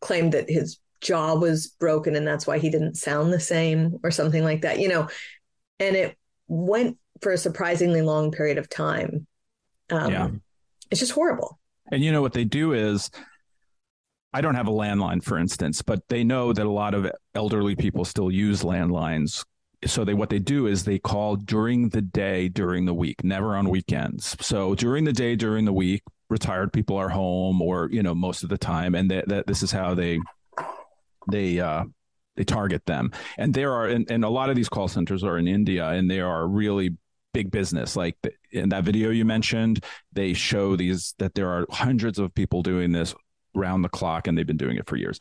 claimed 0.00 0.32
that 0.32 0.48
his 0.48 0.78
jaw 1.00 1.34
was 1.34 1.68
broken 1.78 2.16
and 2.16 2.26
that's 2.26 2.46
why 2.46 2.58
he 2.58 2.70
didn't 2.70 2.96
sound 2.96 3.32
the 3.32 3.38
same 3.38 3.98
or 4.02 4.10
something 4.10 4.42
like 4.42 4.62
that. 4.62 4.80
You 4.80 4.88
know, 4.88 5.08
and 5.78 5.94
it 5.94 6.16
went 6.48 6.96
for 7.20 7.32
a 7.32 7.38
surprisingly 7.38 8.00
long 8.00 8.32
period 8.32 8.56
of 8.56 8.70
time. 8.70 9.26
Um, 9.90 10.12
yeah. 10.12 10.28
It's 10.90 11.00
just 11.00 11.12
horrible. 11.12 11.60
And 11.92 12.02
you 12.02 12.10
know 12.10 12.22
what 12.22 12.32
they 12.32 12.44
do 12.44 12.72
is 12.72 13.10
I 14.32 14.40
don't 14.40 14.54
have 14.54 14.68
a 14.68 14.72
landline, 14.72 15.22
for 15.22 15.38
instance, 15.38 15.82
but 15.82 16.00
they 16.08 16.24
know 16.24 16.52
that 16.52 16.64
a 16.64 16.70
lot 16.70 16.94
of 16.94 17.10
elderly 17.34 17.76
people 17.76 18.04
still 18.04 18.30
use 18.30 18.62
landlines. 18.62 19.44
So 19.84 20.04
they 20.04 20.14
what 20.14 20.30
they 20.30 20.40
do 20.40 20.66
is 20.66 20.84
they 20.84 20.98
call 20.98 21.36
during 21.36 21.90
the 21.90 22.02
day 22.02 22.48
during 22.48 22.84
the 22.84 22.94
week, 22.94 23.22
never 23.22 23.54
on 23.56 23.70
weekends. 23.70 24.36
So 24.40 24.74
during 24.74 25.04
the 25.04 25.12
day 25.12 25.36
during 25.36 25.64
the 25.64 25.72
week, 25.72 26.02
retired 26.30 26.72
people 26.72 26.96
are 26.96 27.08
home 27.08 27.62
or 27.62 27.88
you 27.90 28.02
know 28.02 28.14
most 28.14 28.42
of 28.42 28.48
the 28.48 28.58
time, 28.58 28.94
and 28.94 29.10
that, 29.10 29.28
that 29.28 29.46
this 29.46 29.62
is 29.62 29.70
how 29.70 29.94
they 29.94 30.18
they 31.30 31.60
uh, 31.60 31.84
they 32.36 32.44
target 32.44 32.86
them. 32.86 33.12
And 33.36 33.54
there 33.54 33.72
are 33.72 33.86
and, 33.86 34.10
and 34.10 34.24
a 34.24 34.28
lot 34.28 34.50
of 34.50 34.56
these 34.56 34.68
call 34.68 34.88
centers 34.88 35.22
are 35.22 35.38
in 35.38 35.46
India, 35.46 35.88
and 35.88 36.10
they 36.10 36.20
are 36.20 36.46
really 36.46 36.96
big 37.32 37.50
business. 37.50 37.94
Like 37.96 38.16
in 38.50 38.70
that 38.70 38.84
video 38.84 39.10
you 39.10 39.24
mentioned, 39.24 39.84
they 40.12 40.32
show 40.32 40.76
these 40.76 41.14
that 41.18 41.34
there 41.34 41.50
are 41.50 41.66
hundreds 41.70 42.18
of 42.18 42.34
people 42.34 42.62
doing 42.62 42.92
this 42.92 43.14
round 43.54 43.84
the 43.84 43.88
clock, 43.88 44.26
and 44.26 44.36
they've 44.36 44.46
been 44.46 44.56
doing 44.56 44.76
it 44.76 44.88
for 44.88 44.96
years. 44.96 45.18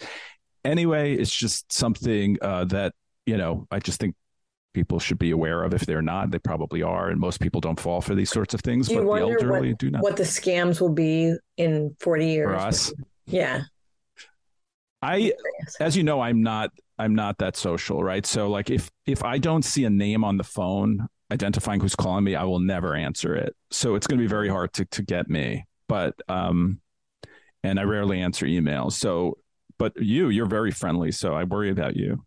Anyway, 0.65 1.13
it's 1.13 1.35
just 1.35 1.71
something 1.71 2.37
uh, 2.41 2.65
that 2.65 2.93
you 3.25 3.37
know 3.37 3.67
I 3.71 3.79
just 3.79 3.99
think 3.99 4.15
people 4.73 4.99
should 4.99 5.19
be 5.19 5.31
aware 5.31 5.63
of. 5.63 5.73
If 5.73 5.85
they're 5.85 6.01
not, 6.01 6.31
they 6.31 6.39
probably 6.39 6.81
are, 6.83 7.09
and 7.09 7.19
most 7.19 7.39
people 7.39 7.61
don't 7.61 7.79
fall 7.79 8.01
for 8.01 8.15
these 8.15 8.29
sorts 8.29 8.53
of 8.53 8.61
things. 8.61 8.89
You 8.89 9.03
but 9.03 9.15
the 9.15 9.21
elderly 9.21 9.69
what, 9.69 9.79
do 9.79 9.91
not. 9.91 10.03
What 10.03 10.17
the 10.17 10.23
scams 10.23 10.79
will 10.81 10.93
be 10.93 11.35
in 11.57 11.95
forty 11.99 12.27
years 12.27 12.47
for 12.47 12.55
us? 12.55 12.93
Yeah. 13.25 13.63
I, 15.01 15.33
as 15.79 15.95
you 15.95 16.03
know, 16.03 16.21
I'm 16.21 16.41
not 16.41 16.71
I'm 16.97 17.15
not 17.15 17.37
that 17.39 17.55
social, 17.55 18.03
right? 18.03 18.25
So 18.25 18.49
like 18.49 18.69
if 18.69 18.89
if 19.05 19.23
I 19.23 19.37
don't 19.37 19.63
see 19.63 19.85
a 19.85 19.89
name 19.89 20.23
on 20.23 20.37
the 20.37 20.43
phone 20.43 21.07
identifying 21.31 21.79
who's 21.79 21.95
calling 21.95 22.23
me, 22.23 22.35
I 22.35 22.43
will 22.43 22.59
never 22.59 22.95
answer 22.95 23.35
it. 23.35 23.55
So 23.69 23.95
it's 23.95 24.07
going 24.07 24.17
to 24.17 24.23
be 24.23 24.29
very 24.29 24.49
hard 24.49 24.73
to 24.73 24.85
to 24.85 25.03
get 25.03 25.29
me. 25.29 25.65
But 25.87 26.15
um, 26.27 26.81
and 27.63 27.79
I 27.79 27.83
rarely 27.83 28.21
answer 28.21 28.45
emails. 28.45 28.93
So, 28.93 29.37
but 29.77 29.93
you, 30.01 30.29
you're 30.29 30.47
very 30.47 30.71
friendly, 30.71 31.11
so 31.11 31.33
I 31.33 31.43
worry 31.43 31.69
about 31.69 31.95
you. 31.95 32.25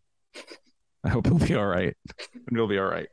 I 1.04 1.08
hope 1.08 1.26
you'll 1.26 1.38
be 1.38 1.54
all 1.54 1.66
right. 1.66 1.96
You'll 2.50 2.68
be 2.68 2.78
all 2.78 2.88
right. 2.88 3.08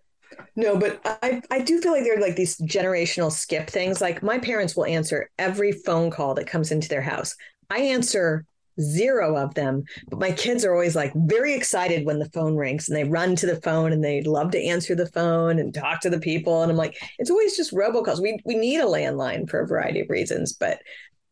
No, 0.56 0.78
but 0.78 1.00
I, 1.06 1.42
I 1.50 1.62
do 1.62 1.80
feel 1.80 1.94
like 1.94 2.04
there 2.04 2.18
are 2.18 2.22
like 2.22 2.36
these 2.36 2.58
generational 2.58 3.32
skip 3.32 3.70
things. 3.70 4.02
Like 4.02 4.22
my 4.22 4.38
parents 4.38 4.76
will 4.76 4.86
answer 4.86 5.30
every 5.40 5.72
phone 5.72 6.12
call 6.12 6.34
that 6.36 6.48
comes 6.48 6.72
into 6.72 6.90
their 6.90 7.02
house. 7.02 7.36
I 7.70 7.80
answer 7.80 8.46
zero 8.80 9.36
of 9.38 9.54
them. 9.56 9.84
But 10.10 10.20
my 10.20 10.32
kids 10.32 10.64
are 10.64 10.74
always 10.74 10.96
like 10.96 11.12
very 11.16 11.54
excited 11.54 12.06
when 12.06 12.20
the 12.20 12.30
phone 12.30 12.56
rings 12.56 12.88
and 12.88 12.98
they 12.98 13.04
run 13.04 13.36
to 13.38 13.46
the 13.46 13.62
phone 13.62 13.92
and 13.92 14.04
they 14.04 14.22
love 14.22 14.52
to 14.52 14.64
answer 14.64 14.96
the 14.96 15.08
phone 15.08 15.60
and 15.60 15.74
talk 15.74 16.02
to 16.02 16.10
the 16.10 16.20
people. 16.20 16.62
And 16.62 16.72
I'm 16.72 16.78
like, 16.78 16.98
it's 17.18 17.32
always 17.32 17.56
just 17.58 17.74
robocalls. 17.74 18.22
We 18.22 18.40
we 18.46 18.56
need 18.56 18.80
a 18.80 18.86
landline 18.86 19.50
for 19.50 19.60
a 19.60 19.68
variety 19.68 20.02
of 20.02 20.10
reasons, 20.10 20.54
but 20.54 20.80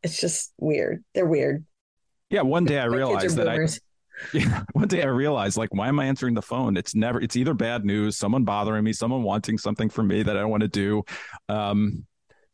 it's 0.03 0.19
just 0.19 0.53
weird. 0.59 1.03
They're 1.13 1.25
weird. 1.25 1.65
Yeah, 2.29 2.41
one 2.41 2.65
day 2.65 2.79
I 2.79 2.85
realized 2.85 3.37
that 3.37 3.47
I 3.47 3.67
yeah, 4.33 4.63
one 4.73 4.87
day 4.87 5.03
I 5.03 5.07
realized 5.07 5.57
like 5.57 5.73
why 5.73 5.87
am 5.87 5.99
I 5.99 6.05
answering 6.05 6.33
the 6.33 6.41
phone? 6.41 6.77
It's 6.77 6.95
never 6.95 7.21
it's 7.21 7.35
either 7.35 7.53
bad 7.53 7.85
news, 7.85 8.17
someone 8.17 8.43
bothering 8.43 8.83
me, 8.83 8.93
someone 8.93 9.23
wanting 9.23 9.57
something 9.57 9.89
from 9.89 10.07
me 10.07 10.23
that 10.23 10.35
I 10.35 10.41
don't 10.41 10.51
want 10.51 10.63
to 10.63 10.69
do. 10.69 11.03
Um 11.49 12.05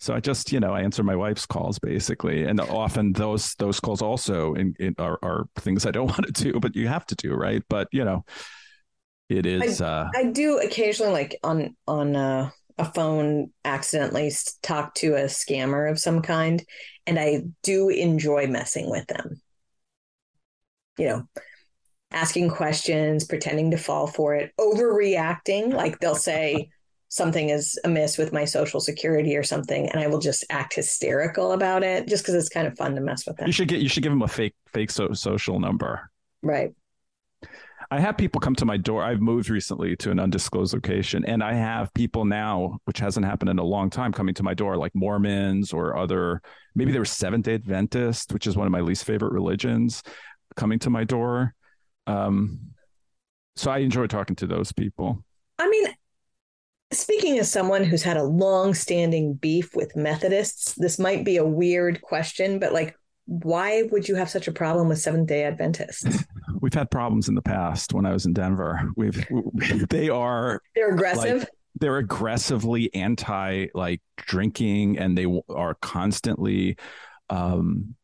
so 0.02 0.16
I 0.16 0.20
just, 0.20 0.52
you 0.52 0.60
know, 0.60 0.74
I 0.74 0.82
answer 0.82 1.04
my 1.04 1.16
wife's 1.16 1.46
calls 1.46 1.78
basically, 1.78 2.46
and 2.46 2.60
often 2.60 3.14
those 3.14 3.54
those 3.60 3.80
calls 3.80 4.02
also 4.02 4.56
in, 4.56 4.74
in 4.80 4.96
are, 4.98 5.20
are 5.22 5.46
things 5.58 5.86
I 5.86 5.92
don't 5.92 6.08
want 6.08 6.26
to 6.26 6.32
do, 6.32 6.60
but 6.60 6.76
you 6.76 6.88
have 6.88 7.06
to 7.06 7.16
do, 7.16 7.36
right? 7.36 7.62
But 7.70 7.88
you 7.92 8.04
know, 8.04 8.26
it 9.30 9.46
is. 9.46 9.80
I, 9.80 9.88
uh, 9.88 10.10
I 10.16 10.24
do 10.32 10.58
occasionally, 10.58 11.14
like 11.14 11.38
on 11.44 11.76
on 11.88 12.16
uh, 12.16 12.50
a 12.80 12.86
phone, 12.86 13.52
accidentally 13.64 14.32
talk 14.64 14.96
to 14.96 15.14
a 15.14 15.26
scammer 15.26 15.90
of 15.90 16.00
some 16.00 16.24
kind, 16.24 16.64
and 17.06 17.20
I 17.20 17.44
do 17.62 17.90
enjoy 17.90 18.48
messing 18.48 18.90
with 18.90 19.06
them. 19.06 19.40
You 20.98 21.06
know, 21.06 21.28
asking 22.12 22.50
questions, 22.50 23.24
pretending 23.24 23.72
to 23.72 23.78
fall 23.78 24.08
for 24.08 24.36
it, 24.36 24.52
overreacting. 24.60 25.74
Like 25.74 26.00
they'll 26.00 26.16
say 26.16 26.70
something 27.12 27.50
is 27.50 27.78
amiss 27.84 28.18
with 28.18 28.32
my 28.32 28.46
social 28.46 28.80
security 28.80 29.36
or 29.36 29.44
something 29.44 29.90
and 29.90 30.02
i 30.02 30.08
will 30.08 30.18
just 30.18 30.46
act 30.50 30.74
hysterical 30.74 31.52
about 31.52 31.84
it 31.84 32.08
just 32.08 32.24
because 32.24 32.34
it's 32.34 32.48
kind 32.48 32.66
of 32.66 32.78
fun 32.78 32.96
to 32.96 33.02
mess 33.02 33.28
with 33.28 33.36
them. 33.36 33.48
You 33.48 33.52
should 33.52 33.68
get 33.68 33.82
you 33.82 33.90
should 33.90 34.02
give 34.02 34.14
them 34.14 34.22
a 34.22 34.28
fake 34.28 34.56
fake 34.68 34.90
so, 34.90 35.12
social 35.14 35.60
number. 35.60 36.10
Right. 36.42 36.72
I 37.94 38.00
have 38.00 38.18
people 38.18 38.40
come 38.40 38.56
to 38.56 38.66
my 38.66 38.78
door. 38.78 39.04
I've 39.04 39.20
moved 39.20 39.50
recently 39.50 39.98
to 39.98 40.12
an 40.12 40.20
undisclosed 40.20 40.74
location 40.74 41.26
and 41.26 41.44
i 41.44 41.54
have 41.54 41.94
people 41.94 42.24
now 42.24 42.80
which 42.86 43.00
hasn't 43.00 43.26
happened 43.26 43.50
in 43.50 43.60
a 43.60 43.64
long 43.64 43.90
time 43.90 44.14
coming 44.14 44.34
to 44.36 44.44
my 44.44 44.54
door 44.54 44.78
like 44.78 44.96
mormons 44.96 45.74
or 45.74 45.98
other 45.98 46.42
maybe 46.76 46.94
they 46.94 47.00
were 47.00 47.06
seventh 47.06 47.46
day 47.46 47.56
adventist 47.56 48.32
which 48.32 48.48
is 48.48 48.56
one 48.56 48.68
of 48.68 48.72
my 48.72 48.80
least 48.80 49.04
favorite 49.04 49.34
religions 49.34 50.02
coming 50.56 50.80
to 50.80 50.90
my 50.90 51.04
door 51.04 51.54
um 52.12 52.60
so 53.56 53.72
i 53.72 53.78
enjoy 53.80 54.08
talking 54.08 54.36
to 54.36 54.48
those 54.48 54.72
people 54.72 55.24
I 55.60 55.70
mean, 55.70 55.94
Speaking 56.94 57.40
as 57.40 57.50
someone 57.50 57.86
who's 57.86 58.04
had 58.04 58.18
a 58.18 58.24
long 58.24 58.74
standing 58.74 59.36
beef 59.36 59.74
with 59.76 59.96
Methodists, 59.96 60.74
this 60.76 61.00
might 61.00 61.24
be 61.24 61.38
a 61.38 61.46
weird 61.46 62.02
question, 62.02 62.60
but 62.60 62.74
like, 62.74 62.98
why 63.26 63.84
would 63.92 64.10
you 64.10 64.16
have 64.16 64.30
such 64.30 64.50
a 64.50 64.52
problem 64.52 64.90
with 64.90 65.00
Seventh 65.00 65.28
day 65.28 65.46
Adventists? 65.46 66.26
We've 66.60 66.74
had 66.74 66.92
problems 66.92 67.30
in 67.30 67.36
the 67.36 67.42
past 67.42 67.94
when 67.94 68.06
I 68.06 68.12
was 68.12 68.26
in 68.26 68.34
Denver. 68.34 68.90
We've, 68.98 69.26
they 69.90 70.10
are, 70.10 70.62
they're 70.76 70.94
aggressive. 70.94 71.40
Like, 71.40 71.50
they're 71.76 71.98
aggressively 71.98 72.94
anti 72.94 73.68
like 73.74 74.02
drinking 74.18 74.98
and 74.98 75.18
they 75.18 75.28
are 75.48 75.76
constantly, 75.76 76.76
um, 77.30 77.96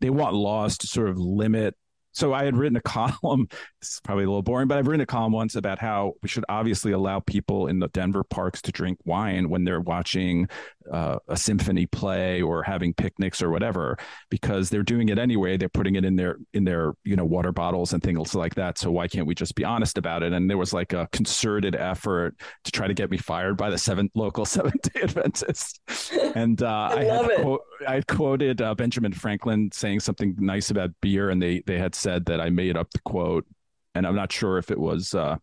they 0.00 0.08
want 0.08 0.34
laws 0.34 0.78
to 0.78 0.86
sort 0.86 1.10
of 1.10 1.18
limit 1.18 1.74
so 2.12 2.32
I 2.32 2.44
had 2.44 2.56
written 2.56 2.76
a 2.76 2.80
column. 3.20 3.48
Is 3.80 4.00
probably 4.04 4.24
a 4.24 4.28
little 4.28 4.42
boring, 4.42 4.68
but 4.68 4.78
I've 4.78 4.86
written 4.86 5.00
a 5.00 5.06
column 5.06 5.32
once 5.32 5.56
about 5.56 5.78
how 5.78 6.14
we 6.22 6.28
should 6.28 6.44
obviously 6.48 6.92
allow 6.92 7.20
people 7.20 7.66
in 7.66 7.78
the 7.78 7.88
Denver 7.88 8.24
parks 8.24 8.62
to 8.62 8.72
drink 8.72 8.98
wine 9.04 9.48
when 9.48 9.64
they're 9.64 9.80
watching 9.80 10.48
uh, 10.90 11.18
a 11.28 11.36
symphony 11.36 11.86
play 11.86 12.42
or 12.42 12.62
having 12.62 12.94
picnics 12.94 13.42
or 13.42 13.50
whatever, 13.50 13.98
because 14.30 14.70
they're 14.70 14.82
doing 14.82 15.08
it 15.08 15.18
anyway. 15.18 15.56
They're 15.56 15.68
putting 15.68 15.96
it 15.96 16.04
in 16.04 16.16
their 16.16 16.38
in 16.52 16.64
their 16.64 16.94
you 17.04 17.16
know 17.16 17.24
water 17.24 17.52
bottles 17.52 17.92
and 17.92 18.02
things 18.02 18.34
like 18.34 18.54
that. 18.54 18.78
So 18.78 18.90
why 18.90 19.08
can't 19.08 19.26
we 19.26 19.34
just 19.34 19.54
be 19.54 19.64
honest 19.64 19.98
about 19.98 20.22
it? 20.22 20.32
And 20.32 20.48
there 20.48 20.58
was 20.58 20.72
like 20.72 20.92
a 20.92 21.08
concerted 21.12 21.76
effort 21.76 22.36
to 22.64 22.72
try 22.72 22.86
to 22.86 22.94
get 22.94 23.10
me 23.10 23.16
fired 23.16 23.56
by 23.56 23.70
the 23.70 23.78
seven 23.78 24.10
local 24.14 24.44
Seventh 24.52 24.82
Day 24.92 25.02
Adventists. 25.02 25.80
And 26.34 26.62
uh, 26.62 26.88
I, 26.92 27.00
I, 27.00 27.04
had 27.04 27.42
quote, 27.42 27.60
I 27.86 28.00
quoted 28.00 28.62
uh, 28.62 28.74
Benjamin 28.74 29.12
Franklin 29.12 29.70
saying 29.72 30.00
something 30.00 30.34
nice 30.38 30.70
about 30.70 30.90
beer, 31.00 31.30
and 31.30 31.42
they 31.42 31.62
they 31.66 31.78
had 31.78 31.94
said 31.94 32.26
that 32.26 32.40
I 32.40 32.50
made 32.50 32.76
up 32.76 32.90
the 32.90 33.00
quote, 33.00 33.46
and 33.94 34.06
I'm 34.06 34.14
not 34.14 34.32
sure 34.32 34.58
if 34.58 34.70
it 34.70 34.78
was 34.78 35.14
uh, 35.14 35.36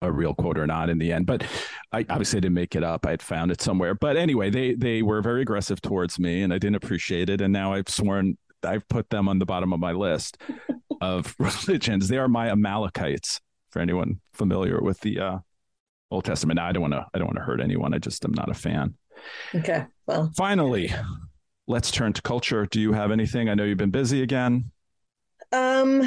a 0.00 0.12
real 0.12 0.34
quote 0.34 0.58
or 0.58 0.66
not 0.66 0.90
in 0.90 0.98
the 0.98 1.12
end. 1.12 1.26
But 1.26 1.44
I 1.92 2.04
obviously 2.08 2.40
didn't 2.40 2.54
make 2.54 2.76
it 2.76 2.84
up. 2.84 3.06
I 3.06 3.10
had 3.10 3.22
found 3.22 3.50
it 3.50 3.60
somewhere. 3.60 3.94
But 3.94 4.16
anyway, 4.16 4.50
they 4.50 4.74
they 4.74 5.02
were 5.02 5.22
very 5.22 5.42
aggressive 5.42 5.80
towards 5.80 6.18
me, 6.18 6.42
and 6.42 6.52
I 6.52 6.58
didn't 6.58 6.76
appreciate 6.76 7.30
it. 7.30 7.40
And 7.40 7.52
now 7.52 7.72
I've 7.72 7.88
sworn 7.88 8.36
I've 8.62 8.88
put 8.88 9.10
them 9.10 9.28
on 9.28 9.38
the 9.38 9.46
bottom 9.46 9.72
of 9.72 9.80
my 9.80 9.92
list 9.92 10.38
of 11.00 11.34
religions. 11.38 12.08
They 12.08 12.18
are 12.18 12.28
my 12.28 12.50
Amalekites. 12.50 13.40
For 13.70 13.80
anyone 13.80 14.20
familiar 14.32 14.80
with 14.80 14.98
the 15.00 15.20
uh, 15.20 15.38
Old 16.10 16.24
Testament, 16.24 16.56
now, 16.56 16.66
I 16.66 16.72
don't 16.72 16.80
want 16.80 16.94
to. 16.94 17.06
I 17.12 17.18
don't 17.18 17.26
want 17.26 17.36
to 17.36 17.44
hurt 17.44 17.60
anyone. 17.60 17.92
I 17.92 17.98
just 17.98 18.24
am 18.24 18.32
not 18.32 18.48
a 18.48 18.54
fan. 18.54 18.94
Okay. 19.54 19.84
Well, 20.06 20.32
finally, 20.34 20.90
let's 21.66 21.90
turn 21.90 22.14
to 22.14 22.22
culture. 22.22 22.64
Do 22.64 22.80
you 22.80 22.92
have 22.94 23.10
anything? 23.10 23.50
I 23.50 23.54
know 23.54 23.64
you've 23.64 23.76
been 23.76 23.90
busy 23.90 24.22
again. 24.22 24.70
Um, 25.52 26.02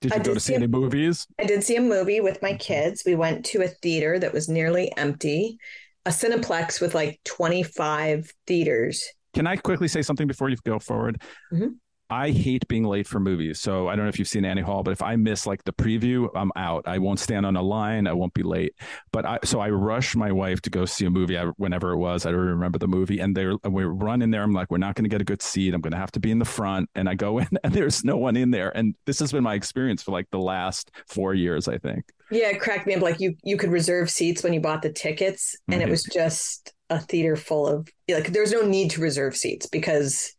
did 0.00 0.12
you 0.12 0.20
I 0.20 0.22
go 0.22 0.34
to 0.34 0.40
see, 0.40 0.54
any 0.54 0.66
movies? 0.66 1.26
I 1.38 1.44
did 1.44 1.64
see 1.64 1.76
a 1.76 1.80
movie 1.80 2.20
with 2.20 2.40
my 2.42 2.54
kids. 2.54 3.02
We 3.04 3.14
went 3.14 3.44
to 3.46 3.62
a 3.62 3.68
theater 3.68 4.18
that 4.18 4.32
was 4.32 4.48
nearly 4.48 4.92
empty, 4.96 5.58
a 6.06 6.10
Cineplex 6.10 6.80
with 6.80 6.94
like 6.94 7.20
25 7.24 8.32
theaters. 8.46 9.04
Can 9.34 9.46
I 9.46 9.56
quickly 9.56 9.88
say 9.88 10.02
something 10.02 10.26
before 10.26 10.48
you 10.48 10.56
go 10.64 10.78
forward? 10.78 11.20
Mm-hmm. 11.52 11.68
I 12.10 12.30
hate 12.30 12.66
being 12.68 12.84
late 12.84 13.06
for 13.06 13.20
movies. 13.20 13.60
So 13.60 13.88
I 13.88 13.94
don't 13.94 14.06
know 14.06 14.08
if 14.08 14.18
you've 14.18 14.28
seen 14.28 14.44
Annie 14.44 14.62
Hall, 14.62 14.82
but 14.82 14.92
if 14.92 15.02
I 15.02 15.16
miss 15.16 15.46
like 15.46 15.64
the 15.64 15.72
preview, 15.72 16.28
I'm 16.34 16.50
out. 16.56 16.84
I 16.86 16.98
won't 16.98 17.20
stand 17.20 17.44
on 17.44 17.56
a 17.56 17.62
line. 17.62 18.06
I 18.06 18.14
won't 18.14 18.32
be 18.32 18.42
late. 18.42 18.74
But 19.12 19.26
I 19.26 19.38
so 19.44 19.60
I 19.60 19.68
rush 19.70 20.16
my 20.16 20.32
wife 20.32 20.62
to 20.62 20.70
go 20.70 20.86
see 20.86 21.04
a 21.04 21.10
movie 21.10 21.36
whenever 21.56 21.92
it 21.92 21.98
was. 21.98 22.24
I 22.24 22.30
don't 22.30 22.40
remember 22.40 22.78
the 22.78 22.88
movie, 22.88 23.18
and 23.18 23.36
they 23.36 23.46
we 23.68 23.84
run 23.84 24.22
in 24.22 24.30
there. 24.30 24.42
I'm 24.42 24.52
like, 24.52 24.70
we're 24.70 24.78
not 24.78 24.94
going 24.94 25.04
to 25.04 25.10
get 25.10 25.20
a 25.20 25.24
good 25.24 25.42
seat. 25.42 25.74
I'm 25.74 25.82
going 25.82 25.92
to 25.92 25.98
have 25.98 26.12
to 26.12 26.20
be 26.20 26.30
in 26.30 26.38
the 26.38 26.44
front. 26.44 26.88
And 26.94 27.08
I 27.08 27.14
go 27.14 27.38
in, 27.40 27.48
and 27.62 27.74
there's 27.74 28.04
no 28.04 28.16
one 28.16 28.36
in 28.36 28.50
there. 28.50 28.74
And 28.76 28.94
this 29.04 29.18
has 29.18 29.32
been 29.32 29.44
my 29.44 29.54
experience 29.54 30.02
for 30.02 30.12
like 30.12 30.30
the 30.30 30.38
last 30.38 30.90
four 31.06 31.34
years, 31.34 31.68
I 31.68 31.76
think. 31.78 32.04
Yeah, 32.30 32.48
it 32.48 32.60
cracked 32.60 32.86
me 32.86 32.94
up. 32.94 33.02
Like 33.02 33.20
you, 33.20 33.36
you 33.42 33.56
could 33.56 33.70
reserve 33.70 34.10
seats 34.10 34.42
when 34.42 34.52
you 34.52 34.60
bought 34.60 34.82
the 34.82 34.92
tickets, 34.92 35.56
and 35.66 35.76
it 35.76 35.84
mm-hmm. 35.84 35.90
was 35.90 36.04
just 36.04 36.72
a 36.88 37.00
theater 37.00 37.36
full 37.36 37.66
of 37.66 37.88
like. 38.08 38.32
There 38.32 38.42
was 38.42 38.52
no 38.52 38.62
need 38.62 38.92
to 38.92 39.00
reserve 39.02 39.36
seats 39.36 39.66
because 39.66 40.34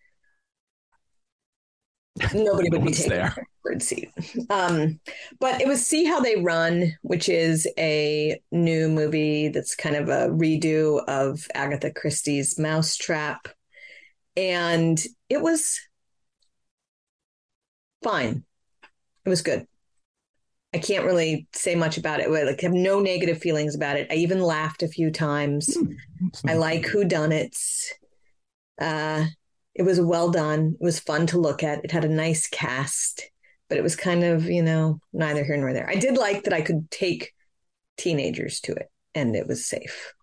nobody 2.34 2.70
would 2.70 2.86
be 2.86 2.91
taking 2.91 3.12
there. 3.12 3.36
third 3.66 3.82
seat. 3.82 4.10
Um, 4.49 4.99
but 5.39 5.62
it 5.62 5.68
was 5.68 5.86
See 5.86 6.05
How 6.05 6.20
They 6.20 6.38
Run, 6.38 6.93
which 7.01 7.30
is 7.30 7.68
a 7.78 8.39
new 8.51 8.89
movie 8.89 9.49
that's 9.49 9.76
kind 9.76 9.95
of 9.95 10.10
a 10.10 10.30
redo 10.30 11.03
of 11.07 11.45
Agatha 11.53 11.91
Christie's 11.91 12.57
Mousetrap, 12.60 13.47
and 14.36 15.01
it 15.30 15.41
was 15.41 15.80
fine. 18.03 18.43
It 19.26 19.30
was 19.30 19.41
good. 19.41 19.68
I 20.74 20.78
can't 20.78 21.05
really 21.05 21.47
say 21.53 21.76
much 21.76 21.97
about 21.97 22.20
it. 22.20 22.28
I 22.28 22.43
like 22.43 22.62
have 22.62 22.74
no 22.74 22.99
negative 22.99 23.39
feelings 23.39 23.76
about 23.76 23.97
it. 23.97 24.07
I 24.12 24.16
even 24.16 24.39
laughed 24.39 24.84
a 24.84 24.88
few 24.88 25.12
times. 25.12 25.76
I 26.45 26.53
like 26.53 26.86
who 26.86 27.05
done 27.05 27.32
it. 27.32 27.57
Uh 28.80 29.26
it 29.80 29.86
was 29.86 30.02
well 30.02 30.30
done. 30.30 30.76
It 30.80 30.84
was 30.84 31.00
fun 31.00 31.26
to 31.28 31.40
look 31.40 31.64
at. 31.64 31.86
It 31.86 31.92
had 31.92 32.04
a 32.04 32.10
nice 32.10 32.50
cast, 32.50 33.32
but 33.70 33.78
it 33.78 33.82
was 33.82 33.96
kind 33.96 34.26
of, 34.26 34.44
you 34.44 34.62
know, 34.62 35.00
neither 35.14 35.46
here 35.46 35.56
nor 35.56 35.72
there. 35.72 35.90
I 35.90 35.96
did 35.96 36.18
like 36.18 36.44
that 36.44 36.54
I 36.54 36.60
could 36.60 36.92
take 36.92 37.34
teenagers 37.96 38.60
to 38.62 38.74
it 38.74 38.92
and 39.16 39.38
it 39.38 39.48
was 39.48 39.66
safe. 39.66 40.14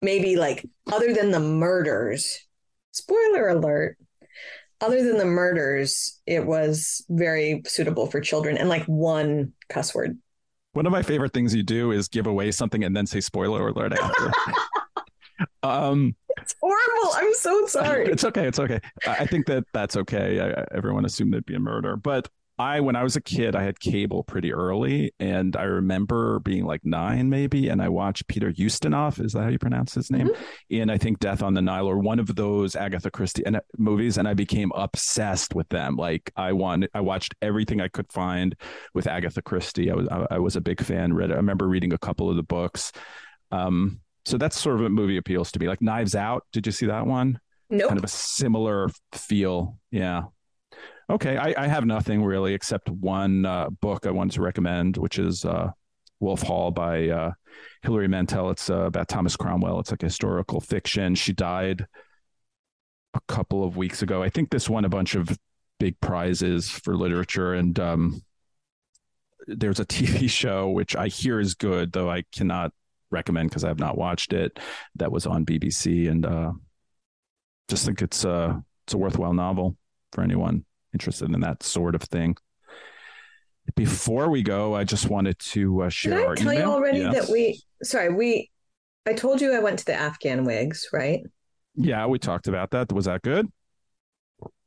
Maybe 0.00 0.36
like 0.36 0.66
other 0.90 1.12
than 1.12 1.30
the 1.30 1.40
murders, 1.40 2.46
spoiler 2.92 3.48
alert, 3.48 3.98
other 4.80 5.04
than 5.04 5.18
the 5.18 5.26
murders, 5.26 6.18
it 6.24 6.46
was 6.46 7.04
very 7.10 7.60
suitable 7.66 8.06
for 8.06 8.22
children 8.22 8.56
and 8.56 8.70
like 8.70 8.84
one 8.86 9.52
cuss 9.68 9.94
word. 9.94 10.16
One 10.72 10.86
of 10.86 10.92
my 10.92 11.02
favorite 11.02 11.34
things 11.34 11.54
you 11.54 11.62
do 11.62 11.90
is 11.92 12.08
give 12.08 12.26
away 12.26 12.50
something 12.50 12.82
and 12.82 12.96
then 12.96 13.06
say 13.06 13.20
spoiler 13.20 13.68
alert 13.68 13.92
after. 13.92 14.32
um, 15.62 16.14
It's 16.38 16.54
horrible. 16.60 17.14
I'm 17.14 17.34
so 17.34 17.66
sorry. 17.66 18.06
It's 18.06 18.24
okay. 18.24 18.46
It's 18.46 18.58
okay. 18.58 18.80
I 19.06 19.26
think 19.26 19.46
that 19.46 19.64
that's 19.72 19.96
okay. 19.96 20.40
I, 20.40 20.64
everyone 20.76 21.04
assumed 21.04 21.34
it'd 21.34 21.46
be 21.46 21.54
a 21.54 21.60
murder, 21.60 21.96
but 21.96 22.28
I, 22.58 22.80
when 22.80 22.94
I 22.94 23.02
was 23.02 23.16
a 23.16 23.20
kid, 23.20 23.56
I 23.56 23.64
had 23.64 23.80
cable 23.80 24.22
pretty 24.22 24.52
early, 24.52 25.12
and 25.18 25.56
I 25.56 25.62
remember 25.62 26.38
being 26.40 26.64
like 26.64 26.84
nine, 26.84 27.28
maybe, 27.30 27.68
and 27.68 27.80
I 27.82 27.88
watched 27.88 28.28
Peter 28.28 28.52
Ustinov. 28.52 29.24
Is 29.24 29.32
that 29.32 29.42
how 29.42 29.48
you 29.48 29.58
pronounce 29.58 29.94
his 29.94 30.10
name? 30.10 30.30
And 30.70 30.92
I 30.92 30.98
think 30.98 31.18
Death 31.18 31.42
on 31.42 31.54
the 31.54 31.62
Nile, 31.62 31.86
or 31.86 31.98
one 31.98 32.20
of 32.20 32.36
those 32.36 32.76
Agatha 32.76 33.10
Christie 33.10 33.44
and- 33.46 33.60
movies, 33.78 34.16
and 34.18 34.28
I 34.28 34.34
became 34.34 34.70
obsessed 34.76 35.54
with 35.54 35.68
them. 35.70 35.96
Like 35.96 36.30
I 36.36 36.52
wanted, 36.52 36.90
I 36.94 37.00
watched 37.00 37.34
everything 37.40 37.80
I 37.80 37.88
could 37.88 38.12
find 38.12 38.54
with 38.94 39.06
Agatha 39.06 39.42
Christie. 39.42 39.90
I 39.90 39.94
was, 39.94 40.06
I, 40.08 40.26
I 40.32 40.38
was 40.38 40.54
a 40.54 40.60
big 40.60 40.82
fan. 40.82 41.14
Read, 41.14 41.32
I 41.32 41.36
remember 41.36 41.66
reading 41.66 41.94
a 41.94 41.98
couple 41.98 42.28
of 42.30 42.36
the 42.36 42.44
books. 42.44 42.92
Um, 43.50 44.00
so 44.24 44.38
that's 44.38 44.58
sort 44.58 44.76
of 44.76 44.82
what 44.82 44.92
movie 44.92 45.16
appeals 45.16 45.52
to 45.52 45.58
me. 45.58 45.68
Like 45.68 45.82
Knives 45.82 46.14
Out. 46.14 46.44
Did 46.52 46.66
you 46.66 46.72
see 46.72 46.86
that 46.86 47.06
one? 47.06 47.40
Nope. 47.70 47.88
kind 47.88 47.98
of 47.98 48.04
a 48.04 48.08
similar 48.08 48.90
feel. 49.12 49.78
Yeah. 49.90 50.24
Okay. 51.08 51.38
I, 51.38 51.54
I 51.56 51.66
have 51.66 51.86
nothing 51.86 52.22
really 52.22 52.52
except 52.52 52.90
one 52.90 53.46
uh, 53.46 53.70
book 53.70 54.06
I 54.06 54.10
wanted 54.10 54.34
to 54.34 54.42
recommend, 54.42 54.98
which 54.98 55.18
is 55.18 55.44
uh, 55.44 55.70
Wolf 56.20 56.42
Hall 56.42 56.70
by 56.70 57.08
uh, 57.08 57.32
Hilary 57.82 58.08
Mantel. 58.08 58.50
It's 58.50 58.68
uh, 58.68 58.82
about 58.82 59.08
Thomas 59.08 59.36
Cromwell. 59.36 59.80
It's 59.80 59.90
like 59.90 60.02
historical 60.02 60.60
fiction. 60.60 61.14
She 61.14 61.32
died 61.32 61.86
a 63.14 63.20
couple 63.26 63.64
of 63.64 63.76
weeks 63.76 64.02
ago. 64.02 64.22
I 64.22 64.28
think 64.28 64.50
this 64.50 64.68
won 64.68 64.84
a 64.84 64.90
bunch 64.90 65.14
of 65.14 65.36
big 65.80 65.98
prizes 66.00 66.70
for 66.70 66.94
literature. 66.94 67.54
And 67.54 67.78
um, 67.80 68.22
there's 69.46 69.80
a 69.80 69.86
TV 69.86 70.30
show, 70.30 70.68
which 70.68 70.94
I 70.94 71.08
hear 71.08 71.40
is 71.40 71.54
good, 71.54 71.92
though 71.92 72.10
I 72.10 72.24
cannot 72.32 72.72
recommend 73.12 73.50
because 73.50 73.62
I 73.64 73.68
have 73.68 73.78
not 73.78 73.96
watched 73.96 74.32
it. 74.32 74.58
That 74.96 75.12
was 75.12 75.26
on 75.26 75.44
BBC. 75.46 76.10
And 76.10 76.26
uh, 76.26 76.52
just 77.68 77.84
think 77.86 78.02
it's 78.02 78.24
a 78.24 78.62
it's 78.86 78.94
a 78.94 78.98
worthwhile 78.98 79.34
novel 79.34 79.76
for 80.12 80.22
anyone 80.22 80.64
interested 80.92 81.30
in 81.32 81.40
that 81.40 81.62
sort 81.62 81.94
of 81.94 82.02
thing. 82.02 82.36
Before 83.76 84.28
we 84.28 84.42
go, 84.42 84.74
I 84.74 84.82
just 84.84 85.08
wanted 85.08 85.38
to 85.38 85.82
uh, 85.82 85.84
Did 85.86 85.92
share 85.92 86.20
I 86.20 86.24
our 86.26 86.34
tell 86.34 86.52
you 86.52 86.62
already 86.62 86.98
Yes. 86.98 87.14
that 87.26 87.32
we? 87.32 87.62
Sorry, 87.82 88.12
we. 88.12 88.50
I 89.06 89.12
told 89.12 89.40
you 89.40 89.52
I 89.54 89.60
went 89.60 89.78
to 89.80 89.84
the 89.84 89.94
Afghan 89.94 90.44
Whigs, 90.44 90.88
right? 90.92 91.20
Yeah, 91.76 92.06
we 92.06 92.18
talked 92.18 92.48
about 92.48 92.70
that. 92.72 92.92
Was 92.92 93.04
that 93.06 93.22
good? 93.22 93.50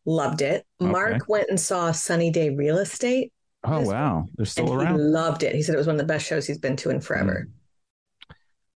Loved 0.05 0.41
it. 0.41 0.65
Okay. 0.81 0.91
Mark 0.91 1.27
went 1.27 1.49
and 1.49 1.59
saw 1.59 1.91
Sunny 1.91 2.31
Day 2.31 2.49
Real 2.51 2.77
Estate, 2.77 3.33
Oh 3.63 3.81
wow, 3.81 4.25
they're 4.35 4.45
still 4.45 4.71
around. 4.73 4.99
loved 5.11 5.41
it. 5.43 5.55
He 5.55 5.61
said 5.63 5.73
it 5.75 5.77
was 5.79 5.87
one 5.87 5.95
of 5.95 5.99
the 5.99 6.05
best 6.05 6.25
shows 6.25 6.45
he's 6.45 6.59
been 6.59 6.75
to 6.77 6.89
in 6.91 7.01
forever. 7.01 7.47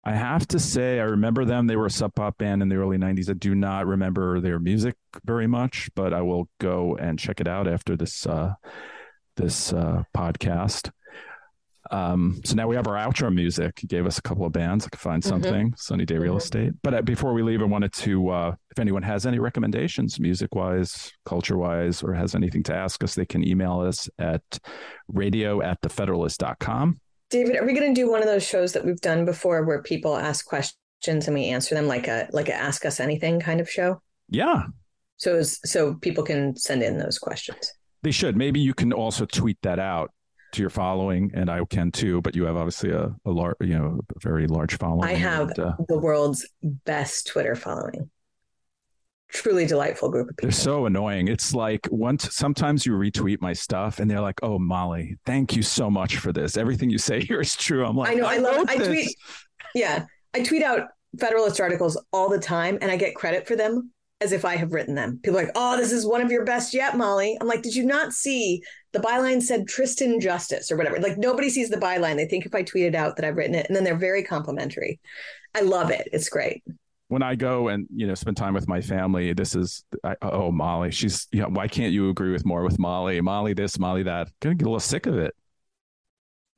I 0.08 0.14
have 0.16 0.46
to 0.48 0.58
say, 0.58 1.00
I 1.00 1.04
remember 1.04 1.44
them. 1.44 1.66
They 1.66 1.76
were 1.76 1.86
a 1.86 1.90
sub 1.90 2.14
pop 2.14 2.38
band 2.38 2.62
in 2.62 2.68
the 2.68 2.76
early 2.76 2.96
'90s. 2.98 3.28
I 3.28 3.34
do 3.34 3.54
not 3.54 3.86
remember 3.86 4.40
their 4.40 4.58
music 4.58 4.96
very 5.24 5.46
much, 5.46 5.90
but 5.94 6.12
I 6.14 6.22
will 6.22 6.48
go 6.60 6.96
and 6.96 7.18
check 7.18 7.40
it 7.40 7.48
out 7.48 7.68
after 7.68 7.96
this 7.96 8.26
uh, 8.26 8.54
this 9.36 9.72
uh, 9.72 10.04
podcast. 10.16 10.90
Um, 11.90 12.40
so 12.44 12.54
now 12.54 12.66
we 12.68 12.76
have 12.76 12.86
our 12.86 12.96
outro 12.96 13.34
music. 13.34 13.82
You 13.82 13.88
gave 13.88 14.04
us 14.06 14.18
a 14.18 14.22
couple 14.22 14.44
of 14.44 14.52
bands. 14.52 14.84
I 14.84 14.90
could 14.90 15.00
find 15.00 15.22
Mhm. 15.22 15.26
something. 15.28 15.74
Sunny 15.78 16.04
Day 16.04 16.18
Real 16.18 16.34
Mhm. 16.34 16.38
Estate. 16.38 16.72
But 16.82 16.94
uh, 16.94 17.02
before 17.02 17.32
we 17.32 17.42
leave, 17.42 17.62
I 17.62 17.64
wanted 17.64 17.92
to, 17.94 18.28
uh, 18.28 18.54
if 18.70 18.78
anyone 18.78 19.02
has 19.04 19.24
any 19.24 19.38
recommendations, 19.38 20.20
music 20.20 20.54
wise, 20.54 21.12
culture 21.24 21.56
wise, 21.56 22.02
or 22.02 22.12
has 22.12 22.34
anything 22.34 22.62
to 22.64 22.74
ask 22.74 23.02
us, 23.02 23.14
they 23.14 23.24
can 23.24 23.46
email 23.46 23.80
us 23.80 24.06
at 24.18 24.42
radio 25.08 25.62
at 25.62 25.80
thefederalist.com. 25.80 27.00
David, 27.30 27.56
are 27.56 27.66
we 27.66 27.74
going 27.74 27.94
to 27.94 28.00
do 28.00 28.10
one 28.10 28.20
of 28.20 28.26
those 28.26 28.46
shows 28.46 28.72
that 28.72 28.84
we've 28.84 29.00
done 29.00 29.24
before, 29.24 29.64
where 29.64 29.82
people 29.82 30.16
ask 30.16 30.46
questions 30.46 31.26
and 31.26 31.34
we 31.34 31.46
answer 31.46 31.74
them, 31.74 31.86
like 31.86 32.08
a 32.08 32.28
like 32.32 32.48
a 32.48 32.54
Ask 32.54 32.86
Us 32.86 33.00
Anything 33.00 33.40
kind 33.40 33.60
of 33.60 33.68
show? 33.68 34.00
Yeah, 34.28 34.64
So 35.16 35.42
so 35.42 35.94
people 35.94 36.24
can 36.24 36.56
send 36.56 36.82
in 36.82 36.98
those 36.98 37.18
questions. 37.18 37.72
They 38.02 38.10
should. 38.12 38.36
Maybe 38.36 38.60
you 38.60 38.74
can 38.74 38.92
also 38.92 39.26
tweet 39.26 39.58
that 39.62 39.78
out 39.78 40.12
to 40.52 40.62
your 40.62 40.70
following, 40.70 41.30
and 41.34 41.50
I 41.50 41.64
can 41.64 41.90
too. 41.90 42.22
But 42.22 42.34
you 42.36 42.44
have 42.44 42.56
obviously 42.56 42.90
a, 42.90 43.14
a 43.24 43.30
large, 43.30 43.56
you 43.60 43.78
know, 43.78 44.00
a 44.14 44.20
very 44.20 44.46
large 44.46 44.76
following. 44.78 45.08
I 45.08 45.14
have 45.14 45.50
and, 45.50 45.58
uh, 45.58 45.72
the 45.88 45.98
world's 45.98 46.48
best 46.62 47.26
Twitter 47.26 47.54
following. 47.54 48.10
Truly 49.30 49.66
delightful 49.66 50.10
group 50.10 50.30
of 50.30 50.36
people. 50.36 50.48
they're 50.48 50.58
so 50.58 50.86
annoying. 50.86 51.28
It's 51.28 51.52
like 51.54 51.86
once 51.90 52.34
sometimes 52.34 52.86
you 52.86 52.92
retweet 52.92 53.42
my 53.42 53.52
stuff, 53.52 53.98
and 53.98 54.10
they're 54.10 54.22
like, 54.22 54.38
"Oh, 54.42 54.58
Mollie, 54.58 55.16
thank 55.26 55.54
you 55.54 55.62
so 55.62 55.90
much 55.90 56.16
for 56.16 56.32
this. 56.32 56.56
Everything 56.56 56.88
you 56.88 56.98
say 56.98 57.20
here 57.24 57.40
is 57.40 57.54
true." 57.54 57.84
I'm 57.84 57.96
like, 57.96 58.10
I 58.10 58.14
know. 58.14 58.26
I, 58.26 58.38
love. 58.38 58.56
wrote 58.56 58.70
I 58.70 58.78
this." 58.78 58.88
tweet. 58.88 59.16
Yeah, 59.74 60.06
I 60.34 60.42
tweet 60.42 60.62
out 60.62 60.88
Federalist 61.18 61.60
articles 61.60 62.02
all 62.12 62.30
the 62.30 62.38
time, 62.38 62.78
and 62.80 62.90
I 62.90 62.96
get 62.96 63.14
credit 63.14 63.46
for 63.46 63.54
them 63.54 63.90
as 64.20 64.32
if 64.32 64.44
I 64.44 64.56
have 64.56 64.72
written 64.72 64.94
them. 64.94 65.20
People 65.22 65.38
are 65.38 65.44
like, 65.44 65.52
"Oh, 65.54 65.76
this 65.76 65.92
is 65.92 66.06
one 66.06 66.22
of 66.22 66.30
your 66.30 66.44
best 66.46 66.72
yet, 66.72 66.96
Mollie." 66.96 67.36
I'm 67.38 67.46
like, 67.46 67.62
"Did 67.62 67.76
you 67.76 67.84
not 67.84 68.14
see 68.14 68.62
the 68.92 68.98
byline 68.98 69.42
said 69.42 69.68
Tristan 69.68 70.20
Justice 70.20 70.72
or 70.72 70.76
whatever?" 70.76 70.98
Like 71.00 71.18
nobody 71.18 71.50
sees 71.50 71.68
the 71.68 71.76
byline. 71.76 72.16
They 72.16 72.26
think 72.26 72.46
if 72.46 72.54
I 72.54 72.62
tweet 72.62 72.86
it 72.86 72.94
out 72.94 73.16
that 73.16 73.26
I've 73.26 73.36
written 73.36 73.54
it, 73.54 73.66
and 73.66 73.76
then 73.76 73.84
they're 73.84 73.94
very 73.94 74.22
complimentary. 74.22 75.00
I 75.54 75.60
love 75.60 75.90
it. 75.90 76.08
It's 76.12 76.30
great. 76.30 76.62
When 77.08 77.22
I 77.22 77.34
go 77.34 77.68
and 77.68 77.86
you 77.94 78.06
know 78.06 78.14
spend 78.14 78.36
time 78.36 78.54
with 78.54 78.68
my 78.68 78.80
family, 78.80 79.32
this 79.32 79.54
is 79.54 79.84
I, 80.04 80.14
oh 80.22 80.52
Mollie, 80.52 80.90
she's 80.90 81.26
you 81.32 81.40
know 81.42 81.48
why 81.48 81.66
can't 81.66 81.92
you 81.92 82.10
agree 82.10 82.32
with 82.32 82.44
more 82.44 82.62
with 82.62 82.78
Mollie? 82.78 83.20
Mollie 83.20 83.54
this, 83.54 83.78
Mollie 83.78 84.02
that. 84.04 84.30
Gonna 84.40 84.54
get 84.54 84.66
a 84.66 84.68
little 84.68 84.80
sick 84.80 85.06
of 85.06 85.16
it. 85.18 85.34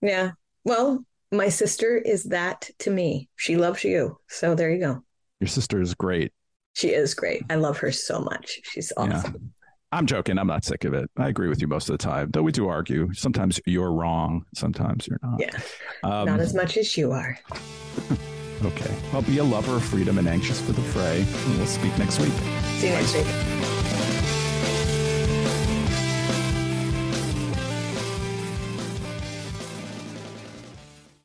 Yeah. 0.03 0.33
Well, 0.65 1.05
my 1.31 1.49
sister 1.49 1.97
is 1.97 2.25
that 2.25 2.71
to 2.81 2.91
me. 2.91 3.29
She 3.37 3.57
loves 3.57 3.85
you. 3.85 4.19
So 4.29 4.55
there 4.55 4.71
you 4.71 4.81
go. 4.81 5.05
Your 5.39 5.49
sister 5.49 5.81
is 5.81 5.95
great. 5.95 6.33
She 6.75 6.91
is 6.91 7.15
great. 7.15 7.43
I 7.51 7.57
love 7.57 7.79
her 7.79 7.93
so 7.93 8.21
much. 8.21 8.61
She's 8.65 8.93
awesome. 8.97 9.33
Yeah. 9.35 9.49
I'm 9.93 10.07
joking. 10.07 10.39
I'm 10.39 10.47
not 10.47 10.65
sick 10.65 10.85
of 10.85 10.95
it. 10.95 11.11
I 11.17 11.29
agree 11.29 11.49
with 11.49 11.61
you 11.61 11.67
most 11.67 11.89
of 11.89 11.99
the 11.99 12.03
time, 12.03 12.31
though 12.31 12.43
we 12.43 12.53
do 12.53 12.69
argue. 12.69 13.13
Sometimes 13.13 13.61
you're 13.67 13.93
wrong. 13.93 14.45
Sometimes 14.55 15.09
you're 15.09 15.19
not. 15.23 15.41
Yeah. 15.41 15.59
Um, 16.05 16.27
Not 16.27 16.41
as 16.41 16.55
much 16.55 16.77
as 16.77 16.97
you 16.97 17.13
are. 17.13 17.39
Okay. 18.65 18.95
Well, 19.13 19.23
be 19.23 19.39
a 19.39 19.45
lover 19.45 19.77
of 19.77 19.85
freedom 19.85 20.19
and 20.19 20.29
anxious 20.29 20.61
for 20.61 20.73
the 20.73 20.83
fray. 20.83 21.25
And 21.47 21.57
we'll 21.57 21.67
speak 21.67 21.97
next 21.99 22.21
week. 22.21 22.33
See 22.79 22.89
you 22.89 22.93
next 22.95 23.15
week. 23.15 23.70